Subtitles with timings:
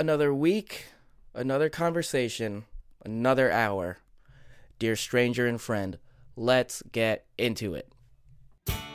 [0.00, 0.86] another week,
[1.34, 2.64] another conversation,
[3.04, 3.98] another hour.
[4.78, 5.98] Dear stranger and friend,
[6.34, 7.92] let's get into it.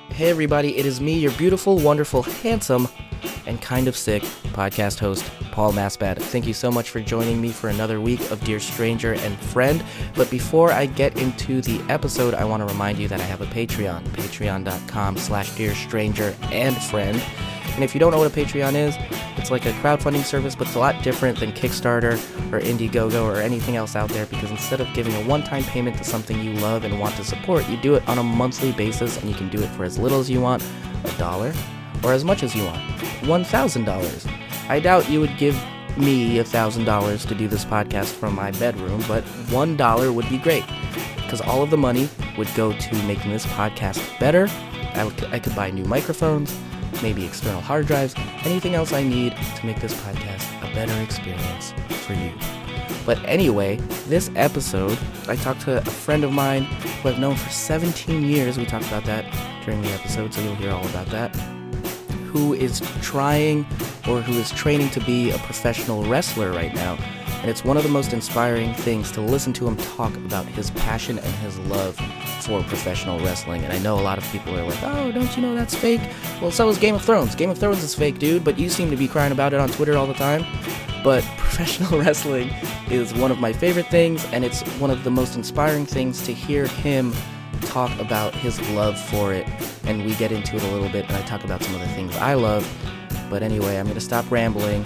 [0.10, 2.88] Hey, everybody, it is me, your beautiful, wonderful, handsome,
[3.46, 4.24] and kind of sick
[4.54, 6.18] podcast host, Paul Masbad.
[6.18, 9.84] Thank you so much for joining me for another week of Dear Stranger and Friend.
[10.16, 13.42] But before I get into the episode, I want to remind you that I have
[13.42, 17.22] a Patreon, patreon.com slash Dear Stranger and Friend.
[17.76, 18.96] And if you don't know what a Patreon is,
[19.38, 22.14] it's like a crowdfunding service, but it's a lot different than Kickstarter
[22.52, 25.98] or Indiegogo or anything else out there because instead of giving a one time payment
[25.98, 29.18] to something you love and want to support, you do it on a monthly basis
[29.18, 30.64] and you can do it for as little as you want,
[31.04, 31.54] a dollar,
[32.04, 32.82] or as much as you want,
[33.22, 34.32] $1,000.
[34.70, 35.56] I doubt you would give
[35.98, 40.66] me $1,000 to do this podcast from my bedroom, but $1 would be great
[41.18, 42.08] because all of the money
[42.38, 44.48] would go to making this podcast better.
[44.94, 46.58] I, I could buy new microphones,
[47.02, 48.14] maybe external hard drives,
[48.44, 51.74] anything else I need to make this podcast a better experience
[52.06, 52.32] for you.
[53.06, 53.78] But anyway,
[54.08, 54.98] this episode,
[55.28, 58.58] I talked to a friend of mine who I've known for 17 years.
[58.58, 59.26] We talked about that
[59.64, 61.36] during the episode, so you'll hear all about that.
[62.32, 63.66] Who is trying
[64.08, 66.98] or who is training to be a professional wrestler right now.
[67.46, 70.72] And it's one of the most inspiring things to listen to him talk about his
[70.72, 71.96] passion and his love
[72.42, 73.64] for professional wrestling.
[73.64, 76.02] And I know a lot of people are like, oh, don't you know that's fake?
[76.42, 77.36] Well, so is Game of Thrones.
[77.36, 79.70] Game of Thrones is fake, dude, but you seem to be crying about it on
[79.70, 80.44] Twitter all the time.
[81.04, 82.50] But professional wrestling
[82.90, 86.34] is one of my favorite things, and it's one of the most inspiring things to
[86.34, 87.14] hear him
[87.62, 89.48] talk about his love for it.
[89.84, 91.90] And we get into it a little bit, and I talk about some of the
[91.90, 92.68] things I love.
[93.30, 94.84] But anyway, I'm going to stop rambling.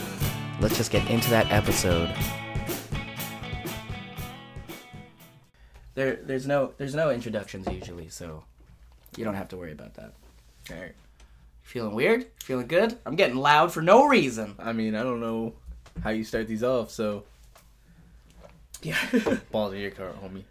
[0.59, 2.13] Let's just get into that episode.
[6.00, 8.45] There, there's no, there's no introductions usually, so
[9.17, 10.14] you don't have to worry about that.
[10.72, 10.94] All right.
[11.64, 12.25] Feeling weird?
[12.42, 12.97] Feeling good?
[13.05, 14.55] I'm getting loud for no reason.
[14.59, 15.52] I mean, I don't know
[16.02, 17.25] how you start these off, so
[18.81, 18.95] Yeah.
[19.52, 20.45] balls in your car, homie.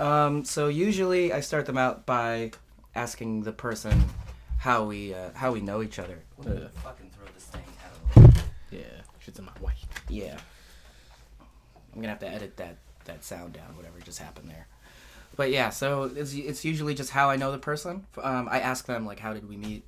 [0.00, 0.46] um.
[0.46, 2.52] So usually I start them out by
[2.94, 4.02] asking the person
[4.56, 6.20] how we, uh, how we know each other.
[6.40, 8.34] Uh, Fucking throw this thing out.
[8.70, 8.80] yeah,
[9.18, 9.74] shit's in my way.
[10.08, 10.38] Yeah.
[11.92, 12.76] I'm gonna have to edit that
[13.10, 14.66] that sound down, whatever just happened there.
[15.36, 18.06] But yeah, so it's it's usually just how I know the person.
[18.22, 19.84] Um, I ask them like, how did we meet,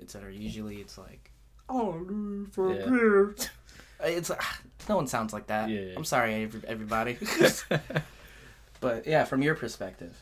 [0.00, 0.32] etc.
[0.32, 1.30] Usually it's like,
[1.68, 2.86] oh, for Yeah.
[2.86, 3.34] beer.
[4.04, 4.36] It's uh,
[4.90, 5.70] no one sounds like that.
[5.70, 5.94] Yeah.
[5.96, 7.16] I'm sorry, everybody.
[8.80, 10.14] but yeah, from your perspective.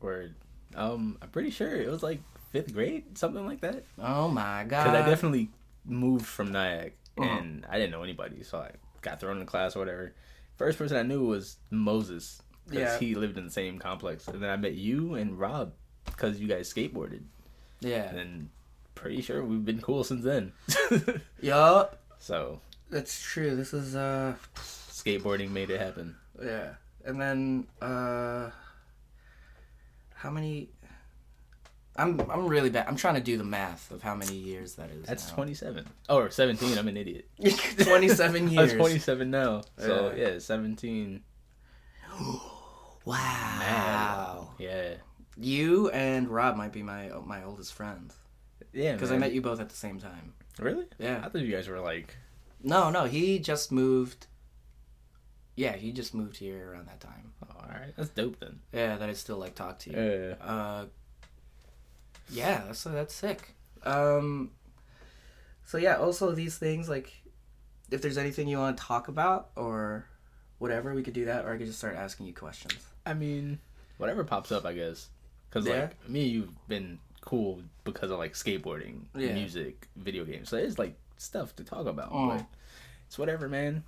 [0.00, 0.34] Word.
[0.74, 2.20] Um, I'm pretty sure it was like
[2.52, 3.82] fifth grade, something like that.
[3.98, 4.84] Oh my god.
[4.84, 5.48] Because I definitely
[5.84, 7.28] moved from Nyack, Uh-huh.
[7.28, 8.70] and I didn't know anybody, so I
[9.02, 10.14] got thrown in class or whatever.
[10.56, 12.98] First person I knew was Moses, because Yeah.
[12.98, 14.26] he lived in the same complex.
[14.28, 15.72] And then I met you and Rob,
[16.06, 17.22] because you guys skateboarded.
[17.80, 18.14] Yeah.
[18.14, 18.48] And
[18.94, 20.52] pretty sure we've been cool since then.
[21.40, 22.00] Yup.
[22.18, 23.54] so That's true.
[23.54, 26.16] This is uh skateboarding made it happen.
[26.42, 26.74] Yeah.
[27.04, 28.50] And then uh
[30.14, 30.70] how many
[31.98, 32.86] I'm I'm really bad.
[32.88, 35.06] I'm trying to do the math of how many years that is.
[35.06, 35.34] That's now.
[35.36, 35.86] 27.
[36.08, 36.76] Oh, or 17.
[36.78, 37.28] I'm an idiot.
[37.78, 38.72] 27 years.
[38.72, 39.62] I'm 27 now.
[39.78, 40.28] So, Yeah.
[40.32, 41.22] yeah, 17.
[43.04, 44.50] Wow.
[44.58, 44.94] Yeah.
[45.36, 48.14] You and Rob might be my my oldest friends
[48.72, 50.32] Yeah, because I met you both at the same time.
[50.58, 50.86] Really?
[50.98, 51.22] Yeah.
[51.24, 52.16] I thought you guys were like.
[52.62, 54.26] No, no, he just moved.
[55.54, 57.32] Yeah, he just moved here around that time.
[57.44, 57.92] Oh, all right.
[57.96, 58.58] That's dope then.
[58.72, 59.96] Yeah, that I still like talk to you.
[60.40, 60.44] Yeah.
[60.44, 60.84] Uh,
[62.30, 63.54] yeah, that's that's sick.
[63.82, 64.50] Um,
[65.64, 67.12] so yeah, also these things like,
[67.90, 70.06] if there's anything you want to talk about or
[70.58, 72.80] whatever, we could do that, or I could just start asking you questions.
[73.04, 73.58] I mean,
[73.98, 75.08] whatever pops up, I guess.
[75.48, 75.82] Because, Yeah.
[75.82, 79.32] like, me and you've been cool because of, like, skateboarding, Yeah.
[79.34, 80.48] music, video games.
[80.48, 82.12] So, there's, like, stuff to talk about.
[82.12, 82.28] Mm.
[82.38, 82.46] But
[83.06, 83.84] it's whatever, man.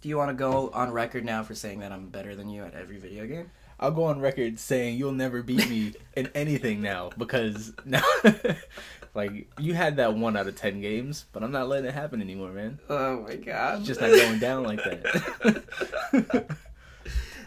[0.00, 2.64] Do you want to go on record now for saying that I'm better than you
[2.64, 3.50] at every video game?
[3.80, 8.04] I'll go on record saying you'll never beat me in anything now because now,
[9.14, 12.20] like, you had that one out of 10 games, but I'm not letting it happen
[12.20, 12.78] anymore, man.
[12.88, 13.78] Oh my god!
[13.78, 16.56] It's just not going down like that.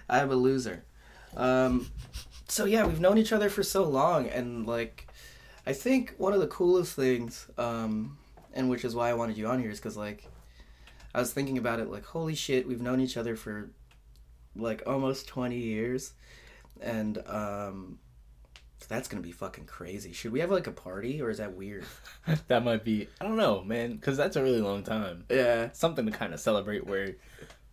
[0.09, 0.83] I'm a loser.
[1.35, 1.89] Um,
[2.47, 5.07] so yeah, we've known each other for so long, and like,
[5.65, 8.17] I think one of the coolest things, um,
[8.53, 10.25] and which is why I wanted you on here, is because like,
[11.13, 13.69] I was thinking about it, like, holy shit, we've known each other for
[14.55, 16.13] like almost twenty years,
[16.81, 17.99] and um,
[18.87, 20.13] that's gonna be fucking crazy.
[20.13, 21.85] Should we have like a party, or is that weird?
[22.47, 25.25] that might be, I don't know, man, because that's a really long time.
[25.29, 25.69] Yeah.
[25.73, 27.15] Something to kind of celebrate where.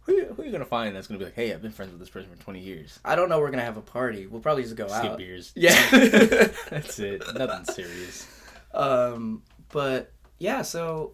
[0.05, 2.00] Who, who are you gonna find that's gonna be like, hey, I've been friends with
[2.00, 2.99] this person for twenty years?
[3.05, 3.38] I don't know.
[3.38, 4.26] We're gonna have a party.
[4.26, 5.19] We'll probably just go out Skip out.
[5.19, 5.52] beers.
[5.56, 5.81] Yeah.
[6.70, 7.23] that's it.
[7.34, 8.26] Nothing serious.
[8.75, 11.12] Um, but yeah, so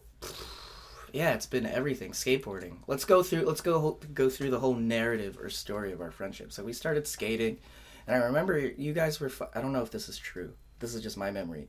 [1.13, 2.13] yeah, it's been everything.
[2.13, 2.79] Skateboarding.
[2.87, 3.43] Let's go through.
[3.43, 6.53] Let's go go through the whole narrative or story of our friendship.
[6.53, 7.59] So we started skating,
[8.07, 9.31] and I remember you guys were.
[9.55, 10.53] I don't know if this is true.
[10.79, 11.69] This is just my memory,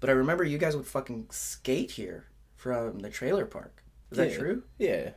[0.00, 2.24] but I remember you guys would fucking skate here
[2.56, 3.82] from the trailer park.
[4.10, 4.62] Is that true?
[4.78, 5.10] Yeah,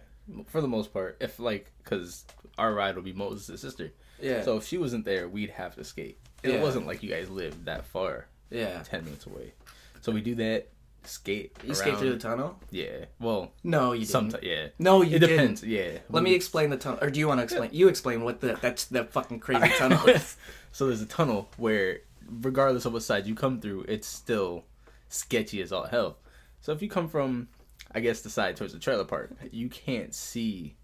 [0.47, 1.17] for the most part.
[1.19, 2.25] If like, cause
[2.57, 3.93] our ride would be Moses' sister.
[4.19, 4.41] Yeah.
[4.41, 6.17] So if she wasn't there, we'd have to skate.
[6.41, 6.61] It Yeah.
[6.63, 8.81] wasn't like you guys lived that far, yeah.
[8.83, 9.53] ten minutes away.
[10.01, 10.69] So we do that.
[11.07, 11.55] Skate.
[11.63, 12.59] You skate through the tunnel?
[12.69, 13.05] Yeah.
[13.19, 14.11] Well, No, you didn't.
[14.11, 14.43] sometimes.
[14.43, 14.67] Yeah.
[14.77, 15.29] No, you it didn't.
[15.37, 15.63] depends.
[15.63, 15.99] Yeah.
[16.09, 16.99] Let me explain the tunnel.
[17.01, 17.69] Or do you want to explain?
[17.71, 20.35] You explain what the that's the fucking crazy tunnel is.
[20.71, 21.99] so there's a tunnel where,
[22.29, 24.65] regardless of what side you come through, it's still
[25.09, 26.17] sketchy as all hell.
[26.61, 27.47] So if you come from,
[27.95, 30.75] I guess, the side towards the trailer park, you can't see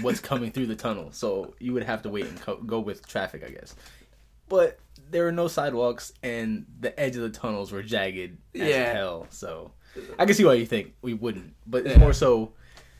[0.00, 1.10] what's coming through the tunnel.
[1.12, 3.74] So you would have to wait and co- go with traffic, I guess.
[4.48, 4.78] But
[5.10, 8.92] there were no sidewalks, and the edge of the tunnels were jagged as Yeah.
[8.92, 9.26] hell.
[9.30, 9.72] So
[10.18, 11.98] I can see why you think we wouldn't, but it's Yeah.
[11.98, 12.52] more so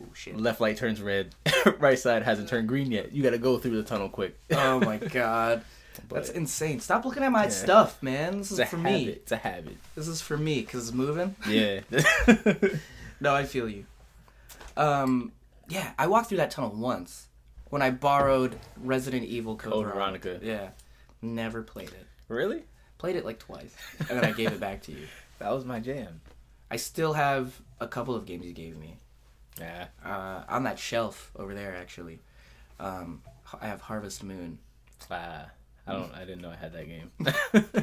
[0.02, 0.36] Oh shit.
[0.36, 1.34] left light turns red,
[1.78, 3.12] right side hasn't turned green yet.
[3.12, 4.38] You got to go through the tunnel quick.
[4.52, 5.62] Oh my god.
[6.08, 6.80] But That's insane.
[6.80, 7.50] Stop looking at my Yeah.
[7.50, 8.38] stuff, man.
[8.38, 8.92] This is it's a for habit.
[8.92, 9.08] me.
[9.10, 9.76] It's a habit.
[9.94, 11.36] This is for me because it's moving.
[11.48, 11.80] Yeah.
[13.20, 13.86] No, I feel you.
[14.76, 15.32] Um,
[15.68, 17.28] yeah, I walked through that tunnel once
[17.70, 20.28] when I borrowed Resident Evil Code, Code Veronica.
[20.40, 20.46] Veronica.
[20.46, 20.68] Yeah,
[21.25, 22.06] never played it.
[22.29, 22.65] really?
[22.99, 25.06] Played it like twice, and then I gave it back to you.
[25.41, 26.21] That was my jam.
[26.71, 28.97] I still have a couple of games you gave me
[29.61, 29.87] Yeah.
[30.05, 31.75] uh, on that shelf over there.
[31.76, 32.21] Actually,
[32.79, 33.21] um,
[33.61, 34.59] I have Harvest Moon.
[35.11, 35.47] Ah,
[35.87, 36.15] I don't.
[36.15, 37.11] I didn't know I had that game.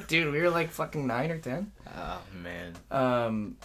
[0.07, 1.71] Dude, we were like fucking nine or ten.
[1.95, 2.73] oh man.
[2.89, 3.57] Um,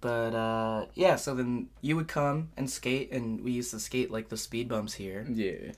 [0.00, 4.10] but uh, yeah, so then you would come and skate, and we used to skate
[4.10, 5.26] like the speed bumps here.
[5.28, 5.72] Yeah.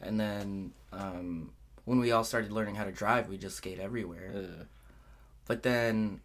[0.00, 1.50] And then um,
[1.84, 4.32] when we all started learning how to drive, we just skate everywhere.
[5.46, 6.20] But then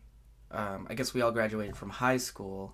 [0.51, 2.73] um, I guess we all graduated from high school,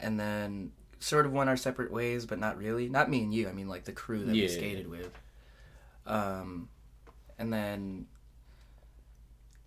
[0.00, 2.88] and then sort of went our separate ways, but not really.
[2.88, 3.48] Not me and you.
[3.48, 5.10] I mean, like the crew that we skated with.
[6.06, 6.68] Um,
[7.38, 8.06] and then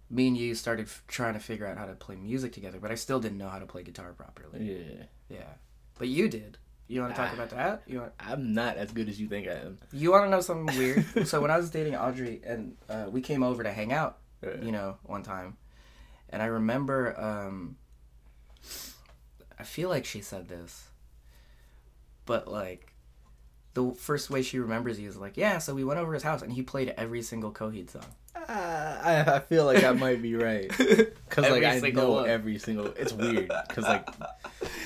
[0.09, 2.89] me and you started f- trying to figure out how to play music together, but
[2.91, 4.59] I still didn't know how to play guitar properly.
[4.63, 5.03] yeah.
[5.29, 5.53] Yeah,
[5.99, 6.57] but you did.
[6.89, 7.35] You want to talk Ah.
[7.35, 7.83] about that?
[7.87, 9.77] You want I'm not as good as you think I am.
[9.93, 11.27] you want to know something weird?
[11.27, 14.57] so when I was dating Audrey and uh, we came over to hang out, Uh,
[14.61, 15.55] you know, one time,
[16.29, 17.77] and I remember, um,
[19.59, 20.87] I feel like she said this,
[22.25, 22.88] but like,
[23.79, 25.57] the first way she remembers you is like, yeah.
[25.59, 28.05] So we went over his house and he played every single Coheed song.
[28.35, 30.69] Ah, I, I feel like I might be right.
[31.29, 32.29] Cause like I know one.
[32.29, 32.87] every single.
[32.87, 33.51] It's weird.
[33.69, 34.07] Cause like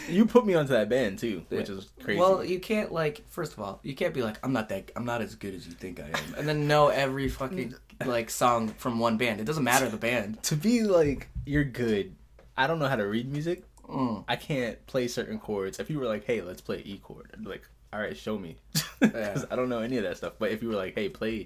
[0.09, 2.19] you put me onto that band too, which is crazy.
[2.19, 3.23] Well, you can't like.
[3.29, 4.91] First of all, you can't be like, I'm not that.
[4.95, 7.75] I'm not as good as you think I am, and then know every fucking
[8.05, 9.39] like song from one band.
[9.39, 10.41] It doesn't matter the band.
[10.43, 12.15] to be like you're good.
[12.57, 13.63] I don't know how to read music.
[13.87, 14.23] Mm.
[14.27, 15.79] I can't play certain chords.
[15.79, 18.37] If you were like, "Hey, let's play E chord," I'd be like, "All right, show
[18.37, 18.57] me,"
[18.99, 20.33] because I don't know any of that stuff.
[20.39, 21.45] But if you were like, "Hey, play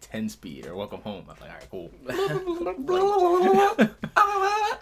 [0.00, 1.90] ten speed or Welcome Home," I'm like, "All right, cool."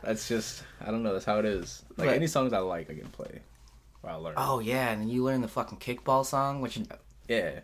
[0.02, 1.12] That's just I don't know.
[1.12, 1.84] That's how it is.
[1.96, 2.16] Like Right.
[2.16, 3.40] any songs I like, I can play.
[4.02, 4.34] Or I learn.
[4.36, 6.78] Oh yeah, and then you learn the fucking kickball song, which
[7.28, 7.60] yeah.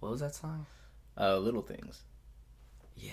[0.00, 0.66] what was that song?
[1.18, 2.00] Uh, little things.
[2.96, 3.12] Yeah,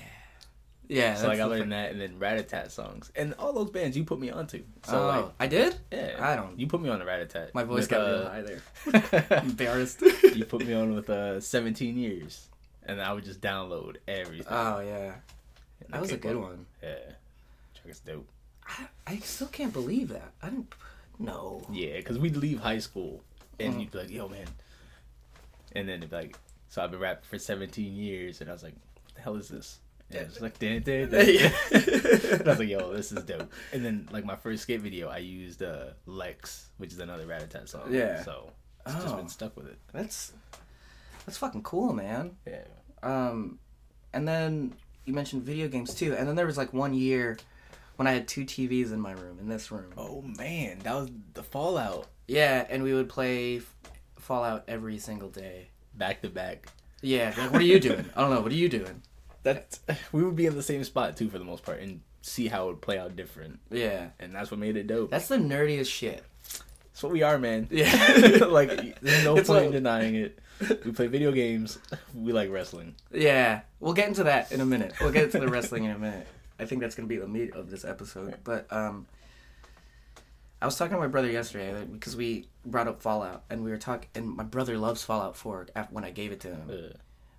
[0.88, 1.16] yeah.
[1.16, 4.19] so like I learned that, and then Ratatat songs, and all those bands you put
[4.19, 4.63] me onto.
[4.84, 5.75] So oh, like, I did.
[5.92, 7.54] yeah, I don't- You put me on the Ratatat.
[7.54, 9.40] My voice with, got real uh, high there.
[9.44, 10.02] Embarrassed.
[10.35, 12.47] you put me on with uh 17 years,
[12.85, 14.47] and I would just download everything.
[14.50, 15.14] oh yeah,
[15.85, 16.42] And that was a good on.
[16.42, 16.66] one.
[16.81, 16.95] Yeah,
[17.76, 18.28] track is dope.
[18.68, 20.31] I, I still can't believe that.
[20.42, 20.73] I didn't.
[21.19, 21.66] No.
[21.71, 23.23] Yeah, because we'd leave high school,
[23.59, 23.80] and Mm.
[23.80, 24.47] you'd be like, "Yo, man,"
[25.73, 26.38] and then it'd be like,
[26.69, 29.47] "So I've been rapping for 17 years," and I was like, "What the hell is
[29.50, 30.83] this?" And it was like, dun.
[30.85, 31.52] Yeah.
[31.71, 35.09] and I was like, "Yo, this is dope." And then like my first skate video,
[35.09, 37.94] I used uh, Lex, which is another Ratatat song.
[37.94, 38.23] Yeah.
[38.23, 38.52] So
[38.85, 39.18] it's just Oh.
[39.18, 39.78] been stuck with it.
[39.94, 40.31] That's
[41.26, 42.37] that's fucking cool, man.
[42.47, 42.64] Yeah.
[43.04, 43.59] Um,
[44.14, 46.16] and then you mentioned video games too.
[46.16, 47.37] And then there was like one year
[47.97, 49.92] when I had two TVs in my room, in this room.
[49.97, 53.61] Oh man, that was the Fallout Yeah, and we would play
[54.18, 55.68] Fallout every single day.
[55.94, 56.68] back to back.
[57.02, 58.06] Yeah, like what are you doing?
[58.16, 58.40] I don't know.
[58.42, 59.02] What are you doing?
[59.44, 59.80] That
[60.12, 62.66] we would be in the same spot too for the most part, and see how
[62.66, 65.10] it would play out different, Yeah, and that's what made it dope.
[65.12, 66.24] that's the nerdiest shit.
[66.92, 67.68] That's what we are, man.
[67.72, 68.46] Yeah.
[68.50, 70.40] like there's no It's point in like- denying it.
[70.84, 71.78] We play video games.
[72.16, 72.96] We like wrestling.
[73.14, 74.94] Yeah, we'll get into that in a minute.
[75.00, 76.26] We'll get into the wrestling in a minute.
[76.60, 78.38] I think that's gonna be the meat of this episode.
[78.44, 79.06] But um,
[80.60, 83.78] I was talking to my brother yesterday because we brought up Fallout, and we were
[83.78, 84.10] talking.
[84.16, 86.94] And my brother loves Fallout Four when I gave it to him.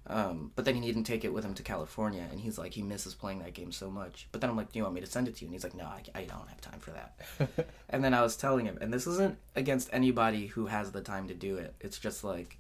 [0.09, 2.83] Um, but then he didn't take it with him to California, and he's like, he
[2.83, 4.27] misses playing that game so much.
[4.33, 5.49] But then I'm like, do you want me to send it to you?
[5.49, 7.69] And he's like, no, I, I don't have time for that.
[7.91, 11.29] and then I was telling him, and this isn't against anybody who has the time
[11.29, 11.75] to do it.
[11.81, 12.57] It's just like,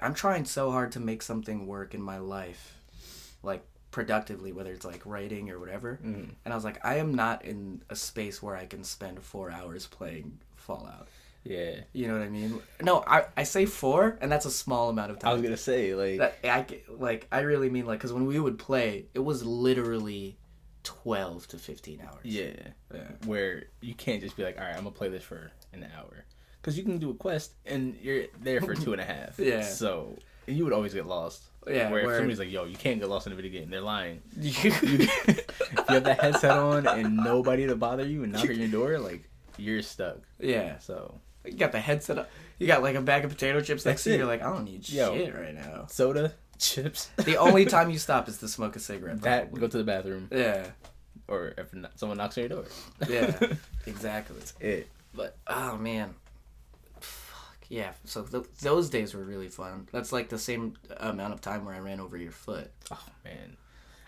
[0.00, 2.78] I'm trying so hard to make something work in my life,
[3.42, 5.98] like productively, whether it's like writing or whatever.
[6.04, 6.30] Mm.
[6.44, 9.50] And I was like, I am not in a space where I can spend four
[9.50, 11.08] hours playing Fallout.
[11.44, 11.80] Yeah.
[11.92, 12.60] You know what I mean?
[12.82, 15.30] No, I, I say four, and that's a small amount of time.
[15.30, 17.26] I was gonna say like That I like.
[17.30, 20.38] I really mean like because when we would play, it was literally
[20.82, 22.20] twelve to fifteen hours.
[22.24, 22.52] yeah,
[22.92, 23.00] Yeah.
[23.26, 26.24] where you can't just be like, all right, I'm gonna play this for an hour,
[26.60, 29.38] because you can do a quest and you're there for two and a half.
[29.38, 29.62] Yeah.
[29.62, 31.42] So and you would always get lost.
[31.66, 33.70] Yeah, Where, where- if somebody's like, yo, you can't get lost in a video game,
[33.70, 34.20] they're lying.
[34.40, 34.50] You,
[34.82, 35.08] you
[35.88, 39.28] have the headset on and nobody to bother you and knock on your door, like
[39.56, 40.18] you're stuck.
[40.38, 40.78] yeah.
[40.78, 42.18] So You got the headset.
[42.18, 42.30] Up.
[42.58, 44.14] You got like a bag of potato chips next That's to you.
[44.14, 44.18] it.
[44.18, 45.14] You're like, I don't need Yo.
[45.14, 45.86] shit right now.
[45.88, 47.10] soda, chips.
[47.18, 49.20] The only time you stop is to smoke a cigarette.
[49.22, 49.60] that probably.
[49.60, 50.66] go to the bathroom Yeah.
[51.28, 52.64] or if someone knocks on your door.
[53.08, 53.36] Yeah.
[53.86, 54.36] Exactly.
[54.38, 54.88] That's it.
[55.12, 56.14] But oh man,
[57.00, 57.92] fuck yeah.
[58.04, 59.88] So th- those days were really fun.
[59.92, 62.70] That's like the same amount of time where I ran over your foot.
[62.90, 63.56] Oh man,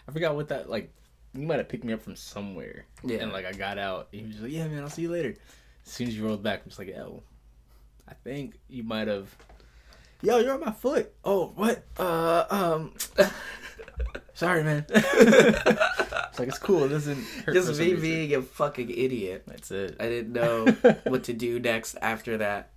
[0.08, 0.92] I forgot what that like.
[1.34, 2.86] You might have picked me up from somewhere.
[3.04, 3.18] Yeah.
[3.18, 5.34] And like I got out, and he was like, "Yeah, man, I'll see you later."
[5.86, 7.22] As soon as you rolled back, I'm just like, "Yo,
[8.08, 9.34] I think you might have."
[10.22, 11.12] Yo, you're on my foot.
[11.24, 11.84] Oh, what?
[11.98, 12.94] Uh, um.
[14.34, 14.84] Sorry, man.
[14.90, 16.84] it's like it's cool.
[16.84, 17.54] It doesn't hurt.
[17.54, 19.44] Just me being a fucking idiot.
[19.46, 19.96] That's it.
[20.00, 20.66] I didn't know
[21.06, 22.70] what to do next after that.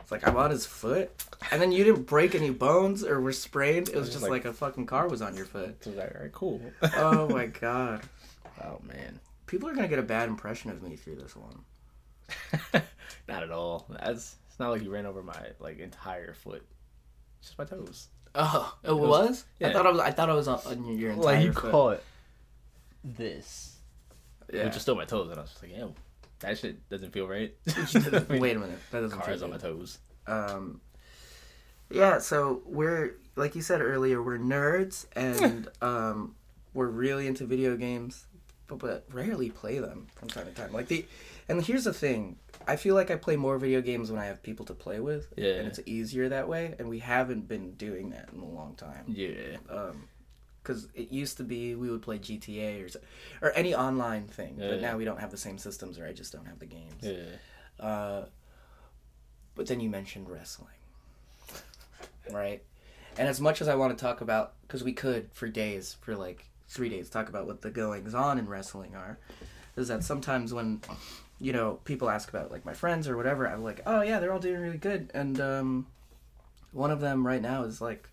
[0.00, 1.10] It's like I'm on his foot,
[1.50, 3.88] and then you didn't break any bones or were sprained.
[3.88, 5.82] It was was just like- like, a fucking car was on your foot.
[5.82, 6.60] So was like, all right, cool.
[6.96, 8.02] Oh my god,
[8.64, 9.18] oh man.
[9.46, 11.64] people are gonna get a bad impression of me through this one.
[13.28, 13.86] not at all.
[13.90, 16.64] That's it's not like you ran over my like entire foot.
[17.42, 18.08] Just my toes.
[18.34, 19.44] Oh, it was- was.
[19.62, 20.00] I thought I was.
[20.00, 21.70] I thought I was on, on your entire like you foot.
[21.70, 22.02] caught
[23.04, 23.76] this,
[24.52, 24.64] Yeah.
[24.64, 25.94] which is still my toes, and I was just like, "Yo,
[26.40, 27.54] that shit doesn't feel right."
[28.28, 28.78] Wait a minute.
[28.90, 29.98] That doesn't cars feel on my toes.
[30.26, 30.80] Um,
[31.90, 36.34] yeah, so we're like you said earlier, we're nerds and um,
[36.74, 38.26] we're really into video games,
[38.66, 40.72] but, but rarely play them from time to time.
[40.72, 41.06] Like the,
[41.48, 42.36] and here's the thing:
[42.66, 45.28] I feel like I play more video games when I have people to play with,
[45.36, 45.54] Yeah.
[45.54, 46.74] and it's easier that way.
[46.78, 49.04] And we haven't been doing that in a long time.
[49.08, 50.08] Yeah, Um,
[50.62, 52.82] because it used to be we would play GTA
[53.42, 54.70] or or any online thing, Yeah.
[54.70, 57.02] but now we don't have the same systems, or I just don't have the games.
[57.02, 58.24] yeah, Uh,
[59.54, 60.74] but then you mentioned wrestling,
[62.32, 62.62] right?
[63.18, 66.14] And as much as I want to talk about, because we could for days, for
[66.16, 69.18] like three days, talk about what the goings on in wrestling are,
[69.76, 70.80] is that sometimes when,
[71.38, 74.32] you know, people ask about like my friends or whatever, I'm like, oh yeah, they're
[74.32, 75.86] all doing really good, and um,
[76.72, 78.08] one of them right now is like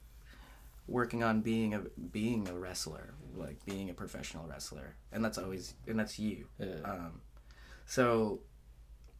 [0.88, 1.80] working on being a
[2.12, 6.46] being a wrestler, like being a professional wrestler, and that's always and that's you.
[6.60, 6.76] yeah.
[6.84, 7.22] Um,
[7.86, 8.40] so,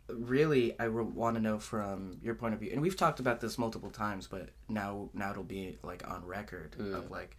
[0.10, 3.58] really, I want to know from your point of view, and we've talked about this
[3.58, 6.98] multiple times, but now now it'll be like on record Yeah.
[6.98, 7.38] of like,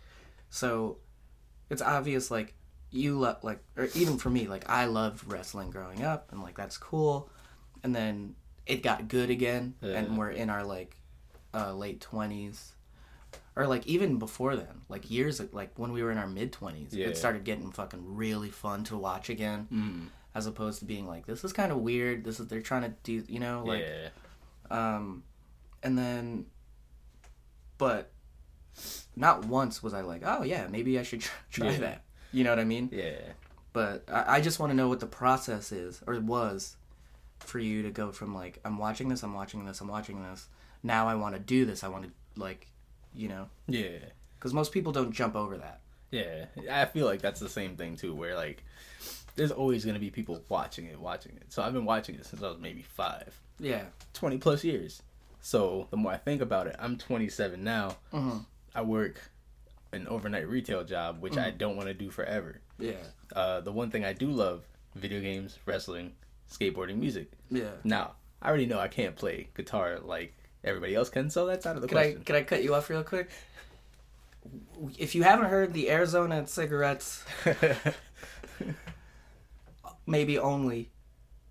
[0.51, 0.99] so
[1.71, 2.55] it's obvious like
[2.95, 6.57] you love like or even for me like I loved wrestling growing up and like
[6.57, 7.29] that's cool,
[7.83, 8.35] and then
[8.67, 9.99] it got good again, Yeah.
[9.99, 10.97] and we're in our like
[11.53, 12.71] uh, late twenties.
[13.57, 16.93] Or like even before then, like years like when we were in our mid twenties,
[16.95, 17.07] Yeah.
[17.07, 20.07] it started getting fucking really fun to watch again Mm.
[20.35, 22.95] as opposed to being like this is kind of weird this is they're trying to
[23.05, 24.09] do you know like yeah,
[24.71, 25.23] um
[25.85, 26.47] and then
[27.79, 28.11] but
[29.15, 31.21] not once was i like oh yeah maybe i should
[31.51, 32.03] try, try that
[32.35, 33.17] you know what i mean yeah.
[33.73, 36.77] but i, I just want to know what the process is or was
[37.41, 40.49] for you to go from like i'm watching this i'm watching this i'm watching this
[40.83, 42.11] now i want to do this i want to
[42.41, 42.67] like
[43.15, 43.99] you know Yeah.
[44.39, 47.97] because most people don't jump over that Yeah, I feel like that's the same thing
[47.97, 48.15] too.
[48.15, 48.63] Where like,
[49.37, 51.53] there's always gonna be people watching it, watching it.
[51.53, 55.03] So I've been watching it since I was maybe five, yeah 20 plus years.
[55.41, 57.97] So the more I think about it, I'm 27 now.
[58.13, 58.39] hmm
[58.75, 59.17] I work
[59.95, 62.61] an overnight retail job, which I don't want to do forever.
[62.79, 62.93] yeah
[63.35, 66.13] Uh, the one thing I do love: video games, wrestling,
[66.51, 67.31] skateboarding, music.
[67.51, 71.67] yeah Now I already know I can't play guitar like everybody else can, so that's
[71.67, 72.25] out of the Can I question.
[72.25, 73.31] can I cut you off real quick?
[74.99, 77.25] If you haven't heard the Arizona cigarettes,
[80.07, 80.91] maybe only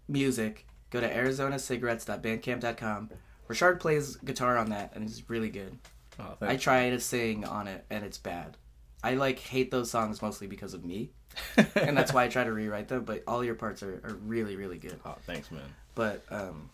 [0.08, 3.10] music, go to arizonacigarettes.bandcamp.com.
[3.48, 5.78] Richard plays guitar on that, and it's really good.
[6.20, 8.58] Oh, I try to sing on it, and it's bad.
[9.04, 11.12] I like hate those songs mostly because of me,
[11.76, 13.04] and that's why I try to rewrite them.
[13.04, 15.00] But all your parts are, are really really good.
[15.06, 15.62] oh, thanks, man.
[15.96, 16.70] But um,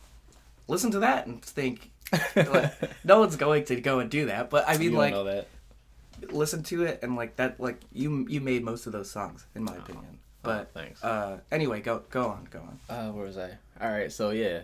[0.68, 1.92] listen to that and think.
[2.36, 5.26] like, no one's going to go and do that, but I mean, you like, don't
[5.26, 5.48] know that.
[6.34, 9.64] listened to it and like that like you you made most of those songs in
[9.64, 10.18] my opinion.
[10.42, 11.04] But Oh, thanks.
[11.04, 12.80] Uh, anyway, go go on, go on.
[12.90, 13.52] Uh, where was I?
[13.82, 14.62] All right, so yeah,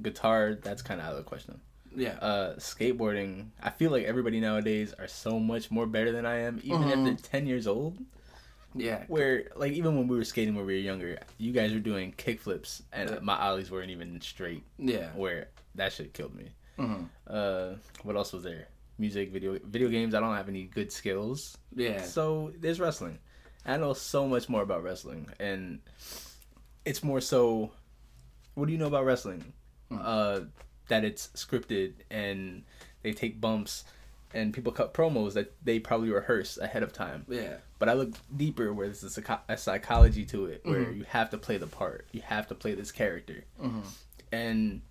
[0.00, 0.54] guitar.
[0.62, 1.60] That's kind of out of the question.
[1.96, 2.18] Yeah.
[2.20, 3.48] Uh, skateboarding.
[3.62, 6.94] I feel like everybody nowadays are so much more better than I am, even if
[6.98, 7.04] Mhm.
[7.04, 7.98] they're ten years old.
[8.74, 9.04] yeah.
[9.08, 12.12] Where like even when we were skating when we were younger, you guys were doing
[12.12, 13.18] kickflips and Yeah.
[13.22, 14.62] my ollies weren't even straight.
[14.78, 15.12] Yeah.
[15.14, 16.50] Where that shit killed me.
[16.76, 18.68] hmm Uh, what else was there?
[18.98, 20.14] Music, video, video games.
[20.14, 21.56] I don't have any good skills.
[21.74, 22.02] Yeah.
[22.02, 23.18] So there's wrestling.
[23.64, 25.80] I know so much more about wrestling, and
[26.84, 27.72] it's more so.
[28.54, 29.52] What do you know about wrestling?
[29.88, 29.98] Hmm.
[30.00, 30.40] Uh,
[30.88, 32.62] that it's scripted and
[33.02, 33.84] they take bumps,
[34.34, 37.24] and people cut promos that they probably rehearse ahead of time.
[37.28, 37.56] Yeah.
[37.78, 40.96] But I look deeper where there's a, psycho- a psychology to it, where Mhm.
[40.98, 43.80] you have to play the part, you have to play this character, hmm
[44.32, 44.82] and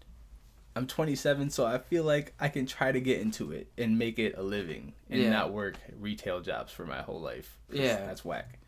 [0.78, 4.18] I'm 27, so I feel like I can try to get into it and make
[4.20, 5.30] it a living and Yeah.
[5.30, 7.58] not work retail jobs for my whole life.
[7.72, 7.98] Yeah.
[8.06, 8.60] that's whack.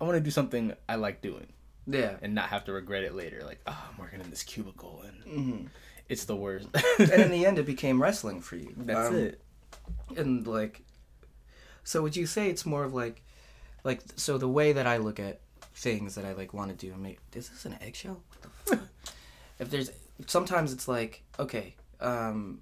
[0.00, 1.52] I want to do something I like doing
[1.86, 2.16] Yeah.
[2.22, 3.42] and not have to regret it later.
[3.44, 5.66] Like, oh, I'm working in this cubicle and hmm
[6.10, 6.68] it's the worst.
[6.98, 8.74] and in the end, it became wrestling for you.
[8.76, 9.40] that's Um, it.
[10.16, 10.82] and like
[11.84, 13.22] so would you say it's more of like
[13.84, 15.40] like so the way that i look at
[15.74, 18.48] things that i like want to do and make is this an eggshell what the
[18.76, 18.88] fuck
[19.58, 19.90] if there's
[20.26, 22.60] sometimes it's like okay um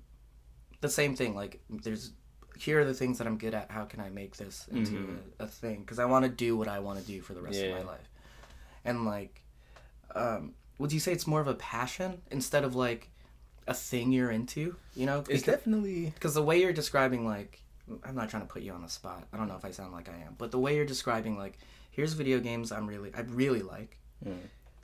[0.81, 2.13] the same thing like there's
[2.57, 5.19] here are the things that i'm good at how can i make this into Mhm.
[5.41, 7.43] a, a thing because i want to do what i want to do for the
[7.43, 7.67] rest Yeah.
[7.67, 8.09] of my life
[8.85, 9.43] and like
[10.15, 13.11] um would you say it's more of a passion instead of like
[13.69, 15.19] a thing you're into you know?
[15.21, 17.61] It's Because- definitely because the way you're describing like
[18.05, 19.27] i'm not trying to put you on the spot.
[19.33, 21.59] I don't know if i sound like i am but the way you're describing like
[21.91, 23.99] here's video games i'm really i really like.
[24.27, 24.37] Mm.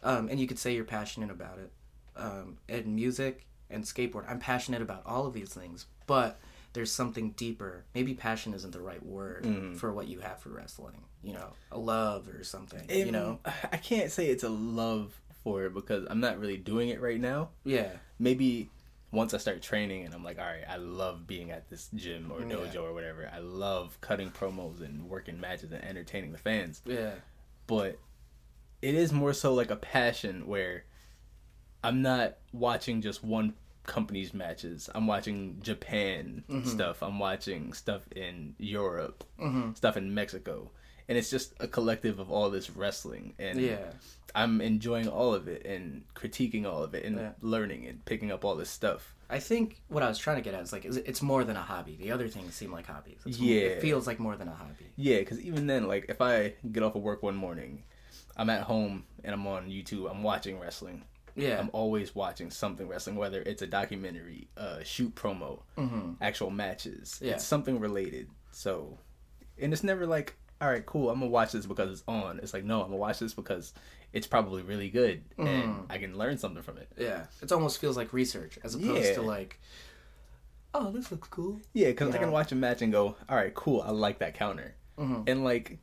[0.02, 1.72] um, and you could say you're passionate about it.
[2.16, 6.38] Um, and music and skateboard i'm passionate about all of these things but
[6.74, 7.84] there's something deeper.
[7.94, 9.76] Maybe passion isn't the right word Mhm.
[9.76, 13.38] for what you have for wrestling you know a love or something you know?
[13.72, 17.20] I can't say it's a love for it because I'm not really doing it right
[17.20, 17.50] now.
[17.64, 17.90] yeah.
[18.18, 18.70] Maybe
[19.14, 22.30] once I start training and I'm like, all right, I love being at this gym
[22.32, 22.56] or Yeah.
[22.56, 23.30] dojo or whatever.
[23.32, 26.82] I love cutting promos and working matches and entertaining the fans.
[26.84, 27.14] yeah
[27.66, 27.98] But
[28.82, 30.84] it is more so like a passion where
[31.82, 33.54] I'm not watching just one
[33.86, 34.88] company's matches.
[34.94, 36.66] I'm watching Japan Mhm.
[36.66, 37.02] stuff.
[37.02, 40.70] I'm watching stuff in Europe, hmm stuff in Mexico.
[41.08, 43.92] And it's just a collective of all this wrestling and yeah
[44.34, 47.32] I'm enjoying all of it and critiquing all of it and Yeah.
[47.40, 49.14] learning and picking up all this stuff.
[49.30, 51.62] I think what I was trying to get at is like it's more than a
[51.62, 51.96] hobby.
[51.96, 53.20] The other things seem like hobbies.
[53.24, 53.60] It's more- Yeah.
[53.60, 54.86] it feels like more than a hobby.
[54.96, 57.84] Yeah, because even then, like if I get off of work one morning,
[58.36, 61.04] I'm at home and I'm on YouTube, I'm watching wrestling.
[61.36, 61.58] Yeah.
[61.58, 67.18] I'm always watching something wrestling, whether it's a documentary, uh, shoot promo, hmm actual matches.
[67.22, 67.34] Yeah.
[67.34, 68.28] It's something related.
[68.52, 68.98] So,
[69.58, 72.38] and it's never like, all right, cool, I'm gonna watch this because it's on.
[72.40, 73.72] It's like, no, I'm gonna watch this because
[74.14, 75.46] it's probably really good Mhm.
[75.46, 76.88] and I can learn something from it.
[76.96, 77.26] Yeah.
[77.42, 79.14] It almost feels like research as opposed Yeah.
[79.16, 79.60] to like,
[80.72, 81.60] oh, this looks cool.
[81.72, 84.34] Yeah, because I can watch a match and go, all right, cool, I like that
[84.34, 84.76] counter.
[84.96, 85.78] hmm And like,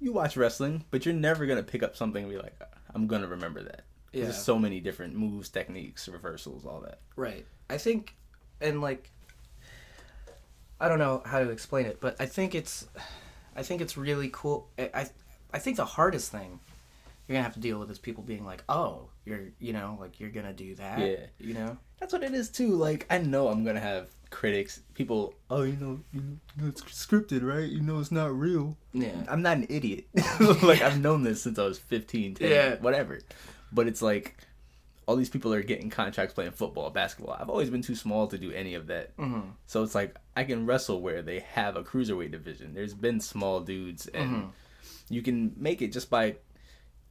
[0.00, 2.60] you watch wrestling, but you're never gonna pick up something and be like,
[2.92, 3.84] I'm gonna remember that.
[4.12, 4.24] Yeah.
[4.24, 6.98] There's so many different moves, techniques, reversals, all that.
[7.14, 7.46] Right.
[7.70, 8.16] I think,
[8.60, 9.10] and like,
[10.80, 12.86] I don't know how to explain it, but I think it's,
[13.54, 14.68] I think it's really cool.
[14.78, 15.06] I, I,
[15.54, 16.60] I think the hardest thing
[17.28, 20.20] you're gonna have to deal with is people being like, oh, you're, you know, like
[20.20, 20.98] you're gonna do that.
[21.00, 21.16] Yeah.
[21.38, 21.76] You know.
[21.98, 22.74] That's what it is too.
[22.76, 25.34] Like, I know I'm gonna have critics, people.
[25.50, 26.20] Oh, you know, you
[26.56, 27.68] know, it's scripted, right?
[27.68, 28.76] You know, it's not real.
[28.92, 29.24] Yeah.
[29.28, 30.04] I'm not an idiot.
[30.62, 32.74] like I've known this since I was 15, 10, Yeah.
[32.76, 33.18] whatever.
[33.72, 34.36] But it's like
[35.08, 37.36] all these people are getting contracts playing football, basketball.
[37.40, 39.12] I've always been too small to do any of that.
[39.16, 42.74] hmm So it's like I can wrestle where they have a cruiserweight division.
[42.74, 44.50] There's been small dudes, and Mhm.
[45.08, 46.36] you can make it just by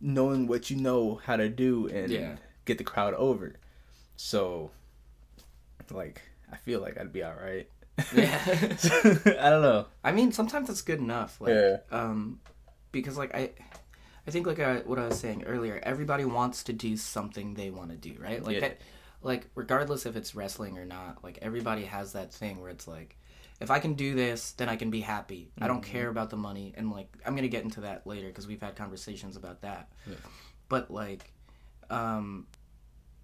[0.02, 2.36] knowing what you know how to do and Yeah.
[2.66, 3.56] get the crowd over.
[4.18, 4.72] So,
[5.92, 7.68] like, I feel like I'd be all right.
[8.14, 8.40] Yeah.
[8.46, 9.86] I don't know.
[10.04, 11.40] I mean, sometimes it's good enough.
[11.40, 11.78] Like, Yeah.
[11.92, 12.40] um,
[12.92, 13.52] because like I,
[14.28, 17.70] I think like I, what I was saying earlier, everybody wants to do something they
[17.70, 18.44] want to do, right?
[18.44, 18.72] Like, Yeah.
[19.22, 23.18] Like regardless if it's wrestling or not, like everybody has that thing where it's like,
[23.62, 25.52] if I can do this, then I can be happy.
[25.62, 25.86] I don't Mhm.
[25.86, 28.76] care about the money, and like I'm gonna get into that later because we've had
[28.76, 29.91] conversations about that.
[30.08, 30.15] Yeah.
[30.70, 31.32] But like,
[31.89, 32.48] um,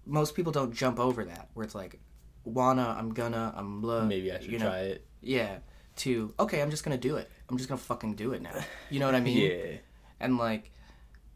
[0.06, 2.00] most people don't jump over that where it's like,
[2.44, 4.04] wanna, I'm gonna, I'm blah.
[4.04, 5.06] Maybe I should you know, try it.
[5.20, 5.58] yeah
[5.94, 8.54] to okay i'm just gonna do it i'm just gonna fucking do it now
[8.88, 9.76] you know what i mean Yeah.
[10.20, 10.72] and like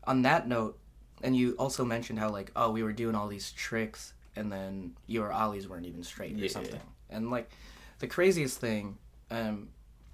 [0.04, 0.78] on that note
[1.22, 4.96] and you also mentioned how like oh we were doing all these tricks and then
[5.06, 6.48] your ollies weren't even straight or Yeah.
[6.48, 6.80] something
[7.10, 7.50] and like
[7.98, 8.98] the craziest thing
[9.30, 9.68] um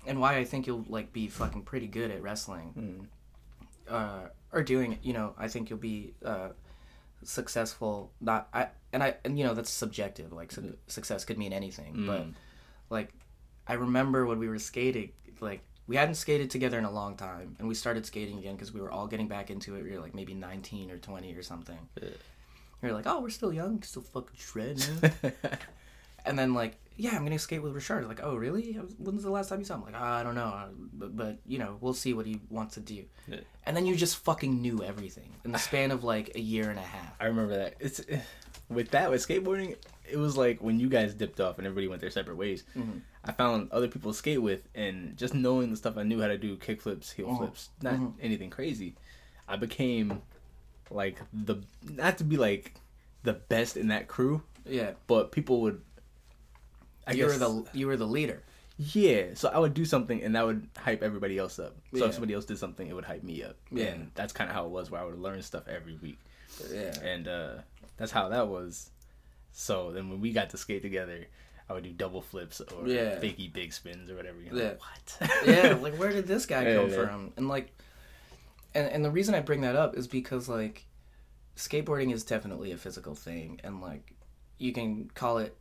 [0.07, 3.09] and why I think you'll like be fucking pretty good at wrestling,
[3.89, 4.99] uh, or doing it.
[5.03, 6.49] You know, I think you'll be uh,
[7.23, 8.11] successful.
[8.21, 10.33] Not I and I and you know that's subjective.
[10.33, 12.27] Like su- success could mean anything, but
[12.91, 13.13] like
[13.69, 17.55] I remember when we were skating, like we hadn't skated together in a long time,
[17.61, 19.85] and we started skating again because we were all getting back into it.
[19.85, 21.79] We were like maybe nineteen or twenty or something.
[22.81, 24.85] We were like, oh, we're still young, still fucking shred.
[26.25, 28.07] man." and then like, yeah, I'm gonna skate with Richard.
[28.07, 28.73] Like, oh, really?
[28.99, 29.83] When's the last time you saw him?
[29.85, 32.75] Like, "Ah, I don't know, uh, but, but you know, we'll see what he wants
[32.75, 33.05] to do.
[33.27, 33.41] Yeah.
[33.65, 36.79] And then you just fucking knew everything in the span of like a year and
[36.79, 37.15] a half.
[37.21, 37.75] I remember that.
[37.81, 38.01] It's
[38.69, 39.77] with that with skateboarding.
[40.09, 42.65] It was like when you guys dipped off and everybody went their separate ways.
[42.77, 42.99] Mm-hmm.
[43.25, 46.27] I found other people to skate with, and just knowing the stuff I knew how
[46.27, 47.39] to do, kick flips, heel Mhm.
[47.39, 48.15] flips, not Mhm.
[48.21, 48.97] anything crazy.
[49.49, 50.21] I became
[50.91, 51.57] like the
[51.89, 52.75] not to be like
[53.23, 55.81] the best in that crew, Yeah, but people would.
[57.07, 58.43] I you guess were the you were the leader.
[58.79, 59.35] yeah.
[59.35, 61.77] So I would do something, and that would hype everybody else up.
[61.93, 62.07] So Yeah.
[62.07, 63.57] if somebody else did something, it would hype me up.
[63.71, 63.87] Yeah.
[63.87, 66.19] And that's kind of how it was, where I would learn stuff every week
[66.73, 67.55] Yeah, and uh,
[67.97, 68.91] that's how that was.
[69.53, 71.27] So then when we got to skate together,
[71.69, 73.19] I would do double flips or Yeah.
[73.19, 74.41] big spins or whatever.
[74.41, 74.69] You're Yeah.
[74.71, 75.31] like, what?
[75.47, 75.75] yeah.
[75.75, 77.07] Like, where did this guy come yeah.
[77.07, 77.33] from?
[77.37, 77.73] And like,
[78.75, 80.87] and and the reason I bring that up is because like,
[81.57, 84.15] skateboarding is definitely a physical thing, and like,
[84.59, 85.57] you can call it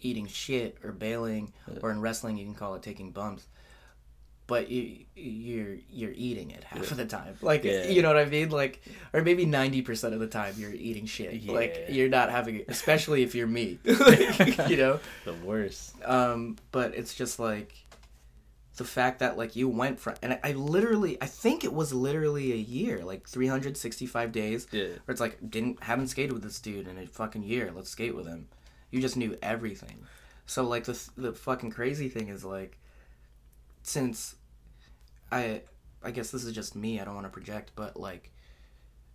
[0.00, 3.46] eating shit or bailing, or in wrestling you can call it taking bumps.
[4.48, 7.34] But you you're you're eating it half of the time.
[7.42, 7.88] Like Yeah.
[7.88, 8.50] you know what I mean?
[8.50, 8.80] Like
[9.12, 11.44] or maybe ninety percent of the time you're eating shit.
[11.48, 13.78] Like you're not having it especially if you're me.
[13.84, 15.00] Like, you know?
[15.24, 15.94] the worst.
[16.04, 17.74] um but it's just like
[18.76, 21.94] the fact that like you went from and I, I literally i think it was
[21.94, 24.82] literally a year like 365 days Yeah.
[24.82, 28.14] where it's like didn't haven't skated with this dude in a fucking year let's skate
[28.14, 28.48] with him
[28.96, 29.98] you just knew everything
[30.46, 32.78] so like the the fucking crazy thing is like
[33.82, 34.34] since
[35.30, 35.60] i
[36.02, 38.30] i guess this is just me i don't want to project but like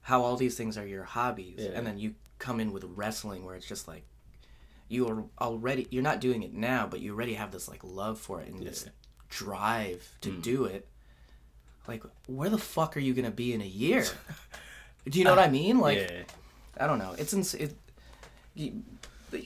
[0.02, 1.72] how all these things are your hobbies Yeah.
[1.74, 4.04] and then you come in with wrestling where it's just like
[4.88, 8.20] you are already you're not doing it now but you already have this like love
[8.20, 8.88] for it and this
[9.30, 10.42] drive to Mm.
[10.42, 10.88] do it
[11.88, 14.06] like where the fuck are you gonna be in a year
[15.10, 16.24] do you know what i mean like yeah.
[16.78, 17.74] i don't know it's ins- it,
[18.54, 18.84] you,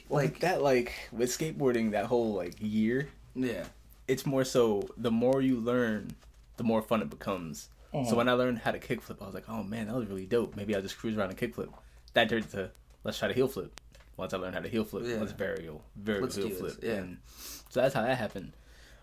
[0.10, 3.65] Like that, like with skateboarding, that whole like year, yeah
[4.08, 6.12] it's more so the more you learn,
[6.58, 7.69] the more fun it becomes.
[7.93, 8.08] Uh-huh.
[8.10, 10.28] So when I learned how to kickflip, I was like, oh man, that was really
[10.28, 10.56] dope.
[10.56, 11.69] Maybe I'll just cruise around and kickflip.
[12.13, 12.69] That turned to
[13.04, 13.82] let's try to heel flip.
[14.17, 15.17] Once I learned how to heel flip, Yeah.
[15.17, 16.78] let's varial Let's heel flip.
[16.84, 16.91] yeah.
[16.93, 17.17] And
[17.69, 18.54] so that's how that happened.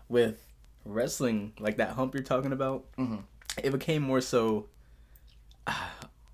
[0.09, 0.41] With
[0.85, 3.23] wrestling, like that hump you're talking about, Mhm.
[3.61, 4.67] it became more so.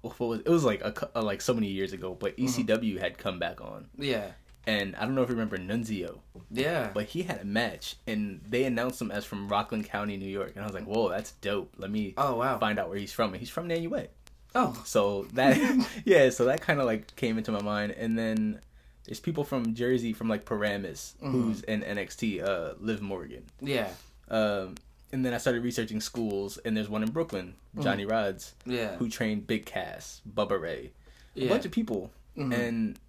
[0.02, 2.62] What was it was like a, uh, like so many years ago, but Mm-hmm.
[2.72, 4.32] ECW had come back on, yeah
[4.68, 6.20] and I don't know if you remember Nunzio,
[6.52, 10.30] yeah but he had a match, and they announced him as from Rockland County, New
[10.30, 11.74] York, and I was like, whoa, that's dope.
[11.78, 14.08] Let me oh wow find out where he's from, and he's from Nanuet.
[14.56, 15.58] oh So that
[16.06, 18.62] yeah, so that kind of like came into my mind, and then
[19.06, 21.32] there's people from Jersey, from like Paramus, Mm-hmm.
[21.32, 23.44] who's in NXT, uh, Liv Morgan.
[23.62, 23.90] yeah
[24.30, 24.76] Um,
[25.12, 29.10] and then I started researching schools, and there's one in Brooklyn, Johnny Rodz, yeah who
[29.10, 30.92] trained Big Cass, Bubba Ray,
[31.36, 31.50] a Yeah.
[31.50, 32.54] bunch of people, Mhm.
[32.54, 33.00] and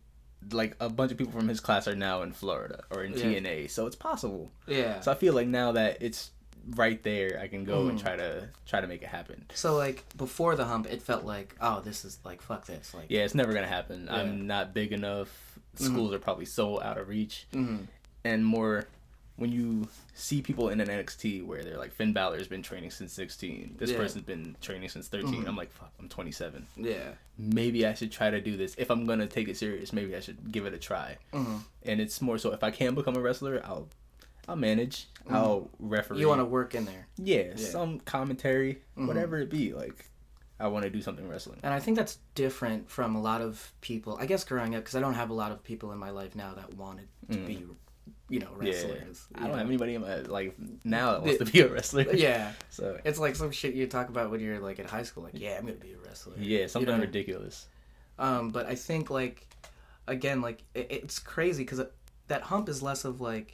[0.52, 3.24] like a bunch of people from his class are now in Florida or in Yeah.
[3.24, 4.50] TNA, so it's possible.
[4.66, 6.30] yeah So I feel like now that it's
[6.76, 8.02] right there, I can go and Mhm.
[8.02, 9.44] try to try to make it happen.
[9.54, 13.06] so like before the hump it felt like oh this is like fuck this like
[13.10, 14.06] Yeah, it's never gonna happen.
[14.06, 14.14] Yeah.
[14.16, 15.58] I'm not big enough.
[15.74, 17.86] Schools are probably so out of reach, Mhm.
[18.24, 18.86] and more
[19.40, 23.12] when you see people in an NXT where they're like Finn Balor's been training since
[23.14, 23.76] 16.
[23.78, 23.96] This Yeah.
[23.96, 25.44] person's been training since 13.
[25.44, 25.48] Mhm.
[25.48, 26.66] I'm like, fuck, I'm 27.
[26.76, 28.74] yeah Maybe I should try to do this.
[28.76, 31.16] If I'm gonna take it serious, maybe I should give it a try.
[31.32, 31.60] Mhm.
[31.84, 33.88] And it's more so if I can become a wrestler, I'll
[34.48, 35.06] I'll manage.
[35.28, 36.18] I'll referee.
[36.20, 37.56] you want to work in there yeah, Yeah.
[37.56, 39.06] some commentary, Mhm.
[39.06, 39.72] whatever it be.
[39.72, 40.06] Like
[40.58, 41.60] I want to do something wrestling.
[41.62, 44.18] And I think that's different from a lot of people.
[44.20, 46.34] I guess growing up, because I don't have a lot of people in my life
[46.34, 47.46] now that wanted to Mm.
[47.46, 47.66] be,
[48.30, 49.26] you know, Yeah, wrestlers.
[49.34, 52.04] I don't have anybody in my life now that wants to be a wrestler.
[52.14, 55.24] Yeah, So it's like some shit you talk about when you're like in high school.
[55.24, 56.34] Like, yeah, I'm gonna be a wrestler.
[56.38, 57.00] yeah, something You know?
[57.02, 57.66] ridiculous.
[58.18, 59.46] Um, but I think like,
[60.06, 61.82] again, like it, it's crazy because
[62.28, 63.52] that hump is less of like,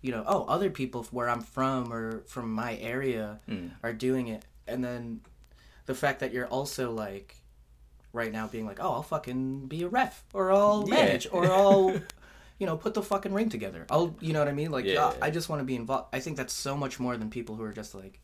[0.00, 3.70] you know, oh, other people where I'm from or from my area Mm.
[3.82, 5.20] are doing it, and then
[5.86, 7.36] the fact that you're also like,
[8.14, 10.94] right now being like, oh, I'll fucking be a ref or I'll Yeah.
[10.94, 12.00] manage or I'll.
[12.58, 13.84] You know, put the fucking ring together.
[13.90, 14.70] I'll, you know what I mean?
[14.70, 15.06] Like, Yeah.
[15.06, 16.08] uh, I just want to be involved.
[16.12, 18.20] I think that's so much more than people who are just like,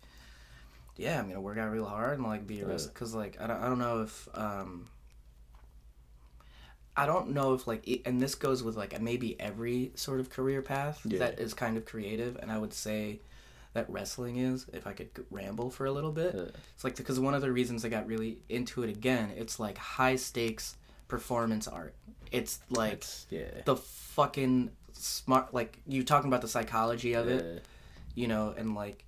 [0.97, 2.71] yeah, I'm gonna work out real hard and like be a Yeah.
[2.71, 2.93] wrestler.
[2.93, 4.89] Because like, I don't, I don't know if, um,
[6.97, 10.29] I don't know if like, it- and this goes with like maybe every sort of
[10.31, 11.19] career path Yeah.
[11.21, 13.21] that is kind of creative, and I would say
[13.73, 16.43] that wrestling is, if I could ramble for a little bit, Yeah.
[16.75, 19.79] it's like because one of the reasons I got really into it again, it's like
[19.79, 20.77] high stakes
[21.09, 21.95] performance art.
[22.33, 23.63] It's like It's, yeah.
[23.65, 23.77] the
[24.15, 27.65] fucking smart, like you talking about the psychology of it,
[28.15, 29.05] you know, and like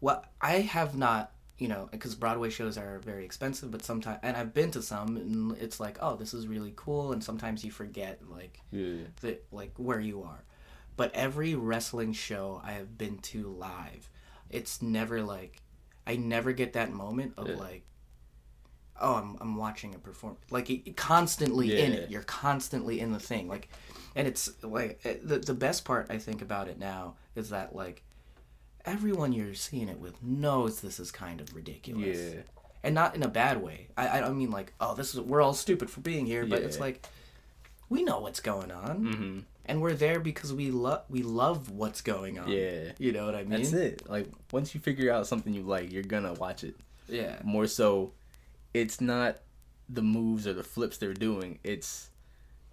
[0.00, 4.36] what I have not, you know, because Broadway shows are very expensive, but sometimes, and
[4.36, 7.70] I've been to some, and it's like, oh, this is really cool, and sometimes you
[7.70, 9.04] forget like Yeah.
[9.20, 10.44] the like where you are.
[10.96, 14.10] But every wrestling show I have been to live,
[14.50, 15.62] it's never like
[16.06, 17.56] I never get that moment of Yeah.
[17.56, 17.84] like
[19.00, 22.10] oh I'm I'm watching a perform like it, constantly in it.
[22.10, 23.48] You're constantly in the thing.
[23.48, 23.68] Like
[24.14, 27.74] and it's like eh, the the best part I think about it now is that
[27.74, 28.02] like
[28.84, 32.40] everyone you're seeing it with knows this is kind of ridiculous Yeah.
[32.84, 33.88] and not in a bad way.
[33.96, 36.62] I I don't mean like oh this is we're all stupid for being here, but
[36.62, 37.04] it's like
[37.88, 39.38] we know what's going on, Mm-hmm.
[39.66, 42.48] and we're there because we love we love what's going on.
[42.48, 42.92] Yeah.
[42.98, 43.50] you know what I mean.
[43.50, 44.08] That's it.
[44.08, 46.74] Like once you figure out something you like, you're gonna watch it.
[47.08, 48.10] Yeah, More so,
[48.76, 49.38] it's not
[49.88, 51.58] the moves or the flips they're doing.
[51.64, 52.10] It's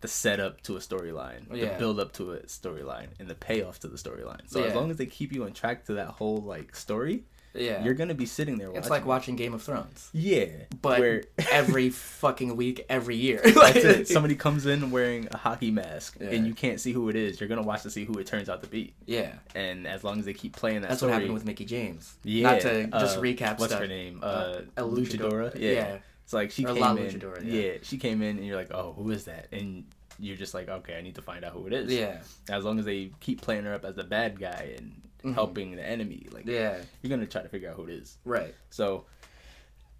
[0.01, 1.73] the setup to a storyline, Yeah.
[1.73, 4.41] the build up to a storyline, and the payoff to the storyline.
[4.49, 7.83] So as long as they keep you on track to that whole like story, yeah.
[7.83, 8.67] you're gonna be sitting there.
[8.69, 8.79] Watching.
[8.81, 10.47] it's like watching Game of Thrones, yeah,
[10.81, 13.41] but where every fucking week, every year.
[13.43, 14.07] That's it.
[14.07, 16.29] Somebody comes in wearing a hockey mask, Yeah.
[16.29, 17.39] and you can't see who it is.
[17.39, 18.93] You're gonna watch to see who it turns out to be.
[19.05, 21.65] yeah, And as long as they keep playing that that's story, what happened with Mickie
[21.65, 22.15] James.
[22.23, 22.43] yeah.
[22.51, 23.81] Not to just uh, recap What's stuff.
[23.81, 24.19] her name?
[24.23, 25.53] Uh, Uh, Luchadora.
[25.59, 25.71] Yeah.
[25.71, 25.97] yeah.
[26.23, 27.09] It's like she Or came in.
[27.09, 27.61] Luchadora, yeah.
[27.61, 27.71] yeah.
[27.83, 29.47] she came in, and you're like, oh, who is that?
[29.51, 29.83] And
[30.19, 31.91] you're just like, okay, I need to find out who it is.
[31.91, 35.33] Yeah, As long as they keep playing her up as the bad guy and Mhm.
[35.33, 38.17] helping the enemy, like yeah, you're gonna try to figure out who it is.
[38.25, 38.53] right.
[38.69, 39.05] So,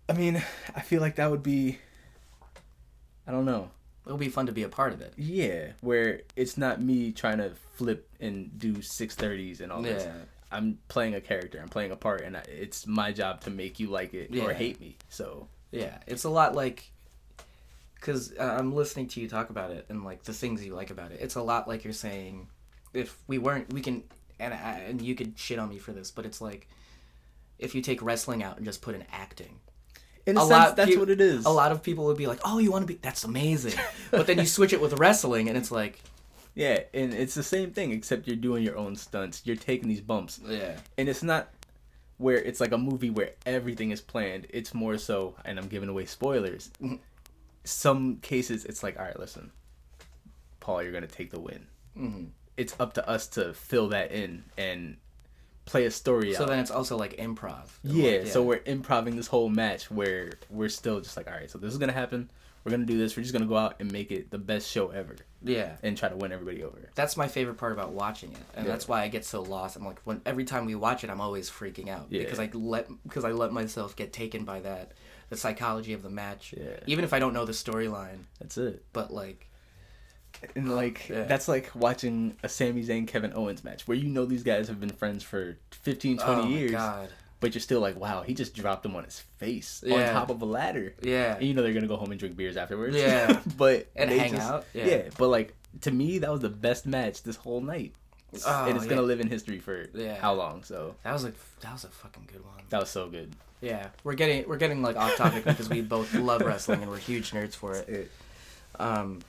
[0.10, 0.42] I mean,
[0.76, 1.80] I feel like that would be.
[3.26, 3.72] I don't know.
[4.06, 5.14] It'll be fun to be a part of it.
[5.16, 10.04] Yeah, where it's not me trying to flip and do six thirties and all this.
[10.04, 10.14] Yeah,
[10.52, 11.60] I'm playing a character.
[11.62, 14.44] I'm playing a part, and I, it's my job to make you like it Yeah.
[14.44, 14.98] or hate me.
[15.10, 16.00] So yeah.
[16.06, 16.92] It's a lot like
[17.96, 20.90] because uh, I'm listening to you talk about it and like the things you like
[20.92, 21.20] about it.
[21.22, 22.48] It's a lot like you're saying
[22.94, 24.04] if we weren't, we can,
[24.40, 26.68] and I, and you could shit on me for this, but it's like
[27.60, 29.60] if you take wrestling out and just put in acting.
[30.26, 31.46] in a, A sense, lot that's peop- what it is.
[31.46, 33.00] A lot of people would be like, "Oh, you want to be?
[33.02, 33.80] That's amazing,"
[34.12, 36.02] but then you switch it with wrestling, and it's like,
[36.56, 39.42] Yeah, and it's the same thing except you're doing your own stunts.
[39.44, 41.50] You're taking these bumps, yeah, and it's not
[42.18, 44.46] where it's like a movie where everything is planned.
[44.52, 46.70] It's more so, and I'm giving away spoilers.
[46.82, 47.00] Mhm.
[47.66, 49.52] Some cases, it's like, all right, listen,
[50.60, 51.66] Paul, you're gonna take the win.
[51.96, 52.24] hmm
[52.58, 54.98] It's up to us to fill that in and
[55.66, 56.50] play a story so out.
[56.50, 57.70] then it's also like improv.
[57.84, 61.50] Yeah, Like, so we're improving this whole match where we're still just like, all right,
[61.50, 62.30] so this is gonna happen.
[62.64, 63.16] We're gonna do this.
[63.18, 65.76] We're just gonna go out and make it the best show ever yeah.
[65.82, 66.78] and try to win everybody over.
[66.96, 68.72] That's my favorite part about watching it, and Yeah.
[68.72, 69.76] that's why I get so lost.
[69.76, 72.24] I'm like, when every time we watch it, I'm always freaking out Yeah.
[72.24, 74.92] because I let because I let myself get taken by that,
[75.30, 76.54] the psychology of the match.
[76.58, 76.78] Yeah.
[76.88, 78.84] Even if I don't know the storyline, That's it.
[78.94, 79.50] but like,
[80.56, 81.24] And like Yeah.
[81.24, 84.80] that's like watching a Sami Zayn Kevin Owens match where you know these guys have
[84.80, 88.54] been friends for 15, 20 oh years, god, but you're still like, wow, he just
[88.56, 90.94] dropped him on his face on top of a ladder.
[91.02, 92.96] yeah, And you know they're gonna go home and drink beers afterwards.
[92.96, 93.40] Yeah.
[93.58, 94.86] but And they hang out, Yeah.
[94.86, 95.02] yeah.
[95.18, 97.94] but like to me, that was the best match this whole night,
[98.46, 100.16] Oh, and it's gonna live in history for Yeah.
[100.20, 100.64] how long?
[100.64, 102.64] So that was like that was a fucking good one.
[102.70, 103.34] that was so good.
[103.62, 106.98] Yeah, we're getting we're getting like off topic because we both love wrestling and we're
[106.98, 108.12] huge nerds for it.
[108.80, 109.20] Um,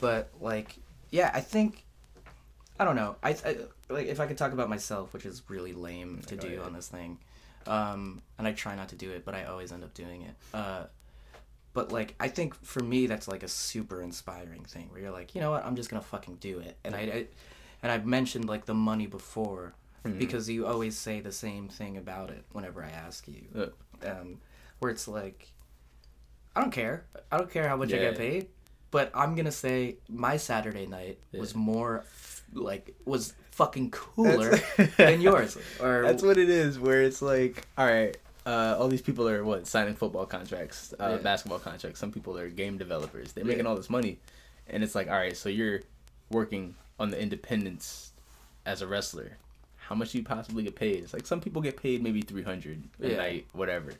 [0.00, 0.76] but like,
[1.10, 1.84] yeah, I think
[2.78, 3.16] I don't know.
[3.22, 3.56] I, I
[3.88, 6.88] like if I could talk about myself, which is really lame to do on this
[6.88, 7.18] thing,
[7.66, 10.34] um, and I try not to do it, but I always end up doing it.
[10.54, 10.84] Uh,
[11.72, 15.34] but like, I think for me, that's like a super inspiring thing where you're like,
[15.34, 17.26] you know what, I'm just gonna fucking do it, and I, I
[17.82, 20.18] and I've mentioned like the money before Mhm.
[20.18, 24.40] because you always say the same thing about it whenever I ask you Uh, um,
[24.78, 25.48] where it's like,
[26.56, 27.04] I don't care.
[27.30, 28.48] I don't care how much I get paid,
[28.90, 31.40] but I'm gonna say my Saturday night Yeah.
[31.40, 32.04] was more
[32.52, 34.58] like was fucking cooler
[34.96, 35.56] than yours.
[35.80, 36.78] Or That's what it is.
[36.78, 41.10] Where it's like, all right, uh, all these people are what signing football contracts, uh,
[41.10, 41.16] Yeah.
[41.18, 42.00] basketball contracts.
[42.00, 43.32] Some people are game developers.
[43.32, 43.48] They're Yeah.
[43.50, 44.18] making all this money,
[44.68, 45.80] and it's like, all right, so you're
[46.30, 48.12] working on the independence
[48.66, 49.36] as a wrestler.
[49.78, 51.02] How much do you possibly get paid?
[51.02, 53.16] It's like some people get paid maybe three hundred a Yeah.
[53.16, 53.92] night, whatever.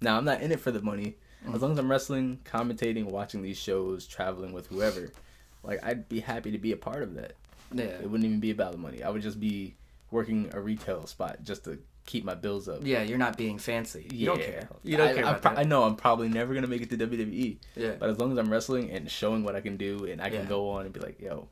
[0.00, 1.16] Now I'm not in it for the money.
[1.46, 1.54] Mm.
[1.54, 5.10] As long as I'm wrestling, commentating, watching these shows, traveling with whoever,
[5.62, 7.32] like I'd be happy to be a part of that.
[7.72, 9.02] yeah, It wouldn't even be about the money.
[9.02, 9.74] I would just be
[10.10, 12.80] working a retail spot just to keep my bills up.
[12.82, 13.02] yeah.
[13.02, 14.06] You're not being fancy.
[14.12, 14.68] You don't care.
[14.82, 15.60] You don't I, care I, about pro- that.
[15.60, 18.38] I know I'm probably never gonna make it to WWE, yeah, but as long as
[18.38, 20.48] I'm wrestling and showing what I can do, and I can Yeah.
[20.48, 21.48] go on and be like, "Yo,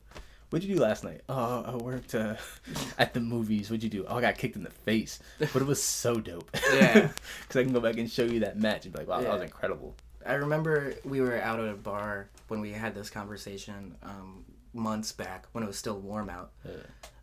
[0.50, 1.20] What'd you do last night?
[1.28, 2.36] Oh, I worked uh,
[2.98, 3.70] at the movies.
[3.70, 4.06] What'd you do?
[4.08, 6.50] Oh, I got kicked in the face, but it was so dope.
[6.72, 7.10] Yeah.
[7.42, 9.30] because I can go back and show you that match and be like, wow, that
[9.32, 9.94] was incredible.
[10.24, 15.12] I remember we were out at a bar when we had this conversation um, months
[15.12, 16.52] back when it was still warm out.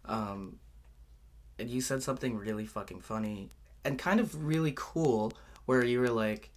[0.05, 0.57] Um,
[1.57, 3.49] and you said something really fucking funny
[3.83, 5.33] and kind of really cool
[5.65, 6.49] where you were like,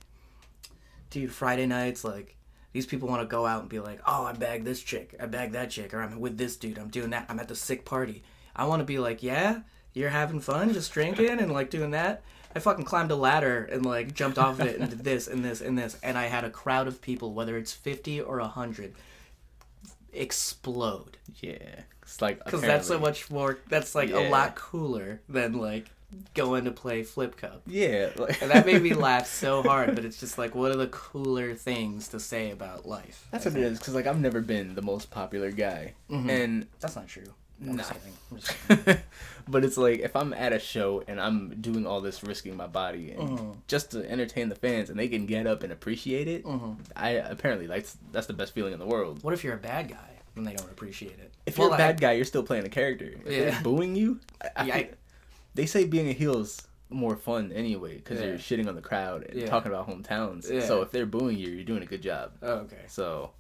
[1.11, 2.35] dude, Friday nights, like,
[2.73, 5.27] these people want to go out and be like, oh, I bagged this chick, I
[5.27, 7.85] bagged that chick, or I'm with this dude, I'm doing that, I'm at the sick
[7.85, 8.23] party.
[8.55, 9.61] I want to be like, yeah,
[9.95, 12.23] you're having fun, just drinking and like doing that.
[12.55, 15.45] I fucking climbed a ladder and like jumped off of it and did this and
[15.45, 18.95] this and this, and I had a crowd of people, whether it's 50 or 100,
[20.13, 25.55] explode Yeah, it's like because that's so much more that's like a lot cooler than
[25.55, 25.91] like
[26.35, 30.05] going to play flip cup Yeah, like, and that made me laugh so hard but
[30.07, 33.59] it's just like what are the cooler things to say about life That's I what
[33.59, 33.73] it think.
[33.73, 33.79] is.
[33.79, 36.31] Because like I've never been the most popular guy, Mhm.
[36.31, 37.83] and that's not true I'm Nah.
[37.83, 38.13] just kidding.
[38.31, 39.03] I'm just kidding.
[39.49, 42.69] but it's like if I'm at a show and I'm doing all this risking my
[42.69, 43.57] body and Mhm.
[43.67, 46.77] just to entertain the fans and they can get up and appreciate it, Mhm.
[46.97, 49.23] I apparently like that's the best feeling in the world.
[49.25, 51.79] what if you're a bad guy and they don't appreciate it If Well, you're a
[51.79, 53.13] bad guy, you're still playing a character.
[53.27, 53.51] If Yeah.
[53.51, 54.91] they're booing you, I, I Yeah, I-
[55.59, 58.27] they say being a heel is more fun anyway because Yeah.
[58.29, 59.47] you're shitting on the crowd and Yeah.
[59.49, 60.49] talking about hometowns.
[60.51, 60.61] Yeah.
[60.65, 62.33] So if they're booing you, you're doing a good job.
[62.43, 63.33] oh, okay So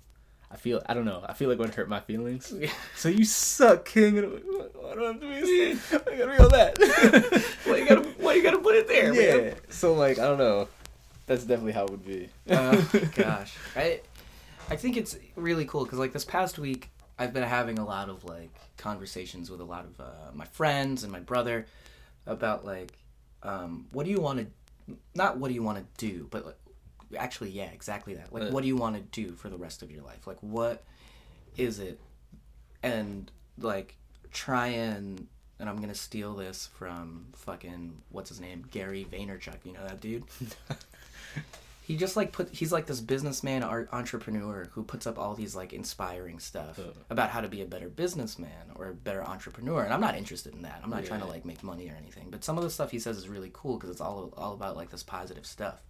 [0.50, 1.24] I feel I don't know.
[1.28, 2.52] I feel like it would hurt my feelings.
[2.96, 4.18] So you suck, King.
[4.18, 5.78] And I'm like, Why do I have to be?
[6.12, 7.52] I gotta be all that.
[7.64, 9.36] why you gotta why you gotta put it there yeah.
[9.50, 9.54] man?
[9.70, 10.68] So like I don't know.
[11.26, 12.28] That's definitely how it would be.
[12.50, 14.00] oh gosh i
[14.70, 18.08] i think it's really cool because like this past week i've been having a lot
[18.08, 21.66] of like conversations with a lot of uh, my friends and my brother
[22.28, 22.92] about like
[23.42, 26.56] um, what do you want to not what do you want to do but like,
[27.18, 28.32] actually yeah exactly that.
[28.32, 28.50] Like Uh.
[28.50, 30.26] what do you want to do for the rest of your life?
[30.26, 30.84] Like what
[31.56, 31.98] is it?
[32.82, 33.96] And like
[34.30, 35.26] try and
[35.58, 38.64] and i'm gonna steal this from fucking what's his name?
[38.70, 40.22] Gary vaynerchuk you know that dude
[41.88, 45.54] he just like put he's like this businessman art entrepreneur who puts up all these
[45.56, 46.92] like inspiring stuff Uh.
[47.10, 50.52] about how to be a better businessman or a better entrepreneur and i'm not interested
[50.54, 50.80] in that.
[50.84, 53.00] I'm not trying to like make money or anything but some of the stuff he
[53.00, 55.80] says is really cool because it's all all about like this positive stuff.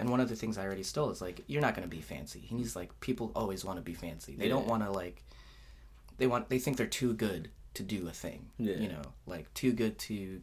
[0.00, 2.02] And one of the things i already stole is like you're not going to be
[2.02, 2.38] fancy.
[2.40, 4.34] He's like people always want to be fancy.
[4.36, 5.16] They don't want to like
[6.18, 8.76] they want they think they're too good to do a thing Yeah.
[8.76, 10.40] you know like too good to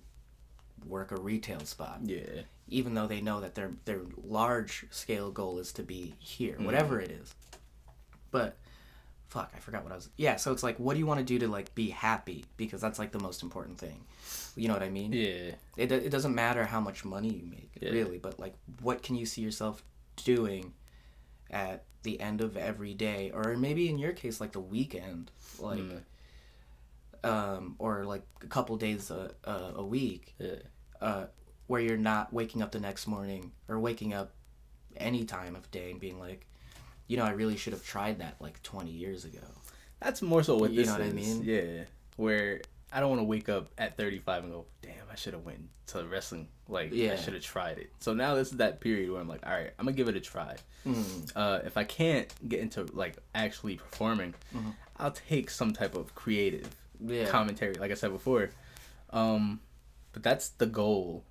[0.85, 1.99] work a retail spot.
[2.03, 2.41] Yeah.
[2.67, 6.65] Even though they know that their their large scale goal is to be here, Mm-hmm.
[6.65, 7.33] whatever it is.
[8.31, 8.57] But
[9.27, 10.09] fuck, I forgot what I was.
[10.17, 12.45] Yeah, so it's like, what do you want to do to like be happy?
[12.57, 14.03] Because that's like the most important thing.
[14.55, 15.13] You know what I mean?
[15.13, 15.51] Yeah.
[15.77, 17.91] It it doesn't matter how much money you make, Yeah.
[17.91, 19.83] really, but like, what can you see yourself
[20.23, 20.73] doing
[21.51, 25.79] at the end of every day, or maybe in your case, like the weekend, like.
[25.79, 26.01] Mm.
[27.23, 30.57] Um, or like a couple days a, a, a week, Yeah.
[31.01, 31.25] uh,
[31.67, 34.31] where you're not waking up the next morning or waking up
[34.97, 36.45] any time of day and being like,
[37.07, 39.39] you know, I really should have tried that like 20 years ago.
[39.99, 41.13] That's more so what You this know what I is.
[41.13, 41.43] mean?
[41.43, 41.83] Yeah.
[42.17, 45.43] Where I don't want to wake up at 35 and go, damn, I should have
[45.43, 46.47] went to wrestling.
[46.67, 47.13] Like, yeah.
[47.13, 47.91] I should have tried it.
[47.99, 50.15] So now this is that period where I'm like, all right, I'm gonna give it
[50.15, 50.55] a try.
[50.85, 51.31] Mm.
[51.35, 54.73] Uh, if I can't get into like actually performing, Mhm.
[54.97, 56.69] I'll take some type of creative
[57.03, 57.27] Yeah.
[57.29, 58.49] commentary, like I said before.
[59.09, 59.59] Um,
[60.13, 61.23] but that's the goal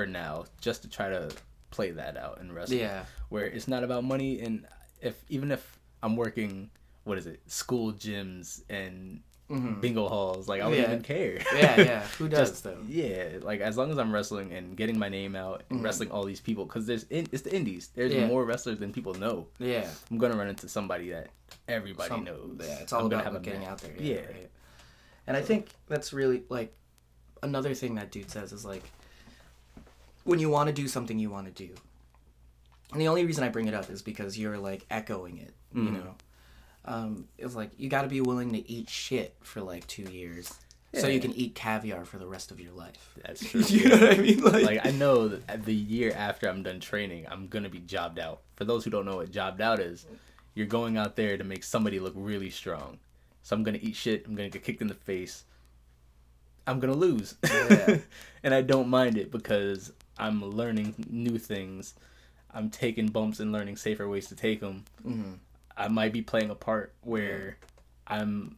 [0.00, 1.30] for now, just to try to
[1.70, 2.80] play that out in wrestling.
[2.80, 3.04] Yeah.
[3.28, 4.66] Where it's not about money, and
[5.02, 6.70] if even if I'm working,
[7.04, 9.80] what is it, school gyms and Mhm.
[9.80, 10.92] bingo halls, like I wouldn't Yeah.
[10.92, 11.34] even care.
[11.54, 12.06] Yeah, yeah.
[12.18, 12.78] Who does Just- though?
[12.88, 15.84] Yeah, like as long as I'm wrestling and getting my name out and Mhm.
[15.84, 17.90] wrestling all these people, because there's in, it's the indies.
[17.94, 18.26] There's Yeah.
[18.26, 19.48] more wrestlers than people know.
[19.58, 19.90] Yeah.
[20.10, 21.28] I'm gonna run into somebody that
[21.68, 22.56] everybody Some- knows.
[22.64, 23.94] Yeah, it's all I'm gonna about have a getting out there.
[23.98, 24.14] Yeah.
[24.14, 24.26] Yeah.
[24.26, 24.50] right?
[25.26, 26.72] And I think that's really like
[27.42, 28.84] another thing that dude says is like
[30.24, 31.72] when you want to do something you want to do.
[32.92, 35.82] And the only reason I bring it up is because you're like echoing it, you
[35.82, 35.92] Mhm.
[36.04, 36.14] know.
[36.84, 40.52] Um, it's like you got to be willing to eat shit for like two years,
[40.94, 43.14] so you can eat caviar for the rest of your life.
[43.24, 43.60] That's true.
[43.60, 44.40] you know what I mean?
[44.42, 48.18] Like, like I know that the year after I'm done training, I'm gonna be jobbed
[48.18, 48.40] out.
[48.56, 50.06] For those who don't know what jobbed out is,
[50.54, 52.98] you're going out there to make somebody look really strong.
[53.42, 54.26] So I'm gonna eat shit.
[54.26, 55.44] I'm gonna get kicked in the face.
[56.66, 57.98] I'm gonna lose, Yeah.
[58.42, 61.94] and I don't mind it because I'm learning new things.
[62.52, 64.84] I'm taking bumps and learning safer ways to take them.
[65.04, 65.38] mhm.
[65.76, 67.56] I might be playing a part where
[68.06, 68.54] I'm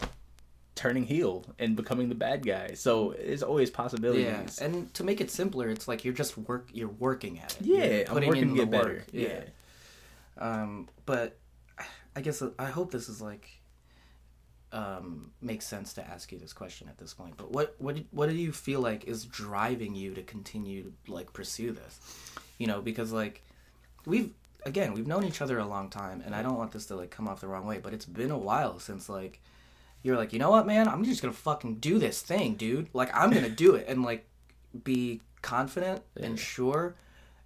[0.75, 2.73] turning heel and becoming the bad guy.
[2.75, 4.25] So there's always possibilities.
[4.25, 4.65] yeah.
[4.67, 6.69] And to make it simpler, it's like you're just work.
[6.73, 7.67] You're working at it.
[7.67, 9.05] Yeah, You're I'm working to get better.
[9.13, 9.29] Yeah.
[9.29, 9.43] Yeah.
[10.39, 11.39] Um, but
[12.17, 13.49] I guess I hope this is like
[14.73, 17.35] um, makes sense to ask you this question at this point.
[17.37, 21.13] But what what do- what do you feel like is driving you to continue to
[21.13, 21.99] like pursue this?
[22.59, 23.43] You know, because like
[24.07, 24.31] we've
[24.65, 27.11] again we've known each other a long time, and I don't want this to like
[27.11, 29.41] come off the wrong way, but it's been a while since like
[30.03, 32.89] you're like, you know what, man, I'm just gonna fucking do this thing, dude.
[32.93, 34.27] Like I'm gonna do it, and like
[34.85, 36.95] be confident and sure.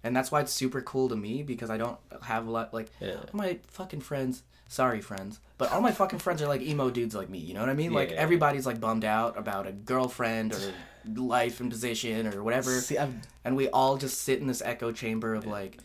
[0.03, 2.91] And that's why it's super cool to me because I don't have a lot like
[3.01, 3.17] Yeah.
[3.33, 4.43] my fucking friends.
[4.69, 7.37] Sorry, friends, but all my fucking friends are like emo dudes like me.
[7.39, 7.93] You know what I mean?
[7.93, 8.17] Like Yeah.
[8.17, 10.59] everybody's like bummed out about a girlfriend or
[11.21, 12.97] life and position or whatever, See,
[13.45, 15.77] and we all just sit in this echo chamber of like,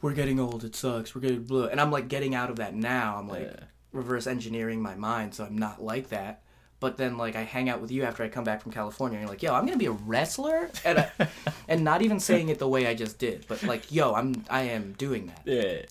[0.00, 0.62] we're getting old.
[0.62, 1.12] It sucks.
[1.12, 3.16] We're getting blue, and I'm like getting out of that now.
[3.18, 3.64] I'm like Yeah.
[3.92, 6.42] reverse engineering my mind so I'm not like that.
[6.80, 9.22] But then like I hang out with you after I come back from California and
[9.22, 11.10] you're like, yo, I'm gonna be a wrestler and I,
[11.68, 14.62] and not even saying it the way I just did, but like, yo, I'm I
[14.62, 15.42] am doing that.
[15.44, 15.82] yeah.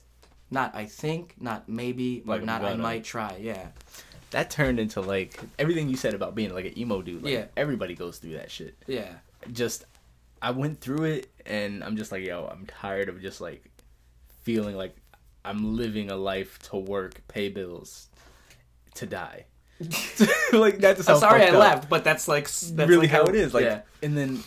[0.50, 3.38] Not I think, not maybe, Like, not I might try.
[3.42, 3.68] Yeah.
[4.32, 7.24] That turned into like everything you said about being like an emo dude.
[7.24, 7.46] Like, Yeah.
[7.58, 8.76] Everybody goes through that shit.
[8.88, 9.12] Yeah.
[9.52, 9.84] Just,
[10.42, 13.70] I went through it, and I'm just like, yo, I'm tired of just like
[14.44, 14.96] feeling like
[15.44, 18.08] I'm living a life to work, pay bills,
[18.96, 19.46] to die.
[20.54, 23.54] like that's I'm sorry I laughed, but that's like that's really like how it is.
[23.54, 23.82] Like, yeah.
[24.02, 24.44] and then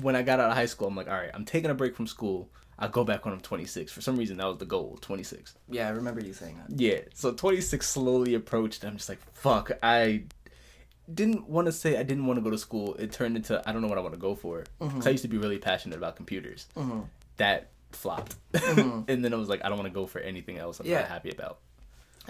[0.00, 1.96] when I got out of high school, I'm like, all right, I'm taking a break
[1.96, 2.48] from school.
[2.78, 3.90] I'll go back when I'm 26.
[3.90, 5.56] For some reason, that was the goal, 26.
[5.68, 6.78] Yeah, I remember you saying that.
[6.78, 8.84] Yeah, so 26 slowly approached.
[8.84, 10.22] I'm just like, fuck, I
[11.12, 12.94] didn't want to say I didn't want to go to school.
[12.94, 14.64] It turned into I don't know what I want to go for.
[14.80, 14.96] Mm-hmm.
[14.98, 16.66] 'Cause I used to be really passionate about computers.
[16.76, 17.00] Mm-hmm.
[17.38, 18.36] That flopped.
[18.52, 19.02] Mm-hmm.
[19.10, 21.00] and then I was like, I don't want to go for anything else I'm Yeah.
[21.00, 21.58] not happy about.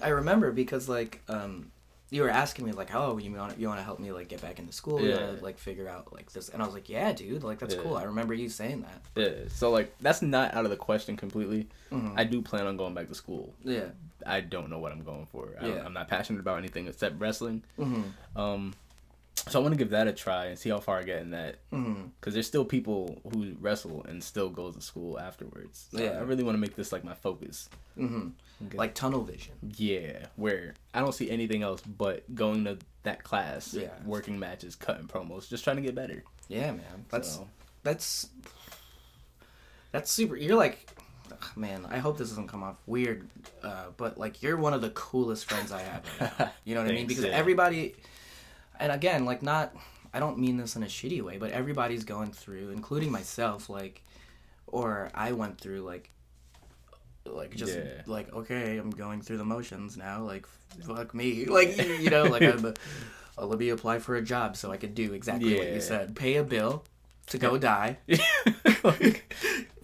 [0.01, 1.73] I remember because like um
[2.11, 4.41] you were asking me like, oh, you want you want to help me like get
[4.41, 5.27] back into school, you Yeah.
[5.27, 7.83] wanna, like figure out like this, and I was like, yeah, dude, like that's Yeah.
[7.83, 7.97] cool.
[7.97, 9.03] I remember you saying that.
[9.15, 11.69] Yeah, so like that's not out of the question completely.
[12.17, 13.55] I do plan on going back to school.
[13.65, 13.87] Yeah.
[14.27, 15.55] I don't know what I'm going for.
[15.61, 15.83] I yeah.
[15.85, 17.63] I'm not passionate about anything except wrestling.
[17.79, 18.39] Mm-hmm.
[18.39, 18.75] Um,
[19.49, 21.30] so I want to give that a try and see how far I get in
[21.30, 21.57] that.
[21.72, 22.07] Mm-hmm.
[22.20, 25.89] Because there's still people who wrestle and still go to school afterwards.
[25.93, 26.11] So Yeah.
[26.12, 27.68] I really want to make this like my focus.
[27.99, 28.28] Mm-hmm.
[28.66, 28.76] Okay.
[28.76, 29.55] Like tunnel vision.
[29.76, 33.89] Yeah, where I don't see anything else but going to that class, Yeah.
[34.05, 36.24] working matches, cutting promos, just trying to get better.
[36.49, 37.05] Yeah, man.
[37.11, 37.49] That's So,
[37.84, 38.28] that's
[39.93, 40.36] that's super.
[40.36, 40.86] You're like,
[41.30, 41.86] ugh, man.
[41.91, 43.28] I hope this doesn't come off weird,
[43.62, 46.05] uh, but like you're one of the coolest friends I have.
[46.39, 46.51] Right.
[46.64, 47.07] You know what I mean?
[47.09, 47.30] Because yeah.
[47.30, 47.95] everybody,
[48.79, 49.74] and again, like not.
[50.12, 54.03] I don't mean this in a shitty way, but everybody's going through, including myself, like,
[54.66, 56.11] or I went through like.
[57.26, 58.03] Like just Yeah.
[58.07, 60.22] like okay, I'm going through the motions now.
[60.22, 60.47] Like
[60.81, 62.64] fuck me, like you know, like I'm.
[62.64, 62.74] A,
[63.37, 66.16] oh, let me apply for a job so I could do exactly what you said.
[66.16, 66.85] Pay a bill
[67.26, 67.99] to go die.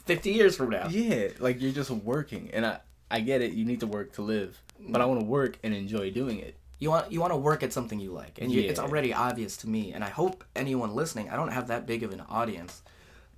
[0.06, 0.88] 50 years from now.
[0.88, 2.80] yeah, like you're just working, and I
[3.10, 3.52] I get it.
[3.52, 5.08] You need to work to live, but I mm.
[5.08, 6.56] want to work and enjoy doing it.
[6.84, 9.56] You want you want to work at something you like, and you, it's already obvious
[9.58, 9.92] to me.
[9.94, 11.30] And I hope anyone listening.
[11.30, 12.82] I don't have that big of an audience,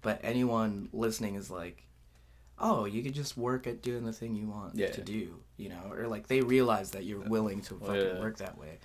[0.03, 1.85] but anyone listening is like,
[2.59, 4.91] oh, you could just work at doing the thing you want Yeah.
[4.91, 8.19] to do, you know, or like they realize that you're willing to fucking Yeah.
[8.21, 8.79] work that way,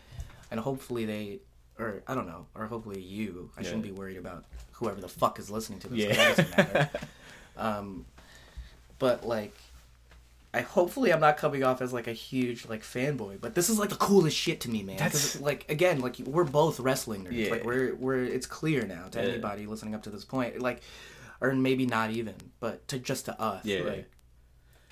[0.52, 1.40] and hopefully they.
[1.80, 3.50] Or I don't know, or hopefully you.
[3.58, 5.98] I shouldn't be worried about whoever the fuck is listening to this.
[5.98, 6.14] Yeah.
[6.14, 6.90] that doesn't matter.
[7.58, 8.06] Um,
[9.00, 9.56] but like,
[10.54, 13.80] I hopefully I'm not coming off as like a huge like fanboy, but this is
[13.80, 14.98] like the coolest shit to me, man.
[14.98, 17.32] That's- like again, like we're both wrestling nerds.
[17.34, 17.52] Yeah.
[17.52, 19.30] Like we're we're it's clear now to Yeah.
[19.30, 20.82] anybody listening up to this point, like,
[21.40, 23.80] or maybe not even, but to just to us, Yeah.
[23.82, 24.12] like,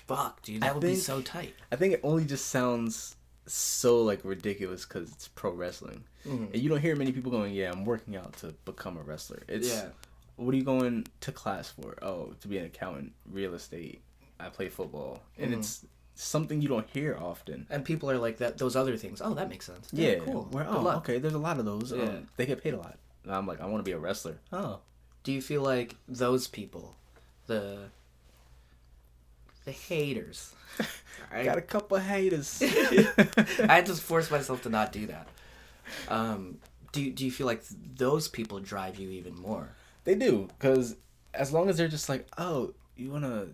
[0.06, 1.54] fuck, dude, I that would be so tight.
[1.70, 6.52] I think it only just sounds so like ridiculous because it's pro wrestling, Mhm.
[6.52, 9.42] and you don't hear many people going, "Yeah, I'm working out to become a wrestler."
[9.48, 9.88] It's Yeah.
[10.36, 11.98] what are you going to class for?
[12.02, 14.00] Oh, to be an accountant, real estate.
[14.44, 15.58] I play football, and Mhm.
[15.58, 15.84] it's
[16.14, 17.66] something you don't hear often.
[17.70, 18.58] And people are like that.
[18.58, 19.20] Those other things.
[19.22, 19.88] Oh, that makes sense.
[19.92, 20.48] Yeah, cool.
[20.50, 21.18] Where, oh, okay.
[21.18, 21.92] There's a lot of those.
[21.92, 22.02] Yeah.
[22.04, 22.98] Um, they get paid a lot.
[23.24, 24.38] And I'm like, I want to be a wrestler.
[24.52, 24.80] Oh,
[25.22, 26.96] Do you feel like those people,
[27.46, 27.90] the
[29.64, 30.54] the haters?
[31.32, 32.62] I got a couple of haters.
[32.62, 35.28] I had to force myself to not do that.
[36.08, 36.58] Um,
[36.92, 37.62] do do you feel like
[37.96, 39.68] those people drive you even more?
[40.04, 40.96] They do, because
[41.34, 43.48] as long as they're just like, oh, you want to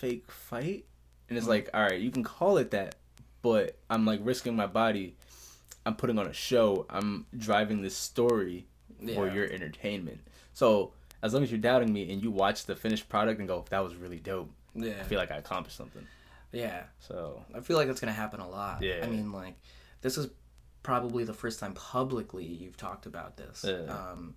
[0.00, 0.84] fake fight?
[1.28, 2.96] And it's like, all right, you can call it that,
[3.40, 5.16] but I'm like risking my body.
[5.86, 6.86] I'm putting on a show.
[6.90, 8.66] I'm driving this story
[9.14, 10.20] for your entertainment.
[10.52, 13.64] So as long as you're doubting me and you watch the finished product and go,
[13.70, 16.06] that was really dope, Yeah, I feel like I accomplished something.
[16.52, 16.82] yeah.
[17.00, 18.82] So I feel like that's gonna happen a lot.
[18.82, 19.00] Yeah.
[19.02, 19.54] I mean, like,
[20.02, 20.28] this is
[20.82, 23.64] probably the first time publicly you've talked about this.
[23.66, 23.84] Yeah.
[23.92, 24.34] Um,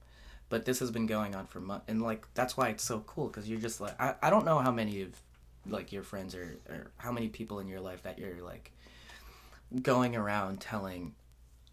[0.47, 3.27] but this has been going on for months, and like that's why it's so cool
[3.27, 5.09] because you're just like I, I don't know how many of
[5.68, 8.72] like your friends or or how many people in your life that you're like
[9.82, 11.16] going around telling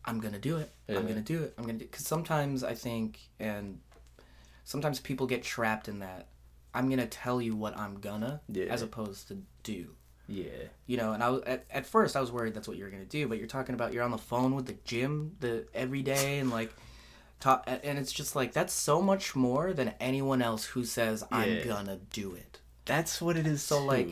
[0.05, 0.73] I'm gonna do it.
[0.89, 1.55] I'm gonna do it.
[1.57, 3.79] I'm gonna do because sometimes I think and
[4.65, 6.29] sometimes people get trapped in that.
[6.75, 8.65] I'm gonna tell you what I'm gonna, Yeah.
[8.65, 9.95] as opposed to do.
[10.27, 10.47] Yeah.
[10.87, 12.91] You know, and I was at, at first I was worried that's what you were
[12.91, 16.03] gonna do, but you're talking about you're on the phone with the gym the every
[16.03, 16.73] day and like
[17.39, 21.49] talk, and it's just like that's so much more than anyone else who says I'm
[21.59, 21.65] Yeah.
[21.65, 22.61] gonna do it.
[22.85, 23.63] That's what it is.
[23.63, 24.09] So like,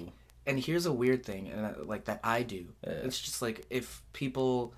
[0.47, 2.67] and here's a weird thing, and uh, like that I do.
[2.87, 2.93] Yeah.
[3.05, 4.75] It's just like if people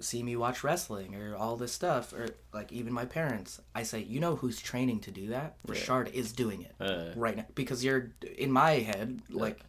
[0.00, 4.00] see me watch wrestling or all this stuff, or like even my parents, I say,
[4.00, 5.56] you know who's training to do that?
[5.68, 5.74] Yeah.
[5.74, 9.60] Rashard is doing it Uh, right now because you're in my head like.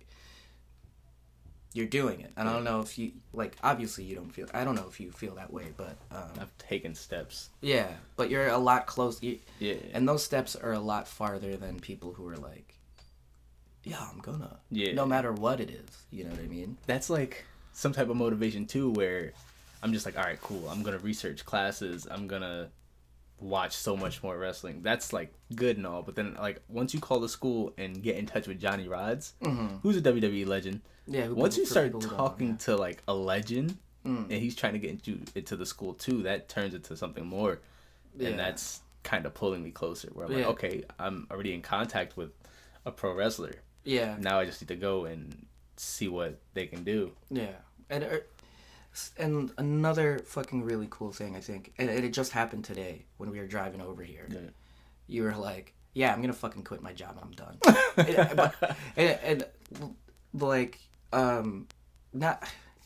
[1.73, 3.57] You're doing it, and I don't know if you like.
[3.61, 4.47] Obviously, you don't feel.
[4.53, 7.49] I don't know if you feel that way, but um, I've taken steps.
[7.59, 7.89] yeah.
[8.15, 9.25] But you're a lot closer.
[9.25, 9.75] You, Yeah.
[9.91, 12.74] and those steps are a lot farther than people who are like,
[13.85, 14.57] yeah, I'm gonna.
[14.71, 14.93] Yeah.
[14.93, 15.87] No matter what it is.
[16.11, 16.77] You know what I mean?
[16.87, 19.33] that's like some type of motivation too where
[19.83, 22.69] i'm just like all right cool i'm gonna research classes i'm gonna
[23.41, 27.01] watch so much more wrestling that's like good and all but then like once you
[27.01, 29.33] call the school and get in touch with Johnny Rodz
[29.83, 31.27] who's a wwe legend Yeah.
[31.27, 34.25] once you start people who don't talking know, to like a legend Mm.
[34.29, 37.59] and he's trying to get into into the school too that turns into something more
[38.15, 38.29] Yeah.
[38.29, 40.37] and that's kind of pulling me closer where i'm Yeah.
[40.39, 42.29] like okay i'm already in contact with
[42.85, 43.55] a pro wrestler
[43.85, 44.15] yeah.
[44.19, 45.45] now i just need to go and
[45.77, 47.55] see what they can do Yeah.
[47.89, 48.25] And er,
[49.17, 53.39] and another fucking really cool thing I think, and it just happened today when we
[53.39, 54.27] were driving over here.
[54.29, 54.39] Yeah.
[55.07, 57.57] You were like, "Yeah, I'm gonna fucking quit my job and I'm done."
[57.97, 59.45] and, but, and, and
[60.33, 60.79] like,
[61.13, 61.67] um,
[62.13, 62.43] not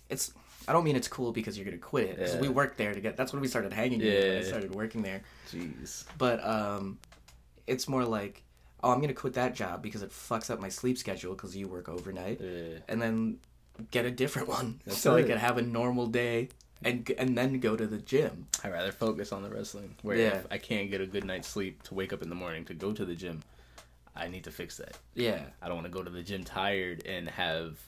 [0.10, 0.34] it's.
[0.68, 2.30] I don't mean it's cool because you're gonna quit it.
[2.34, 2.42] Yeah.
[2.42, 3.16] we worked there to get.
[3.16, 4.00] That's when we started hanging.
[4.00, 4.44] when I Yeah.
[4.44, 5.22] started working there.
[5.52, 7.00] jeez But um,
[7.68, 8.44] it's more like,
[8.84, 11.68] oh, I'm gonna quit that job because it fucks up my sleep schedule because you
[11.68, 12.80] work overnight Yeah.
[12.88, 13.40] and then
[13.92, 15.28] get a different one That's so I it.
[15.28, 16.50] could have a normal day
[16.84, 18.48] and and then go to the gym.
[18.64, 19.96] I rather focus on the wrestling.
[20.02, 20.28] Where Yeah.
[20.38, 22.74] if I can't get a good night's sleep to wake up in the morning to
[22.74, 23.42] go to the gym,
[24.16, 24.98] I need to fix that.
[25.14, 27.80] Yeah, I don't want to go to the gym tired and have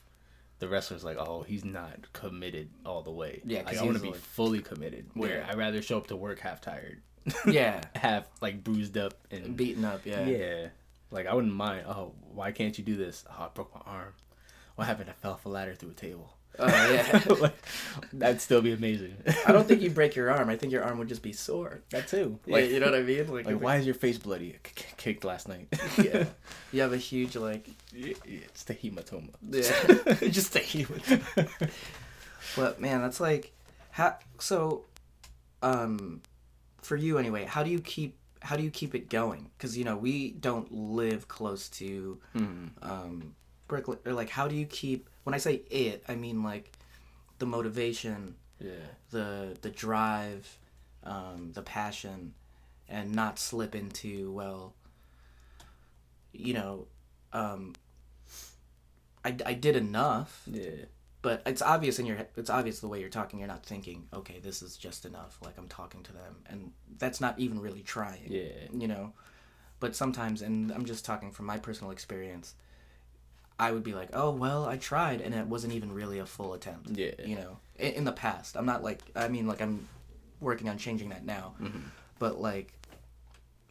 [0.60, 3.42] the wrestlers like, oh, he's not committed all the way.
[3.46, 5.06] Yeah, like, I want to be like- fully committed.
[5.14, 5.50] Where Yeah.
[5.50, 7.02] I rather show up to work half tired,
[7.48, 10.06] yeah, half like bruised up and beaten up.
[10.06, 10.68] Yeah, yeah.
[11.12, 11.86] Like I wouldn't mind.
[11.88, 13.24] Oh, why can't you do this?
[13.30, 14.14] Oh, I broke my arm.
[14.76, 15.10] What happened?
[15.10, 16.34] I fell off a ladder through a table.
[16.60, 17.22] Oh yeah.
[17.40, 17.56] like,
[18.14, 19.16] that'd still be amazing.
[19.48, 20.50] I don't think you'd break your arm.
[20.50, 21.82] I think your arm would just be sore.
[21.92, 22.40] that too.
[22.46, 23.28] Like, Like, you know what I mean?
[23.34, 24.58] Like, like why is your face bloody?
[24.98, 25.68] Kicked last night.
[25.98, 26.26] Yeah,
[26.74, 29.30] you have a huge like Yeah, it's the hematoma.
[29.50, 31.50] yeah, just the hematoma.
[32.56, 33.54] But man, that's like,
[33.92, 34.86] how so,
[35.62, 36.22] um,
[36.82, 37.46] for you anyway.
[37.46, 39.50] How do you keep how do you keep it going?
[39.58, 42.70] Because you know we don't live close to Mhm.
[42.82, 43.36] um,
[43.68, 45.10] Brooklyn, or like how do you keep?
[45.24, 46.72] When I say it, I mean like
[47.40, 48.72] the motivation, Yeah.
[49.12, 50.58] the the drive,
[51.04, 52.34] um, the passion,
[52.90, 54.74] and not slip into well,
[56.34, 56.88] you know,
[57.34, 57.74] um,
[59.24, 60.86] I, I did enough, Yeah.
[61.22, 63.40] But it's obvious in your it's obvious the way you're talking.
[63.40, 65.38] You're not thinking, okay, this is just enough.
[65.44, 68.50] Like I'm talking to them, and that's not even really trying Yeah.
[68.74, 69.14] you know
[69.80, 72.54] but sometimes and i'm just talking from my personal experience
[73.58, 76.54] i would be like oh well i tried and it wasn't even really a full
[76.54, 77.14] attempt Yeah.
[77.26, 79.88] you know in, in the past i'm not like i mean like i'm
[80.40, 81.80] working on changing that now Mm-hmm.
[82.20, 82.74] but like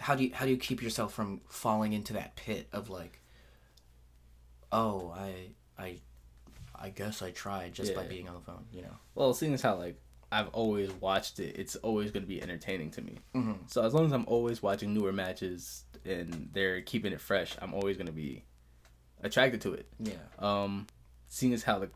[0.01, 3.21] how do you how do you keep yourself from falling into that pit of like
[4.73, 5.33] oh i
[5.81, 5.97] i
[6.81, 9.63] i guess i tried just by being on the phone you know Well, seeing as
[9.63, 10.01] how like
[10.33, 13.19] I've always watched it, it's always going to be entertaining to me.
[13.35, 13.69] Mhm.
[13.69, 17.75] So as long as I'm always watching newer matches and they're keeping it fresh, I'm
[17.75, 18.45] always going to be
[19.25, 19.87] attracted to it.
[19.99, 20.87] yeah Um,
[21.29, 21.91] seeing as how the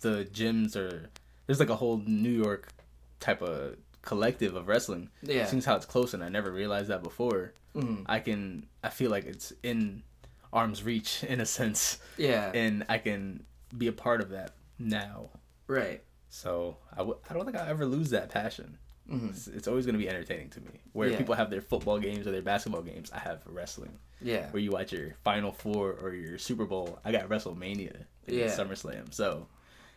[0.00, 1.10] the gyms are
[1.46, 2.72] there's like a whole New York
[3.20, 5.10] type of collective of wrestling.
[5.22, 7.52] yeah Seeing as how it's close and I never realized that before.
[7.74, 8.04] Mhm.
[8.06, 10.02] I can I feel like it's in
[10.50, 13.44] arm's reach in a sense, yeah and I can
[13.76, 15.30] be a part of that now.
[15.66, 18.78] right So I w- I don't think I'll ever lose that passion.
[19.10, 19.30] Mhm.
[19.30, 20.80] It's, it's always going to be entertaining to me.
[20.92, 21.16] Where Yeah.
[21.18, 23.98] people have their football games or their basketball games, I have wrestling.
[24.20, 28.36] yeah Where you watch your Final Four or your Super Bowl, I got WrestleMania and
[28.36, 28.46] Yeah.
[28.48, 29.12] SummerSlam.
[29.14, 29.46] So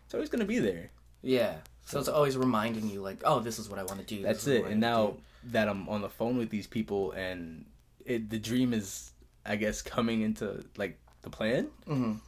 [0.06, 0.92] it's always going to be there.
[1.22, 1.58] Yeah.
[1.86, 4.22] So it's always reminding you, like, oh, this is what I want to do.
[4.22, 4.64] That's it.
[4.66, 5.22] And now do.
[5.52, 7.66] that I'm on the phone with these people and
[8.06, 9.12] it, the dream is,
[9.46, 12.20] I guess, coming into like the plan, Mhm.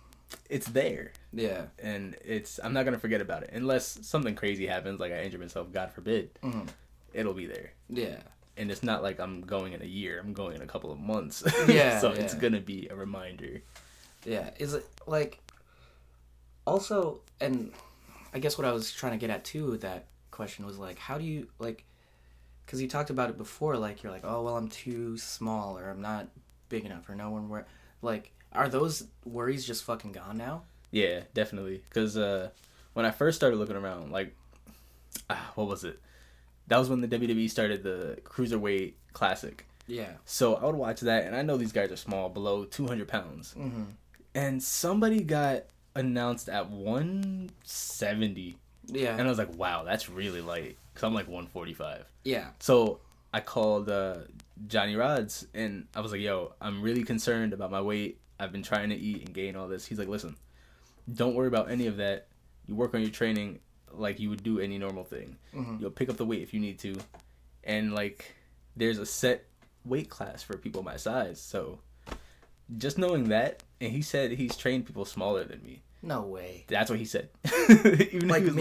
[0.50, 1.12] It's there.
[1.34, 5.24] yeah, And it's I'm not gonna forget about it unless something crazy happens, like I
[5.24, 6.32] injure myself, God forbid.
[6.44, 6.68] Mhm.
[7.14, 7.74] It'll be there.
[7.90, 8.22] yeah,
[8.58, 10.20] and it's not like I'm going in a year.
[10.20, 11.44] I'm going in a couple of months.
[11.68, 13.62] Yeah, so it's gonna be a reminder.
[14.26, 14.52] yeah.
[14.60, 15.40] Is it like
[16.66, 17.72] also, and
[18.34, 21.00] I guess what I was trying to get at too with that question was like,
[21.00, 21.86] how do you like?
[22.66, 25.90] Because you talked about it before, like you're like, oh well, I'm too small or
[25.90, 26.28] I'm not
[26.70, 27.66] big enough or no one where
[28.02, 30.64] like are those worries just fucking gone now?
[30.92, 31.82] Yeah, definitely.
[31.90, 32.50] Because uh,
[32.94, 34.36] when I first started looking around, like,
[35.30, 36.00] ah, what was it?
[36.68, 39.66] That was when the WWE started the Cruiserweight Classic.
[39.88, 40.12] Yeah.
[40.26, 43.54] So I would watch that, and I know these guys are small, below 200 pounds.
[43.58, 43.84] Mm-hmm.
[44.36, 45.64] And somebody got
[45.96, 48.58] announced at 170.
[48.88, 49.12] Yeah.
[49.14, 50.78] And I was like, wow, that's really light.
[50.94, 52.06] Because I'm like 145.
[52.24, 52.48] yeah.
[52.60, 53.00] So
[53.34, 54.20] I called uh,
[54.68, 58.20] Johnny Rodz, and I was like, yo, I'm really concerned about my weight.
[58.42, 59.86] I've been trying to eat and gain all this.
[59.86, 60.36] He's like, listen,
[61.14, 62.28] don't worry about any of that.
[62.68, 63.60] You work on your training
[63.92, 65.38] like you would do any normal thing.
[65.54, 65.80] Mhm.
[65.80, 66.96] You'll pick up the weight if you need to.
[67.64, 68.34] And like
[68.76, 69.46] there's a set
[69.86, 71.40] weight class for people my size.
[71.40, 71.80] So
[72.78, 75.82] just knowing that and he said he's trained people smaller than me.
[76.02, 76.66] No way.
[76.68, 77.30] That's what he said.
[77.70, 78.56] Even Like he was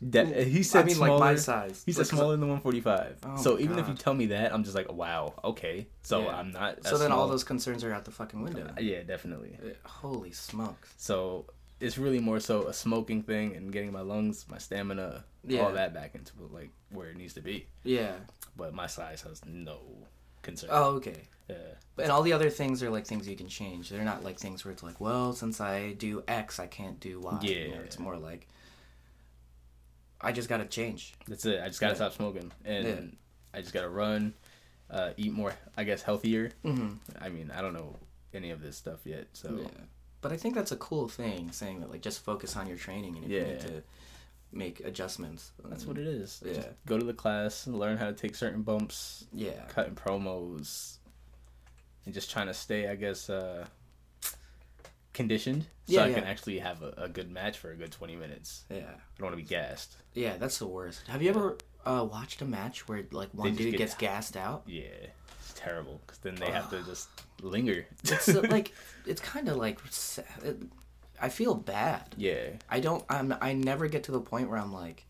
[0.00, 0.10] me?
[0.10, 1.82] that- he said I mean, smaller, like my size.
[1.84, 3.16] He said Like, smaller than 145.
[3.24, 5.86] Oh so even if you tell me that, I'm just like, wow, okay.
[6.02, 6.36] So Yeah.
[6.36, 6.84] I'm not.
[6.86, 8.72] So then all those concerns are out the fucking window.
[8.80, 9.56] Yeah, definitely.
[9.62, 10.92] Uh, Holy smokes.
[10.96, 11.46] So
[11.80, 15.60] it's really more so a smoking thing and getting my lungs, my stamina, Yeah.
[15.62, 17.66] all that back into like where it needs to be.
[17.84, 18.14] Yeah.
[18.56, 19.78] But my size has no
[20.42, 20.70] concern.
[20.72, 21.22] Oh, okay.
[21.48, 21.56] Yeah.
[21.96, 23.90] But and all the other things are like things you can change.
[23.90, 27.20] They're not like things where it's like, well, since I do X, I can't do
[27.20, 27.38] Y.
[27.42, 27.78] Yeah.
[27.78, 28.48] Or it's more like,
[30.20, 31.14] I just gotta change.
[31.26, 31.60] That's it.
[31.62, 31.96] I just gotta Yeah.
[31.96, 33.00] stop smoking, and Yeah.
[33.54, 34.34] I just gotta run,
[34.90, 35.54] uh, eat more.
[35.76, 36.50] I guess healthier.
[36.64, 36.94] Mm-hmm.
[37.20, 37.96] I mean, I don't know
[38.34, 39.68] any of this stuff yet, so Yeah.
[40.20, 43.16] But I think that's a cool thing, saying that like just focus on your training
[43.16, 43.82] and if you need to
[44.50, 45.52] make adjustments.
[45.64, 46.42] that's what it is.
[46.44, 46.54] Yeah.
[46.54, 49.66] Just go to the class, learn how to take certain bumps, Yeah.
[49.68, 50.96] cutting promos,
[52.04, 53.66] and just trying to stay, I guess, uh,
[55.18, 58.16] conditioned so Yeah, I can actually have a, a good match for a good twenty
[58.16, 58.64] minutes.
[58.70, 58.76] Yeah.
[58.78, 59.96] I don't want to be gassed.
[60.14, 61.06] Yeah, that's the worst.
[61.08, 64.62] Have you ever uh, watched a match where like one dude get- gets gassed out?
[64.66, 64.84] Yeah,
[65.40, 67.08] it's terrible because then they have to just
[67.42, 67.86] linger.
[68.04, 68.72] It's like
[69.06, 69.78] it's kind of like
[71.20, 72.14] I feel bad.
[72.16, 73.04] yeah, I don't.
[73.10, 73.34] I'm.
[73.40, 75.04] I never get to the point where I'm like,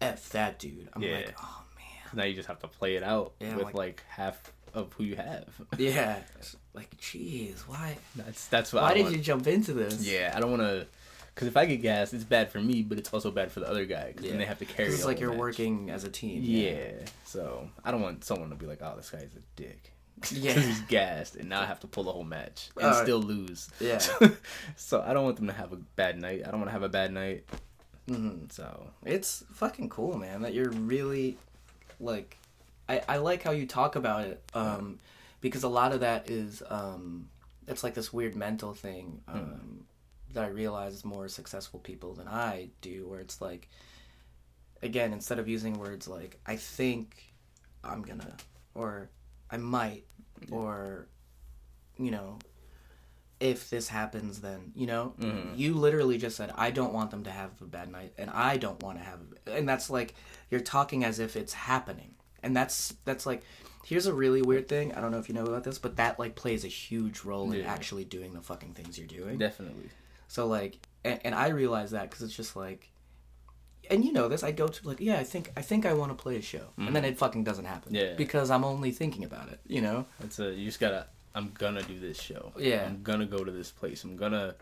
[0.00, 0.88] f that dude.
[0.92, 1.16] I'm Yeah.
[1.16, 2.16] like, oh man.
[2.16, 4.40] now you just have to play it out Yeah, with like- like, half
[4.76, 5.48] of who you have.
[5.78, 6.18] Yeah.
[6.76, 7.96] Like, jeez, why?
[8.16, 8.70] That's that's.
[8.74, 10.06] Why I did you jump into this?
[10.06, 10.86] Yeah, I don't want to.
[11.34, 13.68] Because if I get gassed, it's bad for me, but it's also bad for the
[13.70, 14.08] other guy.
[14.08, 14.30] Because Yeah.
[14.32, 14.90] then they have to carry.
[14.90, 15.38] it's like you're match.
[15.38, 16.42] working as a team.
[16.44, 16.90] Yeah.
[17.24, 19.90] So I don't want someone to be like, "Oh, this guy's a dick."
[20.30, 20.52] Yeah.
[20.52, 23.70] He's gassed, and now I have to pull the whole match and Uh, still lose.
[23.80, 23.98] Yeah.
[24.76, 26.42] so I don't want them to have a bad night.
[26.46, 27.44] I don't want to have a bad night.
[28.06, 30.42] hmm So It's fucking cool, man.
[30.42, 31.38] That you're really
[32.00, 32.36] like.
[32.88, 34.42] I I like how you talk about it.
[34.54, 34.98] Um,
[35.40, 37.28] because a lot of that is um,
[37.68, 39.22] it's like this weird mental thing.
[39.28, 39.86] Um,
[40.32, 43.68] that I realize more successful people than I do, where it's like,
[44.82, 47.32] again, instead of using words like "I think
[47.84, 48.36] I'm gonna"
[48.74, 49.08] or
[49.50, 50.04] "I might,"
[50.50, 51.06] or
[51.98, 52.38] you know,
[53.40, 55.56] if this happens, then you know, Mhm.
[55.56, 58.56] you literally just said, "I don't want them to have a bad night," and I
[58.56, 60.14] don't want to have, and that's like
[60.50, 62.14] you're talking as if it's happening,
[62.46, 63.42] and that's that's like.
[63.84, 64.92] Here's a really weird thing.
[64.94, 67.52] I don't know if you know about this, but that like plays a huge role
[67.52, 69.38] in actually doing the fucking things you're doing.
[69.38, 69.90] definitely.
[70.26, 72.90] So like, and, and I realize that because it's just like,
[73.88, 74.42] and you know this.
[74.42, 76.66] I go to like, yeah, I think I think I want to play a show,
[76.76, 77.92] and then it fucking doesn't happen.
[77.92, 78.06] Mm-hmm.
[78.08, 78.14] Yeah.
[78.14, 79.60] Because I'm only thinking about it.
[79.68, 80.06] You know.
[80.18, 81.06] It's a you just gotta.
[81.36, 82.52] I'm gonna do this show.
[82.58, 82.86] Yeah.
[82.86, 84.02] I'm gonna go to this place.
[84.02, 84.56] I'm gonna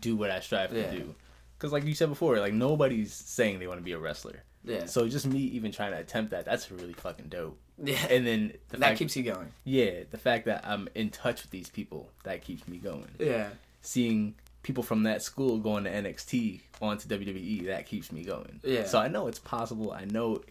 [0.00, 0.90] do what I strive Yeah.
[0.90, 1.14] to do.
[1.58, 4.44] Because like you said before, like nobody's saying they want to be a wrestler.
[4.66, 4.86] Yeah.
[4.86, 7.58] So just me even trying to attempt that, that's really fucking dope.
[7.82, 8.04] yeah.
[8.10, 9.52] And then the that fact, keeps you going.
[9.64, 13.08] yeah, the fact that I'm in touch with these people, that keeps me going.
[13.18, 13.48] Yeah.
[13.82, 18.60] Seeing people from that school going to NXT onto WWE, that keeps me going.
[18.64, 18.84] Yeah.
[18.84, 19.92] So I know it's possible.
[19.92, 20.42] I know,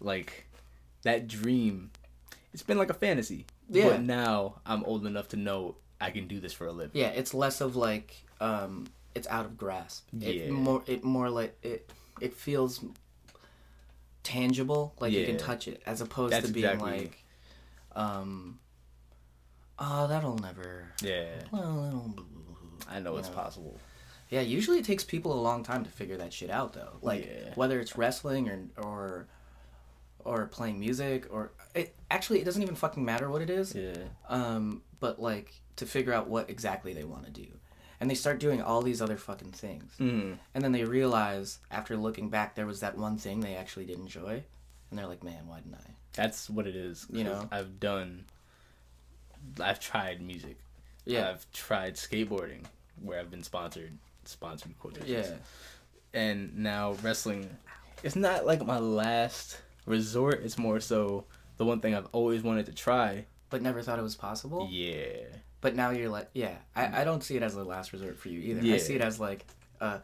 [0.00, 0.46] like,
[1.02, 1.90] that dream.
[2.54, 3.46] It's been like a fantasy.
[3.68, 3.88] Yeah.
[3.90, 6.92] But now I'm old enough to know I can do this for a living.
[7.00, 7.08] Yeah.
[7.08, 10.06] It's less of like, um, it's out of grasp.
[10.20, 10.50] It Yeah.
[10.50, 10.82] more.
[10.86, 11.90] It more like it.
[12.20, 12.82] It feels
[14.24, 17.24] tangible, like you can touch it, as opposed That's to being exactly- like,
[17.94, 18.58] um,
[19.78, 20.88] oh, that'll never.
[21.02, 21.34] Yeah.
[21.52, 22.26] Well, that'll.
[22.88, 23.78] I know it's possible.
[24.30, 26.98] Yeah, usually it takes people a long time to figure that shit out, though.
[27.02, 27.52] Like Yeah.
[27.54, 29.26] whether it's wrestling or or
[30.24, 33.74] or playing music or it actually it doesn't even fucking matter what it is.
[33.74, 33.92] Yeah.
[34.28, 37.46] Um, but like to figure out what exactly they want to do,
[38.04, 40.36] and they start doing all these other fucking things, Mm.
[40.54, 43.98] and then they realize after looking back there was that one thing they actually did
[43.98, 44.42] enjoy,
[44.90, 45.90] and they're like, man, why didn't I?
[46.12, 47.06] That's what it is.
[47.10, 47.48] You know?
[47.50, 48.26] I've done.
[49.58, 50.58] I've tried music.
[51.06, 52.64] Yeah, I've tried skateboarding,
[53.02, 53.96] where I've been sponsored,
[54.26, 55.08] sponsored quotations.
[55.08, 57.48] yeah, And now wrestling,
[58.02, 60.42] it's not like my last resort.
[60.44, 61.24] It's more so
[61.56, 63.24] the one thing I've always wanted to try.
[63.48, 64.68] But never thought it was possible.
[64.70, 65.24] Yeah.
[65.64, 68.28] But now you're like, yeah, I, I don't see it as a last resort for
[68.28, 68.74] you either.
[68.74, 69.46] I see it as like,
[69.80, 70.00] uh,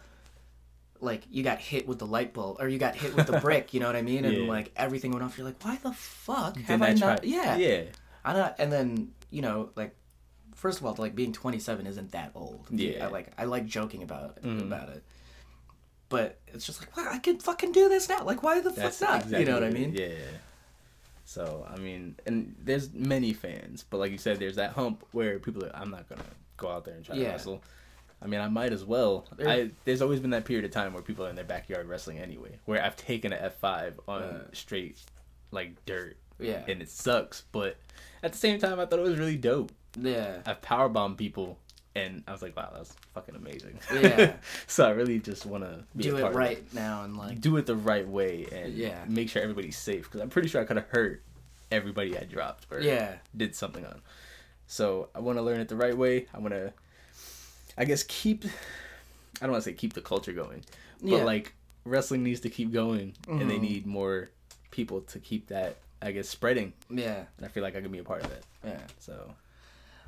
[1.03, 3.75] like you got hit with the light bulb or you got hit with the brick.
[3.75, 4.25] You know what I mean?
[4.25, 4.49] And Yeah.
[4.49, 5.37] like everything went off.
[5.37, 7.25] You're like, why the fuck have Then I, I not?
[7.25, 7.83] Yeah, Yeah.
[8.25, 8.55] I don't.
[8.59, 9.95] And then you know, like,
[10.55, 12.67] first of all, like being 27 isn't that old.
[12.71, 13.05] Yeah.
[13.05, 14.63] I like I like joking about Mhm.
[14.63, 15.05] about it.
[16.09, 18.25] But it's just like, I can fucking do this now.
[18.25, 19.17] Like, why the That's fuck not?
[19.25, 19.93] exactly you know what I mean?
[19.95, 20.15] Yeah.
[21.31, 25.39] So I mean, and there's many fans, but like you said, there's that hump where
[25.39, 25.71] people are.
[25.77, 26.25] I'm not gonna
[26.57, 27.29] go out there and try to Yeah.
[27.29, 27.63] wrestle.
[28.21, 29.29] I mean, I might as well.
[29.37, 31.87] There- I there's always been that period of time where people are in their backyard
[31.87, 34.45] wrestling anyway, where I've taken an F5 on Uh.
[34.53, 34.99] straight
[35.53, 36.65] like dirt, Yeah.
[36.67, 37.45] and it sucks.
[37.53, 37.77] But
[38.25, 39.71] at the same time, I thought it was really dope.
[39.97, 40.43] Yeah.
[40.47, 41.61] I've powerbombed people,
[41.95, 43.79] and I was like, wow, that's fucking amazing.
[43.93, 44.35] Yeah.
[44.67, 47.75] so I really just want to Do it right now and like do it the
[47.77, 49.05] right way and Yeah.
[49.09, 51.23] make sure everybody's safe because I'm pretty sure I could have hurt
[51.73, 53.17] everybody I dropped or Yeah.
[53.37, 54.01] did something on.
[54.67, 56.27] So I want to learn it the right way.
[56.33, 56.73] I want to,
[57.77, 58.45] I guess, keep.
[58.45, 60.63] I don't want to say keep the culture going,
[61.03, 61.25] but Yeah.
[61.25, 63.61] like wrestling needs to keep going, and they Mhm.
[63.63, 64.31] need more
[64.71, 65.77] people to keep that.
[66.03, 67.25] I guess spreading, yeah.
[67.37, 68.45] and I feel like I can be a part of it.
[68.65, 68.81] Yeah.
[69.01, 69.35] So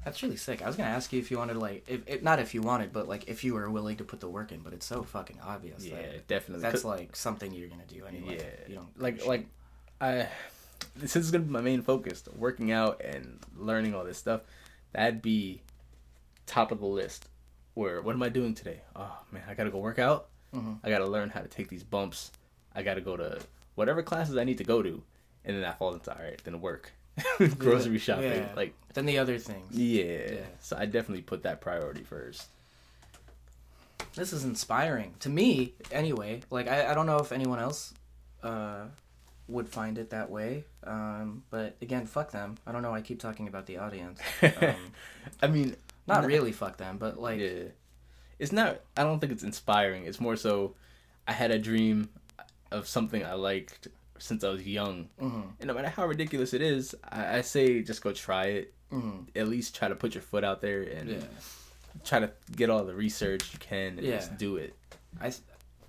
[0.05, 0.63] That's really sick.
[0.63, 2.93] I was gonna ask you if you wanted like, if, if not if you wanted,
[2.93, 4.61] but like if you were willing to put the work in.
[4.61, 5.85] But it's so fucking obvious.
[5.85, 6.63] yeah, that definitely.
[6.63, 8.39] that's like something you're gonna do anyway.
[8.39, 9.47] Yeah, You don't like like
[10.01, 10.27] I
[10.99, 14.43] since it's gonna be my main focus, working out and learning all this stuff,
[14.93, 15.63] that'd be
[16.47, 17.29] top of the list.
[17.75, 18.81] Where what am I doing today?
[18.97, 20.29] Oh man, I gotta go work out.
[20.55, 20.79] Mhm.
[20.83, 22.33] I gotta learn how to take these bumps.
[22.75, 23.41] I gotta go to
[23.77, 25.03] whatever classes I need to go to,
[25.45, 26.93] and then that falls into all right, then work,
[27.59, 28.49] grocery shopping, Yeah.
[28.57, 29.77] like Then the other things.
[29.77, 30.05] yeah.
[30.33, 30.41] Yeah.
[30.61, 32.47] So I definitely put that priority first.
[34.15, 36.41] This is inspiring to me, anyway.
[36.51, 37.95] Like I, I don't know if anyone else,
[38.43, 38.85] uh,
[39.49, 40.65] would find it that way.
[40.85, 42.57] Um, but again, fuck them.
[42.67, 42.93] I don't know.
[42.95, 44.21] I keep talking about the audience.
[44.43, 44.75] Um,
[45.43, 46.29] I mean, not No.
[46.29, 47.65] really fuck them, but like yeah
[48.39, 50.75] it's not i don't think it's inspiring it's more so
[51.29, 52.09] i had a dream
[52.73, 53.87] of something i liked
[54.23, 57.83] since i was young mhm, and no matter how ridiculous it is i, I say
[57.83, 61.09] just go try it mhm, at least try to put your foot out there and
[61.11, 61.19] yeah.
[62.05, 64.17] try to get all the research you can and Yeah.
[64.17, 64.75] just do it
[65.21, 65.33] I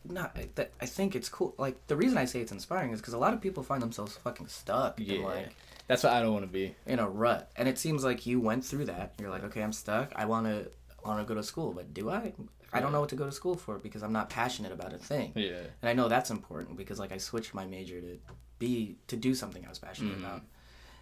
[0.06, 1.56] not I, th- I think it's cool.
[1.58, 4.18] Like the reason I say it's inspiring is because a lot of people find themselves
[4.18, 5.56] fucking stuck yeah in like
[5.88, 8.40] that's what i don't want to be in a rut, and it seems like you
[8.42, 9.14] went through that.
[9.20, 10.12] You're like, okay, I'm stuck.
[10.16, 10.70] I want to
[11.06, 12.34] want to go to school, but do I?
[12.74, 14.98] I don't know what to go to school for because I'm not passionate about a
[14.98, 18.20] thing, yeah and I know that's important because like I switched my major to
[18.60, 20.20] be to do something I was passionate Mhm.
[20.24, 20.42] about,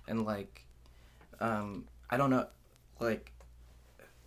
[0.07, 0.65] and like,
[1.39, 2.47] um, I don't know,
[2.99, 3.32] like.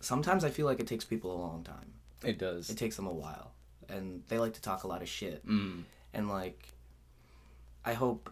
[0.01, 1.93] Sometimes I feel like it takes people a long time.
[2.23, 3.53] it does It takes them a while,
[3.89, 5.45] and they like to talk a lot of shit.
[5.47, 5.83] mm.
[6.13, 6.69] and like
[7.83, 8.31] i hope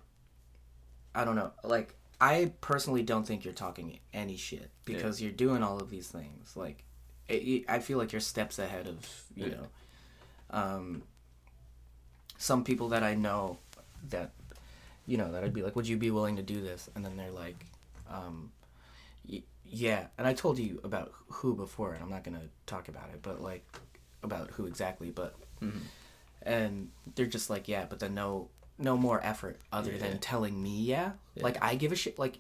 [1.13, 5.61] i don't know like i personally don't think you're talking any shit because you're doing
[5.61, 6.83] all of these things like
[7.29, 9.55] it, i feel like you're steps ahead of you Yeah.
[9.55, 9.67] know
[10.51, 11.03] um
[12.37, 13.57] some people that i know
[14.09, 14.31] that
[15.05, 17.15] you know that i'd be like would you be willing to do this and then
[17.17, 17.65] they're like
[18.09, 18.51] um
[19.27, 23.09] y- yeah and i told you about who before and i'm not gonna talk about
[23.13, 23.65] it but like
[24.23, 25.79] about who exactly but Mhm.
[26.41, 29.99] and they're just like yeah but then no no more effort other Yeah.
[29.99, 31.11] than telling me yeah.
[31.35, 31.43] Yeah.
[31.43, 32.39] like i give a shit like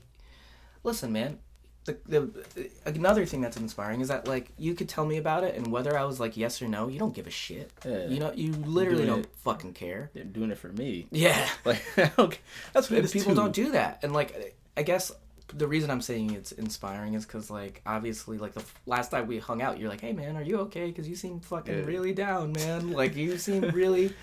[0.83, 1.39] listen man
[1.85, 5.55] the, the another thing that's inspiring is that like you could tell me about it
[5.55, 7.71] and whether i was like yes or no you don't give a shit.
[7.85, 8.07] Yeah.
[8.07, 9.35] you know you literally don't it.
[9.43, 10.09] fucking care.
[10.13, 11.07] They're doing it for me.
[11.11, 11.45] Yeah.
[11.65, 11.83] Like
[12.19, 12.39] okay.
[12.73, 13.41] That's what people too.
[13.41, 13.99] don't do that.
[14.03, 15.11] And like i guess
[15.55, 19.27] the reason i'm saying it's inspiring is because like obviously like the f- last time
[19.27, 20.87] we hung out you're like hey man are you okay?
[20.87, 21.85] Because you seem fucking Yeah.
[21.85, 22.91] really down man.
[23.01, 24.13] Like you seem really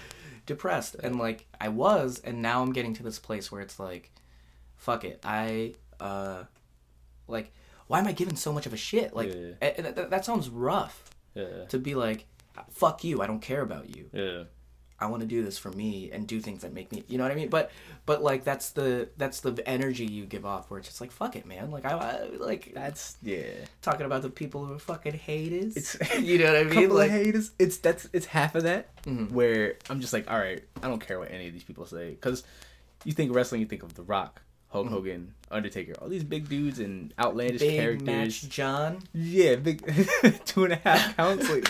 [0.47, 0.97] depressed.
[0.97, 4.11] And like i was and now i'm getting to this place where it's like
[4.77, 5.21] fuck it.
[5.23, 6.45] I uh
[7.31, 7.53] like
[7.87, 9.51] why am i giving so much of a shit like Yeah.
[9.63, 12.27] eh, eh, that, that sounds rough yeah to be like
[12.71, 14.43] fuck you i don't care about you yeah
[15.03, 17.25] I want to do this for me and do things that make me, you know
[17.25, 17.49] what I mean?
[17.49, 17.71] But,
[18.05, 21.37] but like that's the that's the energy you give off where it's just like fuck
[21.37, 21.71] it, man.
[21.71, 23.45] Like I, I like that's yeah
[23.81, 25.75] talking about the people who are fucking haters.
[25.75, 26.75] It's- you know what I mean?
[26.83, 27.51] couple Like of haters.
[27.59, 29.31] It's that's it's half of that Mhm.
[29.31, 32.11] where I'm just like, all right, I don't care what any of these people say
[32.11, 32.43] because
[33.07, 36.79] you think wrestling, you think of The Rock, Hulk Hogan, Undertaker, all these big dudes
[36.79, 38.07] and outlandish big characters.
[38.07, 39.01] match John.
[39.13, 39.83] Yeah, big
[40.45, 41.49] two and a half counts.
[41.51, 41.67] Like,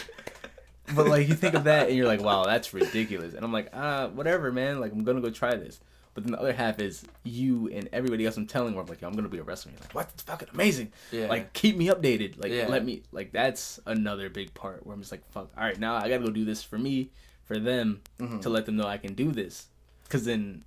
[0.95, 3.35] but like you think of that and you're like, wow, that's ridiculous.
[3.35, 4.81] And I'm like, ah, whatever, man.
[4.81, 5.81] Like I'm gonna go try this.
[6.13, 9.01] But then the other half is you and everybody else I'm telling where I'm like,
[9.01, 9.73] Yo, I'm gonna be a wrestler.
[9.73, 10.09] You're like, what?
[10.11, 10.93] That's fucking amazing.
[11.13, 11.27] Yeah.
[11.29, 12.39] Like keep me updated.
[12.43, 12.67] Like Yeah.
[12.69, 15.95] let me like that's another big part where I'm just like, fuck, all right, now
[15.95, 17.13] I gotta go do this for me,
[17.45, 18.43] for them, Mhm.
[18.43, 19.69] to let them know I can do this.
[20.03, 20.65] Because then,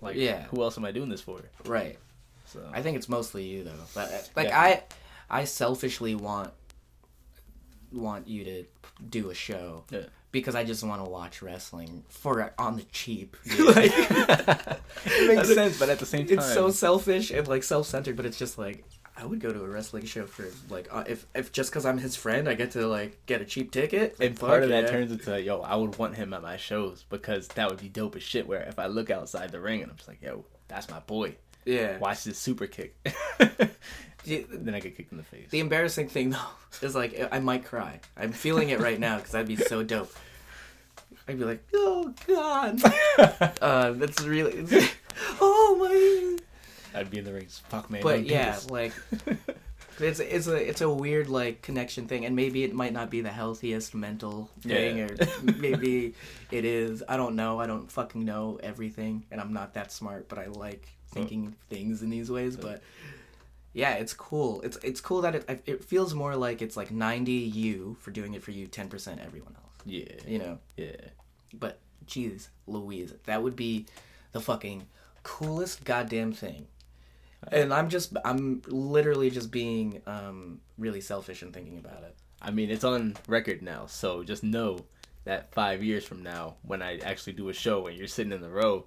[0.00, 0.44] like, Yeah.
[0.44, 1.40] who else am I doing this for?
[1.64, 1.98] Right.
[2.46, 3.72] So I think it's mostly you though.
[3.94, 4.60] But, uh, like Yeah.
[4.60, 4.82] I,
[5.28, 6.52] I selfishly want
[7.92, 8.64] want you to
[9.08, 10.04] do a show Yeah.
[10.32, 13.36] because I just want to watch wrestling for on the cheap.
[13.58, 13.92] like,
[15.06, 18.26] it makes sense, but at the same time, it's so selfish and like self-centered, but
[18.26, 18.84] it's just like
[19.18, 21.98] I would go to a wrestling show for like uh, if if just because I'm
[21.98, 24.16] his friend, I get to like get a cheap ticket.
[24.20, 24.90] And part of that yeah.
[24.90, 28.16] turns into yo, I would want him at my shows because that would be dope
[28.16, 28.46] as shit.
[28.46, 31.36] Where if I look outside the ring and I'm just like, yo, that's my boy.
[31.64, 31.98] yeah.
[31.98, 32.96] Watch this super kick.
[34.26, 35.50] Then I get kicked in the face.
[35.50, 36.38] the embarrassing thing though
[36.82, 38.00] is like I might cry.
[38.16, 40.12] I'm feeling it right now because that'd be so dope.
[41.28, 42.80] I'd be like, oh god,
[43.62, 44.66] uh, that's really,
[45.40, 46.38] oh my.
[46.96, 47.46] I'd be in the ring.
[47.68, 48.02] Fuck man.
[48.02, 48.92] But yeah, like
[50.00, 53.20] it's it's a it's a weird like connection thing, and maybe it might not be
[53.20, 55.04] the healthiest mental thing, Yeah.
[55.04, 55.16] or
[55.58, 56.14] maybe
[56.50, 57.02] it is.
[57.08, 57.60] I don't know.
[57.60, 60.28] I don't fucking know everything, and I'm not that smart.
[60.28, 62.56] But I like thinking things in these ways.
[62.56, 62.82] But
[63.72, 64.60] yeah, it's cool.
[64.62, 68.34] It's it's cool that it it feels more like it's like 90 you for doing
[68.34, 69.74] it for you, 10 percent everyone else.
[69.84, 70.58] yeah, You know.
[70.76, 70.96] yeah.
[71.54, 73.86] But jeez, Louise, that would be
[74.32, 74.86] the fucking
[75.22, 76.66] coolest goddamn thing.
[77.52, 82.16] And I'm just, I'm literally just being um, really selfish and thinking about it.
[82.42, 84.78] I mean, it's on record now, so just know
[85.24, 88.40] that five years from now, when I actually do a show and you're sitting in
[88.40, 88.84] the row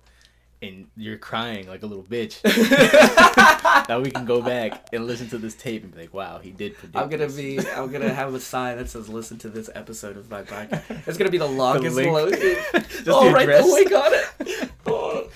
[0.62, 2.42] and you're crying like a little bitch,
[3.88, 6.52] that we can go back and listen to this tape and be like, "Wow, he
[6.52, 9.50] did predict." I'm gonna this." be, I'm gonna have a sign that says "Listen to
[9.50, 11.96] this episode of my podcast." It's gonna be the longest.
[11.96, 12.12] link.
[12.12, 13.72] lo- oh, the right, the address.
[13.72, 14.69] link on it.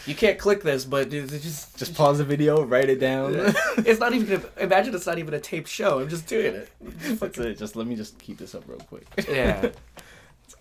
[0.05, 3.33] You can't click this, but dude, just, Just pause the video, write it down.
[3.77, 4.41] it's not even.
[4.57, 5.99] A, imagine it's not even a taped show.
[5.99, 6.69] I'm just doing it.
[7.19, 7.57] That's it.
[7.57, 9.05] Just let me just keep this up real quick.
[9.29, 9.69] Yeah.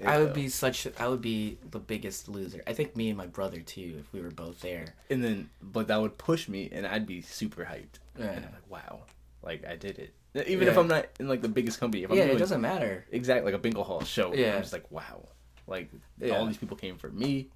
[0.04, 0.88] I would be such.
[0.98, 2.62] I would be the biggest loser.
[2.66, 4.94] I think me and my brother too, if we were both there.
[5.10, 8.00] and then, but that would push me, and I'd be super hyped.
[8.18, 8.30] Yeah.
[8.32, 9.00] And I'm like, wow,
[9.42, 10.14] like I did it.
[10.48, 12.60] Even if I'm not in like the biggest company, if I'm yeah, doing it doesn't
[12.60, 13.04] matter.
[13.12, 14.56] Exactly, like a bingo hall show, Yeah.
[14.56, 15.28] I'm just like, wow,
[15.66, 16.36] like Yeah.
[16.38, 17.48] all these people came for me,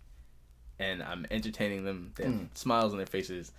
[0.78, 2.12] and I'm entertaining them.
[2.16, 2.48] They Mm.
[2.54, 3.52] smiles on their faces.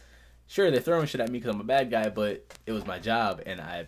[0.48, 3.00] Sure, they're throwing shit at me because I'm a bad guy, but it was my
[3.00, 3.88] job, and I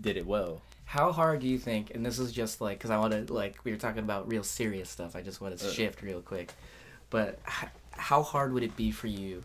[0.00, 0.62] did it well.
[0.84, 1.90] How hard do you think?
[1.94, 4.42] And this is just like because I want to like we were talking about real
[4.42, 5.14] serious stuff.
[5.16, 5.70] I just want to Uh.
[5.70, 6.52] shift real quick.
[7.10, 9.42] But h- how hard would it be for you?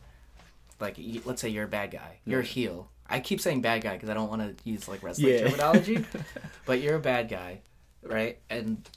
[0.80, 2.90] Like, y- let's say you're a bad guy, you're a heel.
[3.10, 5.48] I keep saying bad guy because I don't want to use like wrestling Yeah.
[5.50, 6.06] terminology.
[6.66, 7.60] but you're a bad guy,
[8.02, 8.40] right?
[8.50, 8.88] And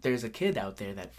[0.00, 1.12] there's a kid out there that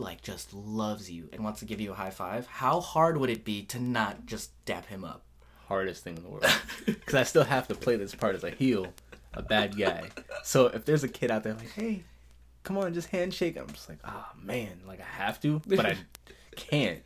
[0.00, 2.46] like just loves you and wants to give you a high five.
[2.46, 5.22] How hard would it be to not just dap him up?
[5.68, 6.46] Hardest thing in the world
[6.86, 8.92] because I still have to play this part as a heel,
[9.34, 10.08] a bad guy.
[10.42, 12.02] So if there's a kid out there like, hey,
[12.64, 15.96] come on, just handshake, I'm just like, oh man, like I have to, but I
[16.56, 17.00] can't.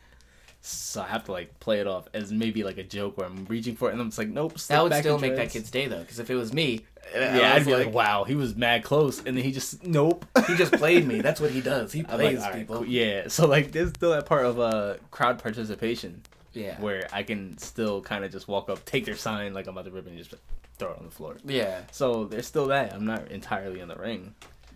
[0.67, 3.45] So I have to like play it off as maybe like a joke where I'm
[3.45, 4.57] reaching for it, and I'm just like, nope.
[4.67, 6.81] That would still make that kid's day though, because if it was me,
[7.13, 10.25] Yeah, I'd be like, wow, he was mad close, and then he just nope.
[10.47, 11.21] he just played me.
[11.21, 11.91] That's what he does.
[11.91, 12.75] He plays like, "All right, people.
[12.77, 16.79] cool." Yeah, so like there's still that part of uh crowd participation Yeah.
[16.81, 19.85] where I can still kind of just walk up, take their sign like I'm about
[19.85, 20.33] to rip, and just
[20.79, 21.37] throw it on the floor.
[21.45, 21.81] Yeah.
[21.91, 22.91] So there's still that.
[22.91, 24.33] I'm not entirely in the ring.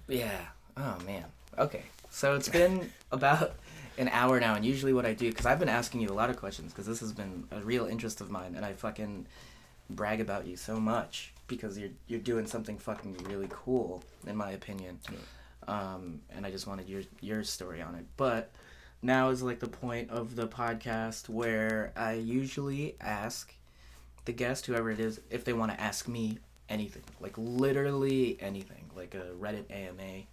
[0.07, 0.39] Yeah.
[0.77, 1.25] Oh man.
[1.57, 1.81] Okay.
[2.11, 3.53] So it's been about
[3.99, 6.29] an hour now, and usually what I do, because I've been asking you a lot
[6.31, 9.27] of questions, because this has been a real interest of mine, and I fucking
[9.89, 14.51] brag about you so much because you're you're doing something fucking really cool, in my
[14.51, 14.99] opinion.
[15.67, 18.51] Um, and I just wanted your your story on it, but.
[19.01, 23.55] Now is like the point of the podcast where I usually ask
[24.25, 28.89] the guest, whoever it is, if they want to ask me anything, like literally anything,
[28.95, 30.23] like a Reddit AMA,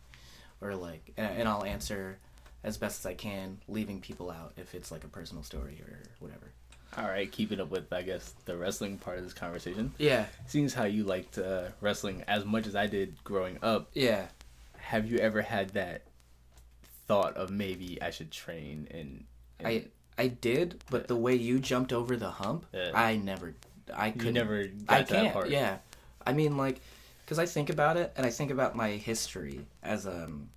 [0.60, 2.18] or like, and, and I'll answer
[2.66, 5.98] as best as I can, leaving people out if it's like a personal story or
[6.18, 6.52] whatever.
[6.98, 9.92] All right, keeping up with I guess the wrestling part of this conversation.
[9.98, 13.88] Yeah, Seems how you liked uh, wrestling as much as I did growing up.
[13.94, 14.26] yeah.
[14.78, 16.02] Have you ever had that
[17.08, 19.24] thought of maybe I should train and?
[19.58, 19.84] and I
[20.18, 22.90] I did, but the way you jumped over the hump, Yeah.
[22.94, 23.54] I never,
[23.94, 25.32] I could never I to that can't.
[25.32, 25.50] part.
[25.50, 25.78] Yeah,
[26.26, 26.80] I mean, like,
[27.24, 30.48] because I think about it, and I think about my history as um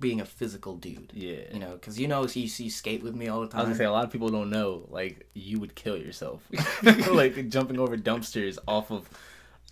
[0.00, 1.12] being a physical dude.
[1.14, 1.40] Yeah.
[1.52, 3.60] You know, because you know, you, you skate with me all the time.
[3.60, 4.86] I was gonna say a lot of people don't know.
[4.90, 6.42] Like you would kill yourself,
[7.10, 9.08] like jumping over dumpsters off of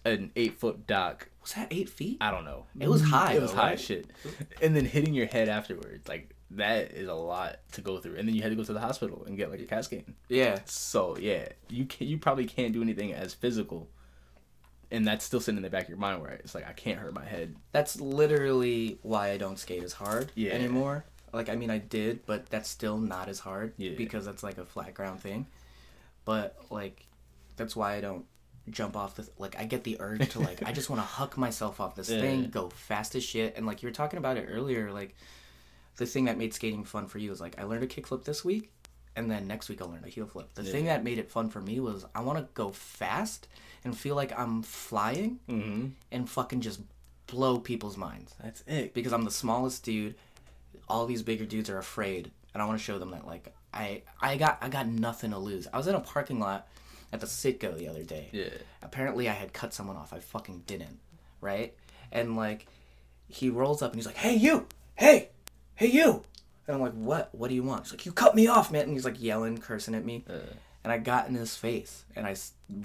[0.04, 1.28] an eight foot dock.
[1.42, 2.18] Was that eight feet?
[2.20, 2.66] I don't know.
[2.78, 3.80] It was high, It was though, high right?
[3.80, 4.06] shit,
[4.60, 6.08] and then hitting your head afterwards.
[6.08, 8.72] Like that is a lot to go through, and then you had to go to
[8.72, 10.14] the hospital and get like a CAT scan.
[10.28, 10.60] Yeah.
[10.66, 13.88] So yeah, you can you probably can't do anything as physical,
[14.92, 16.98] and that's still sitting in the back of your mind where it's like I can't
[17.00, 17.56] hurt my head.
[17.72, 20.52] That's literally why I don't skate as hard Yeah.
[20.52, 21.04] anymore.
[21.32, 23.94] Like I mean, I did, but that's still not as hard Yeah.
[23.96, 25.46] because that's like a flat ground thing.
[26.24, 27.06] But like,
[27.56, 28.26] that's why I don't
[28.70, 29.58] jump off the like.
[29.58, 30.62] I get the urge to like.
[30.64, 32.20] I just want to huck myself off this Yeah.
[32.20, 34.92] thing, go fast as shit, and like you were talking about it earlier.
[34.92, 35.16] Like,
[35.96, 38.44] the thing that made skating fun for you is like I learned a kickflip this
[38.44, 38.70] week,
[39.16, 40.54] and then next week I'll learn a heel flip.
[40.54, 43.48] The thing that made it fun for me was I want to go fast
[43.84, 45.86] and feel like I'm flying Mm-hmm.
[46.10, 46.80] and fucking just
[47.26, 48.94] blow people's minds That's it.
[48.94, 50.14] because I'm the smallest dude.
[50.88, 54.02] All these bigger dudes are afraid, and I want to show them that like I
[54.20, 55.66] I got I got nothing to lose.
[55.72, 56.68] I was in a parking lot
[57.12, 58.28] at the Citgo the other day.
[58.32, 58.48] Yeah.
[58.82, 60.12] Apparently, I had cut someone off.
[60.12, 60.98] I fucking didn't,
[61.40, 61.74] right?
[62.10, 62.66] And like,
[63.28, 65.30] he rolls up and he's like, "Hey you, hey,
[65.76, 66.24] hey you,"
[66.66, 67.28] and I'm like, "What?
[67.32, 69.58] What do you want?" He's like, "You cut me off, man!" And he's like yelling,
[69.58, 70.24] cursing at me.
[70.28, 70.34] Uh,
[70.84, 72.34] And I got in his face, and I,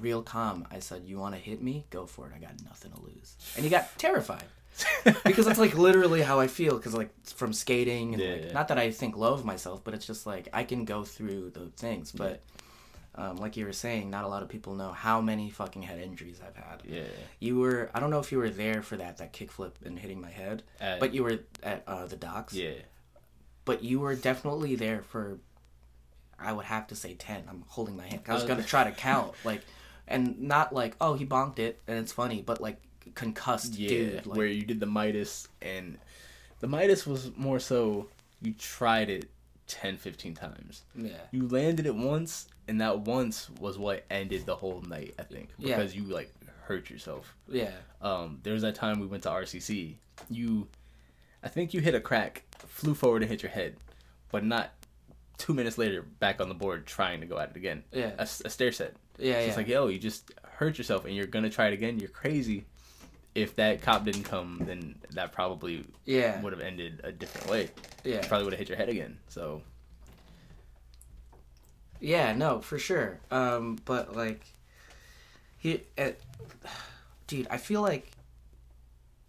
[0.01, 1.85] real calm, I said, "You want to hit me?
[1.89, 2.33] Go for it.
[2.35, 4.43] I got nothing to lose." And he got terrified
[5.25, 6.77] because that's like literally how I feel.
[6.77, 8.53] Because like from skating, and like, Yeah.
[8.53, 11.49] not that I think low of myself, but it's just like I can go through
[11.51, 12.11] the things.
[12.11, 12.43] But
[13.15, 15.99] um, like you were saying, not a lot of people know how many fucking head
[15.99, 16.83] injuries I've had.
[16.85, 17.01] yeah.
[17.39, 20.21] You were, I don't know if you were there for that, that kickflip and hitting
[20.21, 22.53] my head, At- but you were at uh, the docks.
[22.53, 22.73] Yeah.
[23.67, 25.37] But you were definitely there for,
[26.39, 27.43] I would have to say 10.
[27.49, 28.21] I'm holding my hand.
[28.27, 29.33] I was Uh, going to try to count.
[29.43, 29.61] Like,
[30.07, 32.77] and not like, oh, he bonked it and it's funny, but like
[33.13, 33.89] concussed Yeah.
[33.89, 34.25] dude.
[34.25, 35.97] Like, where you did the Midas and
[36.61, 38.07] the Midas was more so
[38.41, 39.29] you tried it
[39.67, 40.83] 10, 15 times.
[40.95, 41.17] yeah.
[41.31, 45.13] You landed it once, and that once was what ended the whole night.
[45.19, 45.75] I think Yeah.
[45.75, 47.35] because you like hurt yourself.
[47.49, 47.71] Yeah.
[48.01, 49.97] Um, there was that time we went to RCC.
[50.29, 50.67] You,
[51.47, 53.77] I think you hit a crack, flew forward and hit your head,
[54.33, 54.71] but not
[55.37, 57.85] two minutes later back on the board trying to go at it again.
[57.93, 58.11] Yeah.
[58.19, 58.97] A, a stair set.
[59.17, 59.35] Yeah.
[59.35, 59.45] So yeah.
[59.45, 61.99] it's like, yo, you just hurt yourself and you're gonna try it again.
[61.99, 62.65] You're crazy.
[63.33, 66.41] If that cop didn't come, then that probably yeah.
[66.41, 67.69] would have ended a different way.
[68.03, 68.27] Yeah.
[68.27, 69.17] Probably would have hit your head again.
[69.29, 69.61] So
[72.01, 73.21] Yeah, no, for sure.
[73.31, 74.41] Um, but like,
[75.59, 76.09] he, uh,
[77.27, 78.11] dude, I feel like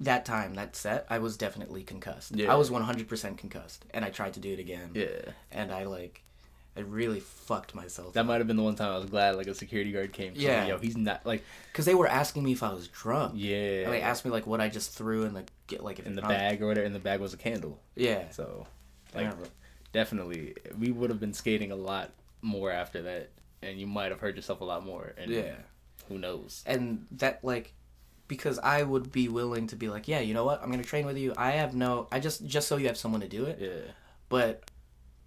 [0.00, 2.34] that time, that set, I was definitely concussed.
[2.36, 2.52] Yeah.
[2.52, 4.90] I was one hundred percent concussed, and I tried to do it again.
[4.94, 6.22] yeah, and I like,
[6.76, 8.12] I really fucked myself.
[8.14, 10.32] that might have been the one time I was glad like a security guard came.
[10.36, 10.60] Yeah.
[10.60, 11.42] like, yo, he's not like
[11.72, 13.32] because they were asking me if I was drunk.
[13.36, 13.82] yeah.
[13.84, 16.14] And they asked me like what I just threw in the get like if in
[16.14, 16.86] the I was- bag or whatever.
[16.86, 17.80] In the bag was a candle.
[17.96, 18.30] Yeah.
[18.30, 18.66] So
[19.14, 19.32] like
[19.92, 22.10] definitely we would have been skating a lot
[22.42, 23.30] more after that,
[23.62, 25.14] and you might have hurt yourself a lot more.
[25.18, 25.54] And Yeah.
[26.08, 26.62] who knows?
[26.66, 27.72] and that like
[28.28, 30.62] because I would be willing to be like, yeah, you know what?
[30.62, 31.34] I'm gonna train with you.
[31.36, 33.58] I have no, I just just so you have someone to do it.
[33.60, 33.92] Yeah,
[34.28, 34.64] But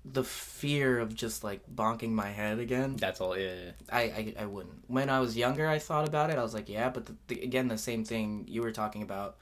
[0.05, 3.37] the fear of just like bonking my head again, that's all.
[3.37, 4.83] Yeah, I, I I wouldn't.
[4.87, 6.37] When I was younger, I thought about it.
[6.37, 9.37] I was like, yeah, but the, the, again, the same thing you were talking about.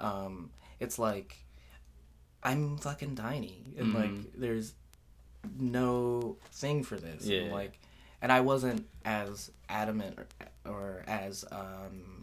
[0.00, 1.36] Um, it's like
[2.42, 3.94] I'm fucking tiny, and Mhm.
[3.94, 4.74] like there's
[5.58, 7.24] no thing for this.
[7.28, 7.52] And, Yeah.
[7.52, 7.78] like,
[8.20, 10.26] and I wasn't as adamant or,
[10.72, 12.21] or as um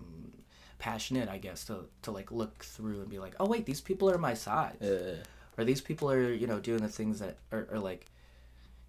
[0.80, 4.10] passionate, I guess, to to like look through and be like, oh wait, these people
[4.10, 4.78] are my size.
[4.82, 5.16] Yeah,
[5.58, 8.06] or these people are you know doing the things that are, are like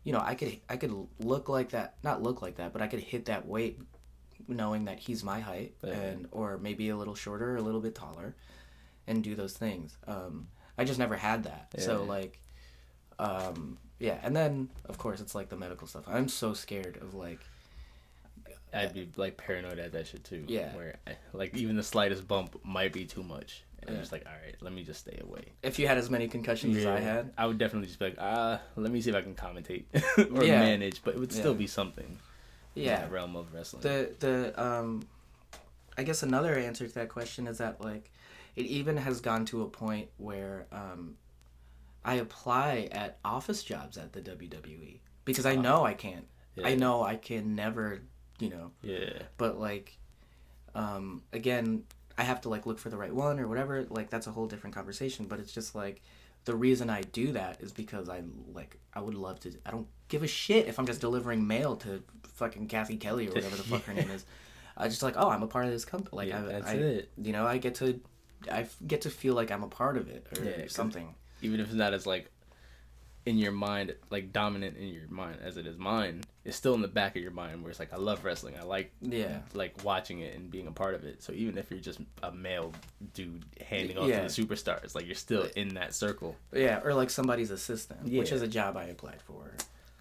[0.05, 2.87] you know i could i could look like that not look like that but i
[2.87, 3.79] could hit that weight
[4.49, 5.91] knowing that he's my height Yeah.
[5.93, 8.35] and or maybe a little shorter a little bit taller
[9.07, 9.99] and do those things.
[10.07, 10.47] Um
[10.79, 11.75] i just never had that.
[11.79, 12.41] So like
[13.19, 14.19] um yeah.
[14.23, 16.05] And then of course it's like the medical stuff.
[16.07, 17.41] I'm so scared of like
[18.73, 20.45] I'd be like paranoid at that shit too.
[20.47, 20.75] Yeah.
[20.77, 23.97] where I, like even the slightest bump might be too much, and Yeah.
[23.97, 25.53] I'm just like, all right, let me just stay away.
[25.63, 28.17] if you had as many concussions as i had I would definitely just be like,
[28.19, 29.85] ah, let me see if I can commentate
[30.37, 30.61] or Yeah.
[30.61, 31.59] manage, but it would still Yeah.
[31.59, 32.19] be something.
[32.77, 33.83] in yeah realm of wrestling.
[33.83, 35.03] the the um
[35.99, 38.13] i guess another answer to that question is that like
[38.55, 41.17] it even has gone to a point where um
[42.05, 46.27] i apply at office jobs at the wwe because i know i can't
[46.65, 46.75] i.
[46.77, 48.03] Know i can never
[48.41, 48.71] you know?
[48.83, 49.97] Yeah, but like
[50.75, 51.83] um again
[52.17, 54.47] i have to like look for the right one or whatever like that's a whole
[54.47, 56.01] different conversation but it's just like
[56.45, 58.23] the reason i do that is because i
[58.55, 61.75] like i would love to i don't give a shit if i'm just delivering mail
[61.75, 64.25] to fucking cathy kelley or whatever the fuck her name is.
[64.77, 66.75] I just like oh i'm a part of this company like Yeah, I, that's I,
[66.75, 67.11] it.
[67.21, 68.01] you know i get to
[68.51, 71.15] I get to feel like i'm a part of it or Yeah, something.
[71.43, 72.31] even if it's not as like
[73.27, 76.81] in your mind, like dominant in your mind as it is mine, it's still in
[76.81, 78.55] the back of your mind where it's like I love wrestling.
[78.59, 81.23] I like yeah like watching it and being a part of it.
[81.23, 82.73] So even if you're just a male
[83.15, 84.27] dude handing off Yeah.
[84.27, 86.35] to the superstars, like you're still in that circle.
[86.53, 89.53] yeah or like somebody's assistant which is a job i applied for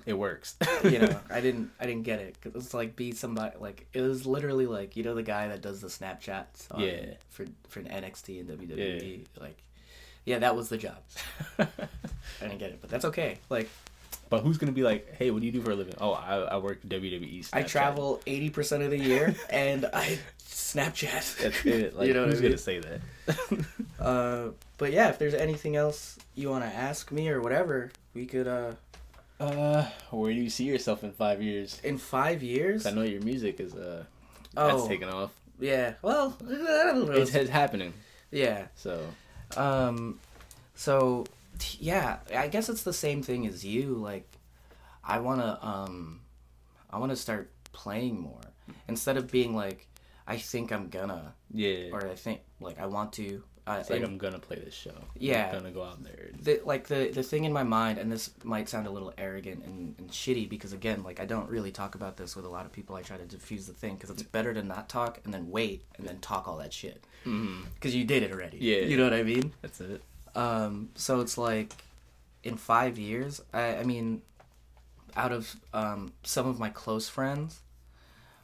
[0.05, 0.55] It works.
[0.83, 4.01] you know i didn't i didn't get it 'Cause it's like be somebody like it
[4.01, 7.15] was literally like you know the guy that does the snapchats on, Yeah.
[7.29, 9.57] for for nxt and wwe like
[10.25, 10.97] Yeah, that was the job.
[11.59, 11.67] I
[12.41, 13.37] didn't get it, but that's okay.
[13.49, 13.69] Like
[14.29, 15.95] But who's gonna be like, hey, what do you do for a living?
[15.99, 17.49] Oh, I, I work WWE.
[17.53, 21.37] I travel eighty percent of the year, and I Snapchat.
[21.41, 21.95] That's it.
[21.97, 22.51] Like, you know who's I mean?
[22.51, 23.01] gonna say that?
[23.99, 28.25] Uh, but yeah, if there's anything else you want to ask me or whatever, we
[28.25, 28.47] could.
[28.47, 28.71] Uh,
[29.39, 31.79] uh, where do you see yourself in five years?
[31.83, 32.85] in five years?
[32.85, 34.03] I know your music is uh,
[34.53, 35.31] that's Oh, taking off.
[35.59, 35.93] yeah.
[36.01, 36.51] Well, I
[36.93, 37.13] don't know.
[37.13, 37.93] It's, it's happening.
[38.31, 38.67] yeah.
[38.75, 39.01] So
[39.57, 40.19] Um,
[40.75, 41.25] so
[41.57, 43.93] t- yeah, I guess it's the same thing as you.
[43.95, 44.27] Like,
[45.03, 46.21] I wanna um,
[46.89, 48.41] I wanna start playing more
[48.87, 49.87] instead of being like,
[50.27, 53.43] I think I'm gonna, yeah, or I think like I want to.
[53.67, 54.95] Uh, it's like I'm gonna play this show.
[55.15, 55.47] Yeah.
[55.51, 56.29] I'm gonna go out there.
[56.33, 59.13] and- the, like the the thing in my mind, and this might sound a little
[59.15, 62.49] arrogant and, and shitty because again, like I don't really talk about this with a
[62.49, 62.95] lot of people.
[62.95, 65.83] I try to diffuse the thing because it's better to not talk and then wait
[65.99, 67.65] and then talk all that shit Mhm.
[67.75, 68.57] because you did it already.
[68.57, 68.77] Yeah.
[68.81, 69.53] you know what I mean.
[69.61, 70.01] That's it.
[70.35, 71.73] Um, so it's like
[72.43, 74.21] in five years, I, I mean,
[75.15, 77.61] out of um, some of my close friends,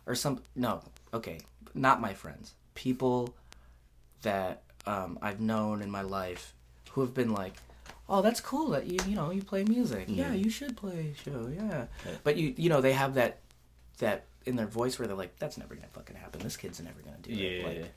[0.05, 0.81] or some, no,
[1.13, 1.39] okay,
[1.73, 3.33] not my friends, people
[4.23, 6.53] that um, I've known in my life
[6.91, 7.53] who have been like,
[8.09, 10.05] oh, that's cool that you, you know, you play music.
[10.07, 10.33] Yeah, Yeah.
[10.33, 11.49] you should play a show.
[11.53, 11.85] Yeah.
[12.05, 12.11] Yeah.
[12.23, 13.39] But you, you know, they have that,
[13.99, 16.41] that in their voice where they're like, that's never to fucking happen.
[16.41, 17.35] This kid's never to do it.
[17.61, 17.91] Yeah, Like,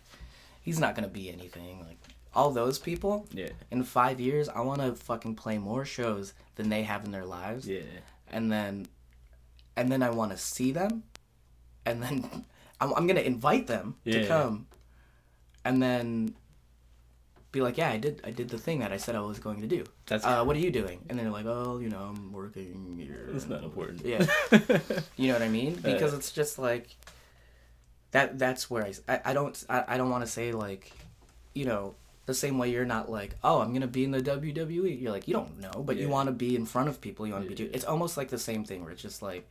[0.69, 1.81] he's not to be anything.
[1.81, 1.97] Like,
[2.35, 6.69] all those people, yeah, in five years, I want to fucking play more shows than
[6.69, 7.81] they have in their lives, yeah.
[8.31, 8.87] and then,
[9.77, 11.05] and then I want to see them,
[11.87, 12.45] and then
[12.83, 14.66] I'm, I'm gonna invite them to come,
[15.64, 16.35] and then
[17.51, 19.62] be like, yeah, I did, I did the thing that I said I was going
[19.62, 19.85] to do.
[20.05, 20.99] That's Uh, what are you doing?
[21.09, 23.31] And they're like, oh, you know, I'm working here.
[23.35, 24.05] it's not important.
[24.05, 24.27] Yeah.
[25.16, 25.77] You know what I mean?
[25.77, 26.95] Because it's just like
[28.12, 28.38] that.
[28.38, 28.92] That's where I.
[29.09, 29.64] I, I don't.
[29.68, 30.92] I, I don't want to say like,
[31.54, 31.94] you know,
[32.26, 35.00] the same way you're not like, oh, I'm gonna be in the WWE.
[35.00, 37.26] You're like, you don't know, but you want to be in front of people.
[37.26, 37.62] You want to be.
[37.62, 37.68] Yeah.
[37.68, 39.48] Do, it's almost like the same thing where it's just like,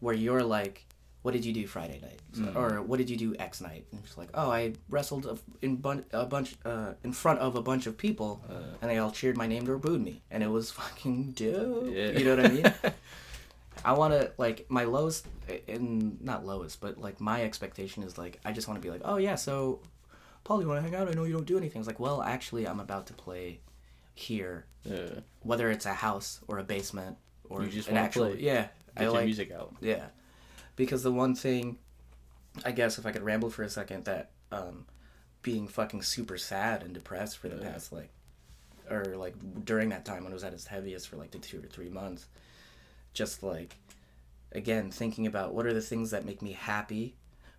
[0.00, 0.84] where you're like,
[1.22, 2.56] what did you do Friday night, So- Mhm.
[2.56, 3.84] or what did you do X night?
[3.90, 7.56] And it's like, oh, I wrestled a, in bun- a bunch uh, in front of
[7.56, 10.42] a bunch of people, Uh, and they all cheered my name or booed me, and
[10.44, 11.88] it was fucking dope.
[11.92, 12.10] yeah.
[12.12, 12.72] You know what I mean?
[13.84, 15.26] I want to like my lowest,
[15.68, 19.02] and not lowest, but like my expectation is like I just want to be like,
[19.04, 19.80] oh yeah, so
[20.44, 21.08] Paul, you want to hang out?
[21.08, 21.80] I know you don't do anything.
[21.80, 23.60] It's like, well, actually, I'm about to play
[24.14, 25.20] here, yeah.
[25.42, 27.16] whether it's a house or a basement
[27.48, 28.40] or You just an wanna actual play.
[28.40, 28.62] yeah.
[28.62, 29.74] Get I your like music out.
[29.80, 30.06] yeah,
[30.76, 31.78] because the one thing,
[32.64, 34.86] I guess if I could ramble for a second, that um,
[35.42, 37.70] being fucking super sad and depressed for the Yeah.
[37.72, 38.08] past like,
[38.90, 41.58] or like during that time when it was at its heaviest for like the two
[41.60, 42.26] or three months,
[43.18, 43.76] just like,
[44.52, 47.14] again thinking about what are the things that make me happy,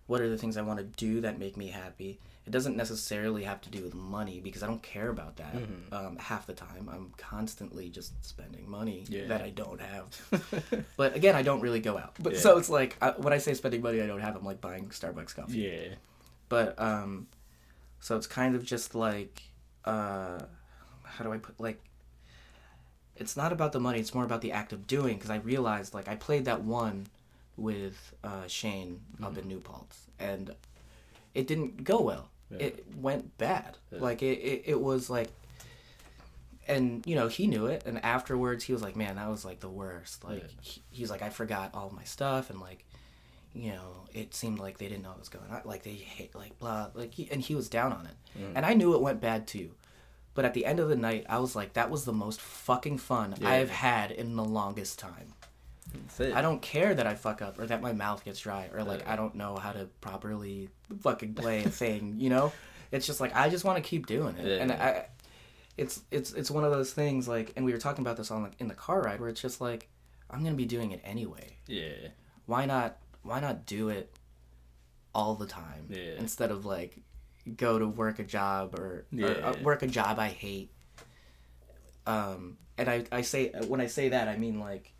[0.06, 2.18] what are the things I want to do that make me happy.
[2.46, 5.54] It doesn't necessarily have to do with money because I don't care about that.
[5.54, 5.92] Mhm.
[5.92, 9.26] Um, half the time, I'm constantly just spending money Yeah.
[9.28, 10.06] that I don't have.
[10.96, 12.14] But again, I don't really go out.
[12.18, 12.40] But Yeah.
[12.40, 14.88] so it's like I, when I say spending money I don't have, I'm like buying
[14.88, 15.58] Starbucks coffee.
[15.58, 15.94] yeah.
[16.48, 17.28] But um,
[18.00, 19.42] so it's kind of just like
[19.84, 20.38] uh,
[21.04, 21.80] how do I put like.
[23.20, 24.00] It's not about the money.
[24.00, 25.16] It's more about the act of doing.
[25.16, 27.06] Because I realized, like, I played that one
[27.56, 30.54] with uh, Shane up in New Paltz, and
[31.34, 32.28] it didn't go well.
[32.50, 32.58] Yeah.
[32.66, 33.76] It went bad.
[33.92, 34.00] Yeah.
[34.00, 35.28] Like it, it, it was like
[36.68, 39.60] and you know he knew it and afterwards he was like man that was like
[39.60, 40.48] the worst like Yeah.
[40.60, 42.84] he, he's like i forgot all my stuff and like
[43.54, 46.34] you know it seemed like they didn't know what was going on like they hate
[46.34, 48.52] like blah like he, and he was down on it Mm.
[48.54, 49.70] and i knew it went bad too
[50.34, 52.98] but at the end of the night i was like that was the most fucking
[52.98, 53.48] fun Yeah.
[53.50, 55.34] i've had in the longest time
[56.20, 59.00] i don't care that i fuck up or that my mouth gets dry or like
[59.00, 59.12] Yeah.
[59.12, 60.68] i don't know how to properly
[61.00, 62.52] fucking play a thing you know
[62.92, 65.06] it's just like i just want to keep doing it and i
[65.76, 68.42] it's it's it's one of those things like and we were talking about this on
[68.42, 69.88] like in the car ride where it's just like
[70.30, 72.08] i'm gonna be doing it anyway Yeah.
[72.46, 74.12] why not why not do it
[75.14, 76.14] all the time Yeah.
[76.18, 76.98] instead of like
[77.56, 80.70] go to work a job or, or, uh, work a job i hate
[82.06, 84.92] um and i i say when i say that i mean like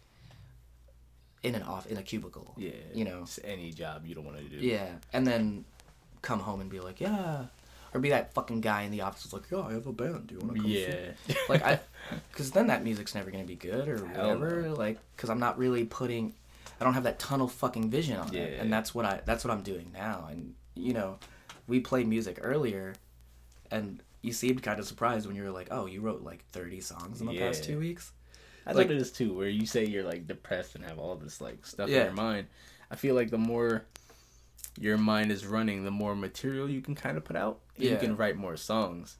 [1.42, 2.70] in an off in a cubicle Yeah.
[2.94, 4.56] you know any job you don't want to do.
[4.56, 5.64] yeah and then
[6.22, 7.44] come home and be like yeah
[7.92, 10.26] or be that fucking guy in the office who's like yeah i have a band
[10.26, 11.34] do you want to come Yeah.
[11.48, 11.80] like I,
[12.30, 14.68] because then that music's never gonna be good or whatever.
[14.70, 16.32] Like, because I'm not really putting,
[16.80, 19.52] I don't have that tunnel fucking vision on it, and that's what I that's what
[19.52, 20.26] I'm doing now.
[20.30, 21.18] And you know,
[21.70, 22.92] we played music earlier,
[23.70, 26.80] and you seemed kind of surprised when you were like, "Oh, you wrote like 30
[26.80, 28.12] songs in the past two weeks."
[28.66, 31.16] I Like- thought it is too, where you say you're like depressed and have all
[31.16, 32.00] this like stuff Yeah.
[32.00, 32.48] in your mind.
[32.90, 33.86] I feel like the more
[34.78, 37.60] your mind is running, the more material you can kind of put out.
[37.76, 39.16] and You can write more songs.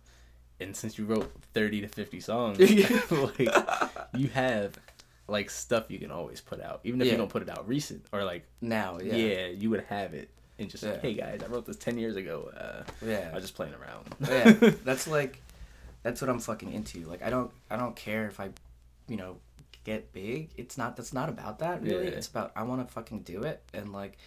[0.60, 2.58] and since you wrote 30 to 50 songs,
[3.10, 3.48] like
[4.14, 4.78] you have
[5.26, 7.12] like stuff you can always put out, even if Yeah.
[7.12, 9.46] you don't put it out recent or like now, yeah, yeah.
[9.46, 10.28] you would have it
[10.60, 10.98] and just Yeah.
[11.00, 12.50] hey guys, I wrote this 10 years ago.
[12.56, 13.28] Uh, Yeah.
[13.32, 14.14] I was just playing around.
[14.28, 15.42] yeah, that's like
[16.02, 17.00] that's what I'm fucking into.
[17.06, 18.50] Like I don't I don't care if I,
[19.08, 19.36] you know,
[19.84, 20.50] get big.
[20.56, 22.04] It's not that's not about that really.
[22.04, 22.10] Yeah.
[22.18, 24.18] It's about I want to fucking do it and like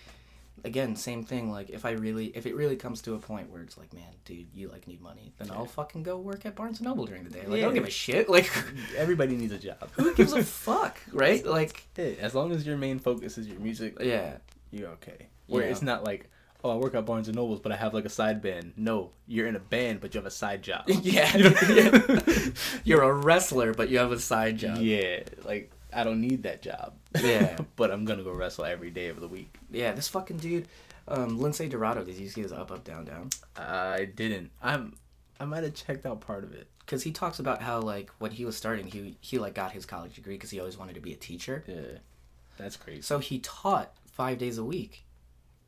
[0.63, 3.61] again, same thing like if I really if it really comes to a point where
[3.63, 6.79] it's like, man, dude, you like need money, then I'll fucking go work at Barnes
[6.79, 7.43] and Noble during the day.
[7.47, 8.29] Like I don't give a shit.
[8.29, 8.49] Like
[8.97, 9.89] Everybody needs a job.
[9.93, 11.43] who gives a fuck, right?
[11.45, 14.37] Like Hey, as long as your main focus is your music, yeah.
[14.71, 15.27] you're okay.
[15.47, 15.71] Where Yeah.
[15.71, 16.29] it's not like,
[16.63, 18.73] oh, I work at Barnes and Nobles, but I have like a side band.
[18.77, 20.83] No, you're in a band, but you have a side job.
[20.87, 21.35] Yeah.
[21.37, 22.51] You know?
[22.83, 24.77] You're a wrestler, but you have a side job.
[24.79, 26.93] yeah, like I don't need that job.
[27.21, 27.57] Yeah.
[27.75, 29.55] but I'm gonna go wrestle every day of the week.
[29.71, 30.67] Yeah, this fucking dude,
[31.07, 33.29] um, Lince Dorado, did you see his up, up, down, down?
[33.57, 34.51] I didn't.
[34.61, 34.95] I'm.
[35.39, 36.67] I might have checked out part of it.
[36.79, 39.85] because he talks about how like when he was starting he he like got his
[39.85, 41.97] college degree because he always wanted to be a teacher Yeah,
[42.57, 43.01] that's crazy.
[43.01, 45.03] so he taught five days a week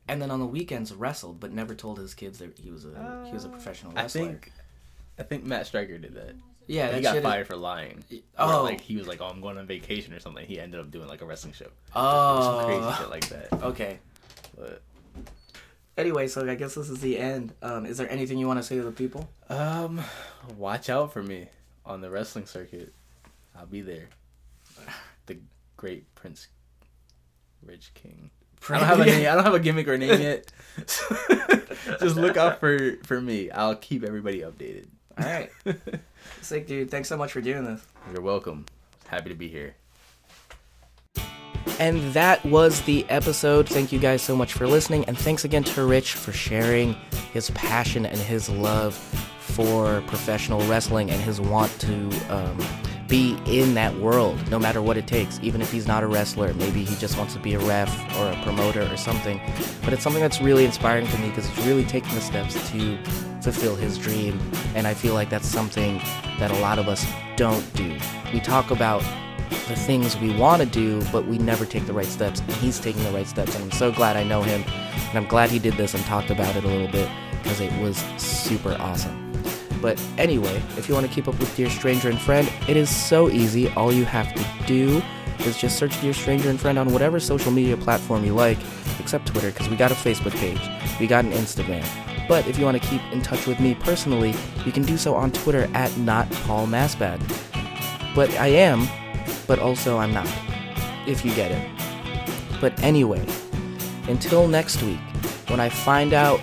[0.08, 3.22] and then on the weekends wrestled but never told his kids that he was a
[3.26, 4.22] he was a professional wrestler.
[4.22, 4.52] I wrestler think,
[5.18, 6.34] I think Matt Striker did that.
[6.66, 8.02] yeah he got shit is- fired for lying.
[8.38, 8.60] Oh.
[8.60, 10.90] Or, like he was like, "Oh, I'm going on vacation or something." He ended up
[10.90, 11.68] doing like a wrestling show.
[11.94, 13.62] oh Some crazy shit like that.
[13.62, 13.98] okay
[14.56, 14.82] But
[15.98, 18.62] anyway so i guess this is the end um is there anything you want to
[18.62, 19.98] say to the people um,
[20.58, 21.48] watch out for me
[21.86, 22.92] on the wrestling circuit.
[23.58, 24.08] I'll be there.
[25.26, 25.38] The
[25.76, 26.48] great Prince
[27.64, 28.30] Rich King.
[28.68, 29.26] I don't have a name.
[29.28, 30.52] I don't have a gimmick or name yet.
[32.00, 33.50] Just look out for for me.
[33.50, 34.86] I'll keep everybody updated.
[35.18, 35.50] all right
[36.42, 37.82] sick dude thanks so much for doing this
[38.12, 38.66] You're welcome.
[39.08, 39.74] Happy to be here.
[41.78, 43.68] And that was the episode.
[43.68, 45.04] Thank you guys so much for listening.
[45.06, 46.94] And thanks again to Rich for sharing
[47.32, 48.94] his passion and his love
[49.40, 52.58] for professional wrestling and his want to um,
[53.08, 55.38] be in that world, no matter what it takes.
[55.42, 58.28] Even if he's not a wrestler, maybe he just wants to be a ref or
[58.30, 59.40] a promoter or something.
[59.84, 62.98] But it's something that's really inspiring to me because he's really taking the steps to
[63.42, 64.40] fulfill his dream.
[64.74, 65.98] And I feel like that's something
[66.38, 67.06] that a lot of us
[67.36, 67.96] don't do.
[68.32, 69.02] We talk about
[69.68, 72.40] the things we want to do, but we never take the right steps.
[72.40, 74.64] And he's taking the right steps, and I'm so glad I know him.
[75.08, 77.08] And I'm glad he did this and talked about it a little bit
[77.42, 79.22] because it was super awesome.
[79.86, 82.90] But anyway, if you want to keep up with Dear Stranger and Friend, it is
[82.90, 83.68] so easy.
[83.74, 85.00] All you have to do
[85.44, 88.58] is just search Dear Stranger and Friend on whatever social media platform you like,
[88.98, 90.60] except Twitter, because we got a Facebook page,
[90.98, 91.86] we got an Instagram.
[92.26, 94.34] But if you want to keep in touch with me personally,
[94.64, 97.20] you can do so on Twitter at not Paul Masbad.
[98.12, 98.88] But I am,
[99.46, 100.28] but also I'm not,
[101.06, 102.60] if you get it.
[102.60, 103.24] But anyway,
[104.08, 104.98] until next week,
[105.46, 106.40] when I find out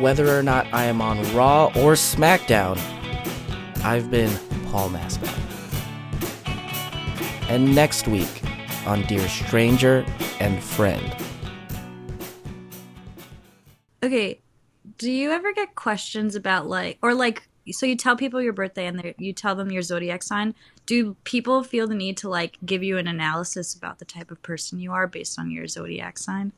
[0.00, 2.80] whether or not I am on Raw or SmackDown,
[3.84, 4.34] I've been
[4.70, 5.36] Paul Masbad.
[7.50, 8.42] And next week
[8.86, 10.06] on Dear Stranger
[10.40, 11.16] and Friend.
[14.02, 14.40] Okay,
[14.96, 18.86] do you ever get questions about like, or like, so you tell people your birthday
[18.86, 20.54] and you tell them your zodiac sign?
[20.86, 24.40] Do people feel the need to like give you an analysis about the type of
[24.42, 26.52] person you are based on your zodiac sign?